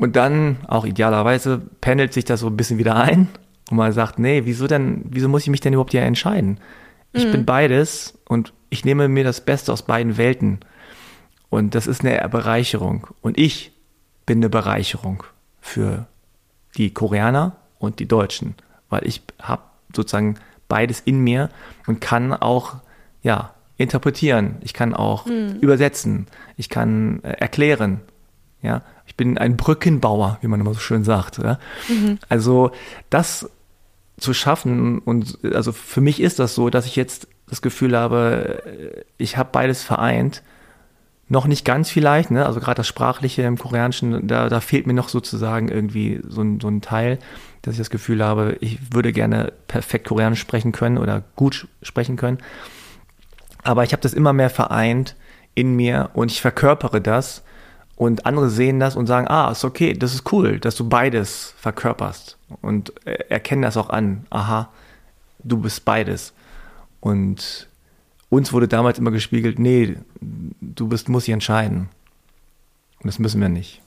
Und 0.00 0.16
dann, 0.16 0.56
auch 0.66 0.86
idealerweise, 0.86 1.60
pendelt 1.80 2.14
sich 2.14 2.24
das 2.24 2.40
so 2.40 2.46
ein 2.46 2.56
bisschen 2.56 2.78
wieder 2.78 2.96
ein 2.96 3.28
und 3.70 3.76
man 3.76 3.92
sagt, 3.92 4.18
nee, 4.18 4.42
wieso 4.46 4.66
denn, 4.66 5.02
wieso 5.04 5.28
muss 5.28 5.42
ich 5.42 5.50
mich 5.50 5.60
denn 5.60 5.74
überhaupt 5.74 5.92
hier 5.92 6.02
entscheiden? 6.02 6.58
Ich 7.12 7.26
mhm. 7.26 7.32
bin 7.32 7.44
beides 7.44 8.18
und 8.26 8.54
ich 8.70 8.84
nehme 8.84 9.08
mir 9.08 9.24
das 9.24 9.42
Beste 9.42 9.72
aus 9.72 9.82
beiden 9.82 10.16
Welten. 10.16 10.60
Und 11.50 11.74
das 11.74 11.86
ist 11.86 12.02
eine 12.02 12.26
Bereicherung. 12.30 13.08
Und 13.20 13.38
ich 13.38 13.72
bin 14.24 14.38
eine 14.38 14.48
Bereicherung 14.48 15.22
für 15.60 16.06
die 16.76 16.94
Koreaner 16.94 17.56
und 17.78 17.98
die 17.98 18.08
Deutschen, 18.08 18.54
weil 18.88 19.06
ich 19.06 19.20
habe 19.42 19.62
sozusagen 19.94 20.36
beides 20.66 21.00
in 21.00 21.18
mir 21.20 21.50
und 21.86 22.00
kann 22.00 22.32
auch, 22.32 22.76
ja, 23.22 23.54
interpretieren. 23.76 24.56
Ich 24.60 24.72
kann 24.72 24.94
auch 24.94 25.26
mhm. 25.26 25.56
übersetzen. 25.60 26.26
Ich 26.56 26.70
kann 26.70 27.22
äh, 27.22 27.32
erklären. 27.32 28.00
Ja, 28.62 28.82
ich 29.06 29.16
bin 29.16 29.38
ein 29.38 29.56
Brückenbauer, 29.56 30.38
wie 30.40 30.46
man 30.46 30.60
immer 30.60 30.74
so 30.74 30.80
schön 30.80 31.04
sagt. 31.04 31.38
Ja? 31.38 31.58
Mhm. 31.88 32.18
Also 32.28 32.72
das 33.08 33.48
zu 34.18 34.34
schaffen 34.34 34.98
und 34.98 35.38
also 35.54 35.72
für 35.72 36.00
mich 36.00 36.20
ist 36.20 36.38
das 36.38 36.54
so, 36.54 36.68
dass 36.68 36.86
ich 36.86 36.94
jetzt 36.94 37.26
das 37.48 37.62
Gefühl 37.62 37.96
habe, 37.96 39.02
ich 39.18 39.36
habe 39.36 39.48
beides 39.52 39.82
vereint. 39.82 40.42
Noch 41.28 41.46
nicht 41.46 41.64
ganz 41.64 41.90
vielleicht, 41.90 42.32
ne? 42.32 42.44
also 42.44 42.58
gerade 42.58 42.78
das 42.78 42.88
Sprachliche 42.88 43.42
im 43.42 43.56
Koreanischen, 43.56 44.26
da, 44.26 44.48
da 44.48 44.60
fehlt 44.60 44.86
mir 44.86 44.94
noch 44.94 45.08
sozusagen 45.08 45.68
irgendwie 45.68 46.20
so 46.26 46.42
ein, 46.42 46.58
so 46.60 46.66
ein 46.68 46.80
Teil, 46.80 47.20
dass 47.62 47.74
ich 47.74 47.78
das 47.78 47.90
Gefühl 47.90 48.24
habe, 48.24 48.56
ich 48.60 48.92
würde 48.92 49.12
gerne 49.12 49.52
perfekt 49.68 50.08
Koreanisch 50.08 50.40
sprechen 50.40 50.72
können 50.72 50.98
oder 50.98 51.22
gut 51.36 51.68
sprechen 51.82 52.16
können. 52.16 52.38
Aber 53.62 53.84
ich 53.84 53.92
habe 53.92 54.02
das 54.02 54.12
immer 54.12 54.32
mehr 54.32 54.50
vereint 54.50 55.14
in 55.54 55.76
mir 55.76 56.10
und 56.14 56.32
ich 56.32 56.40
verkörpere 56.40 57.00
das 57.00 57.44
und 58.00 58.24
andere 58.24 58.48
sehen 58.48 58.80
das 58.80 58.96
und 58.96 59.06
sagen, 59.06 59.28
ah, 59.28 59.50
ist 59.50 59.62
okay, 59.62 59.92
das 59.92 60.14
ist 60.14 60.32
cool, 60.32 60.58
dass 60.58 60.74
du 60.74 60.88
beides 60.88 61.52
verkörperst 61.58 62.38
und 62.62 62.94
erkennen 63.04 63.60
das 63.60 63.76
auch 63.76 63.90
an. 63.90 64.24
Aha, 64.30 64.70
du 65.44 65.58
bist 65.58 65.84
beides. 65.84 66.32
Und 67.00 67.68
uns 68.30 68.54
wurde 68.54 68.68
damals 68.68 68.98
immer 68.98 69.10
gespiegelt, 69.10 69.58
nee, 69.58 69.98
du 70.22 70.88
bist, 70.88 71.10
musst 71.10 71.26
dich 71.26 71.34
entscheiden. 71.34 71.90
Und 73.02 73.06
das 73.06 73.18
müssen 73.18 73.38
wir 73.38 73.50
nicht. 73.50 73.82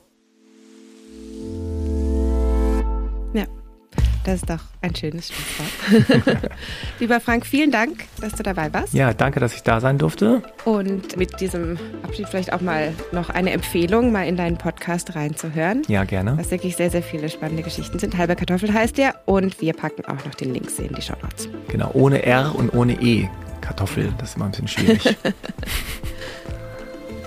Das 4.24 4.36
ist 4.36 4.50
doch 4.50 4.60
ein 4.82 4.96
schönes 4.96 5.32
Schlusswort. 5.32 6.40
Lieber 7.00 7.20
Frank, 7.20 7.46
vielen 7.46 7.72
Dank, 7.72 8.06
dass 8.22 8.34
du 8.34 8.44
dabei 8.44 8.74
warst. 8.74 8.94
Ja, 8.94 9.14
danke, 9.14 9.42
dass 9.42 9.54
ich 9.54 9.64
da 9.64 9.82
sein 9.82 9.98
durfte. 9.98 10.42
Und 10.64 11.18
mit 11.18 11.42
diesem 11.42 11.78
Abschied 12.04 12.30
vielleicht 12.30 12.54
auch 12.54 12.62
mal 12.62 12.94
noch 13.12 13.30
eine 13.30 13.52
Empfehlung, 13.52 14.14
mal 14.14 14.26
in 14.26 14.38
deinen 14.38 14.58
Podcast 14.58 15.16
reinzuhören. 15.16 15.82
Ja, 15.88 16.06
gerne. 16.06 16.38
Was 16.38 16.52
wirklich 16.52 16.78
sehr, 16.78 16.90
sehr 16.90 17.04
viele 17.04 17.30
spannende 17.30 17.64
Geschichten 17.64 18.00
sind. 18.00 18.18
Halber 18.18 18.36
Kartoffel 18.36 18.74
heißt 18.74 18.98
der 18.98 19.16
und 19.26 19.60
wir 19.60 19.74
packen 19.74 20.06
auch 20.06 20.24
noch 20.26 20.36
den 20.36 20.54
Links 20.54 20.80
in 20.80 20.94
die 20.94 21.02
Show 21.02 21.16
Notes. 21.22 21.50
Genau, 21.68 21.92
ohne 21.94 22.24
R 22.24 22.56
und 22.56 22.74
ohne 22.74 22.94
E. 23.02 23.30
Kartoffel, 23.60 24.14
das 24.18 24.30
ist 24.30 24.36
immer 24.36 24.46
ein 24.46 24.52
bisschen 24.52 24.68
schwierig. 24.68 25.16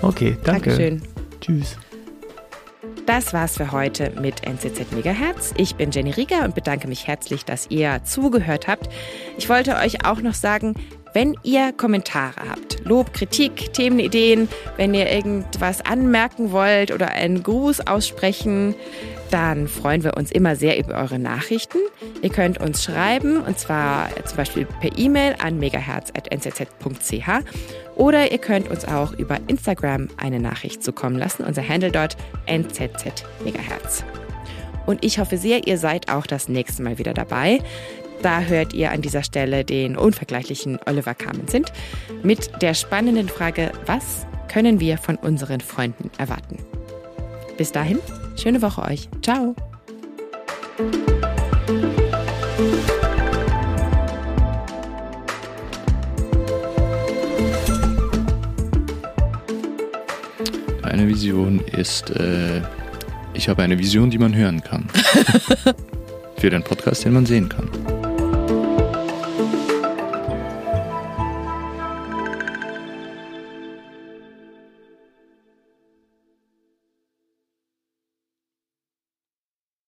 okay, 0.01 0.37
danke. 0.43 0.69
Dankeschön. 0.69 1.01
Tschüss. 1.41 1.77
Das 3.05 3.33
war's 3.33 3.57
für 3.57 3.71
heute 3.71 4.11
mit 4.19 4.45
NCZ 4.45 4.91
Megahertz. 4.91 5.53
Ich 5.57 5.75
bin 5.75 5.91
Jenny 5.91 6.11
Rieger 6.11 6.43
und 6.43 6.55
bedanke 6.55 6.87
mich 6.87 7.07
herzlich, 7.07 7.45
dass 7.45 7.67
ihr 7.69 8.01
zugehört 8.03 8.67
habt. 8.67 8.89
Ich 9.37 9.47
wollte 9.47 9.75
euch 9.75 10.05
auch 10.05 10.21
noch 10.21 10.33
sagen, 10.33 10.73
wenn 11.13 11.35
ihr 11.43 11.71
Kommentare 11.71 12.49
habt, 12.49 12.85
Lob, 12.85 13.13
Kritik, 13.13 13.73
Themenideen, 13.73 14.49
wenn 14.75 14.93
ihr 14.93 15.09
irgendwas 15.09 15.85
anmerken 15.85 16.51
wollt 16.51 16.91
oder 16.91 17.09
einen 17.09 17.43
Gruß 17.43 17.87
aussprechen, 17.87 18.75
dann 19.31 19.67
freuen 19.67 20.03
wir 20.03 20.15
uns 20.15 20.31
immer 20.31 20.55
sehr 20.55 20.77
über 20.77 20.95
eure 20.95 21.19
Nachrichten. 21.19 21.79
Ihr 22.21 22.29
könnt 22.29 22.59
uns 22.59 22.83
schreiben, 22.83 23.41
und 23.41 23.57
zwar 23.57 24.09
zum 24.25 24.37
Beispiel 24.37 24.65
per 24.65 24.97
E-Mail 24.97 25.35
an 25.39 25.59
megahertz.nzz.ch 25.59 27.29
oder 27.97 28.31
ihr 28.31 28.37
könnt 28.37 28.69
uns 28.69 28.85
auch 28.85 29.11
über 29.13 29.39
Instagram 29.47 30.07
eine 30.17 30.39
Nachricht 30.39 30.83
zukommen 30.83 31.17
lassen. 31.17 31.43
Unser 31.43 31.67
Handle 31.67 31.91
dort 31.91 32.15
nzz 32.47 33.23
megahertz. 33.43 34.05
Und 34.85 35.03
ich 35.03 35.19
hoffe 35.19 35.37
sehr, 35.37 35.67
ihr 35.67 35.77
seid 35.77 36.09
auch 36.09 36.25
das 36.25 36.47
nächste 36.47 36.83
Mal 36.83 36.97
wieder 36.97 37.13
dabei. 37.13 37.59
Da 38.21 38.41
hört 38.41 38.73
ihr 38.73 38.91
an 38.91 39.01
dieser 39.01 39.23
Stelle 39.23 39.65
den 39.65 39.97
unvergleichlichen 39.97 40.79
Oliver 40.85 41.13
Carmen 41.13 41.47
sind 41.47 41.71
mit 42.23 42.61
der 42.61 42.73
spannenden 42.73 43.29
Frage, 43.29 43.71
was 43.85 44.25
können 44.47 44.79
wir 44.79 44.97
von 44.97 45.17
unseren 45.17 45.59
Freunden 45.59 46.09
erwarten? 46.17 46.57
Bis 47.57 47.71
dahin, 47.71 47.99
schöne 48.35 48.61
Woche 48.61 48.83
euch. 48.83 49.09
Ciao. 49.21 49.55
Eine 60.97 61.09
Vision 61.09 61.59
ist, 61.59 62.09
äh, 62.09 62.63
ich 63.35 63.47
habe 63.49 63.61
eine 63.61 63.77
Vision, 63.77 64.09
die 64.09 64.17
man 64.17 64.35
hören 64.35 64.63
kann. 64.63 64.87
Für 66.39 66.49
den 66.49 66.63
Podcast, 66.63 67.05
den 67.05 67.13
man 67.13 67.27
sehen 67.27 67.49
kann. 67.49 67.69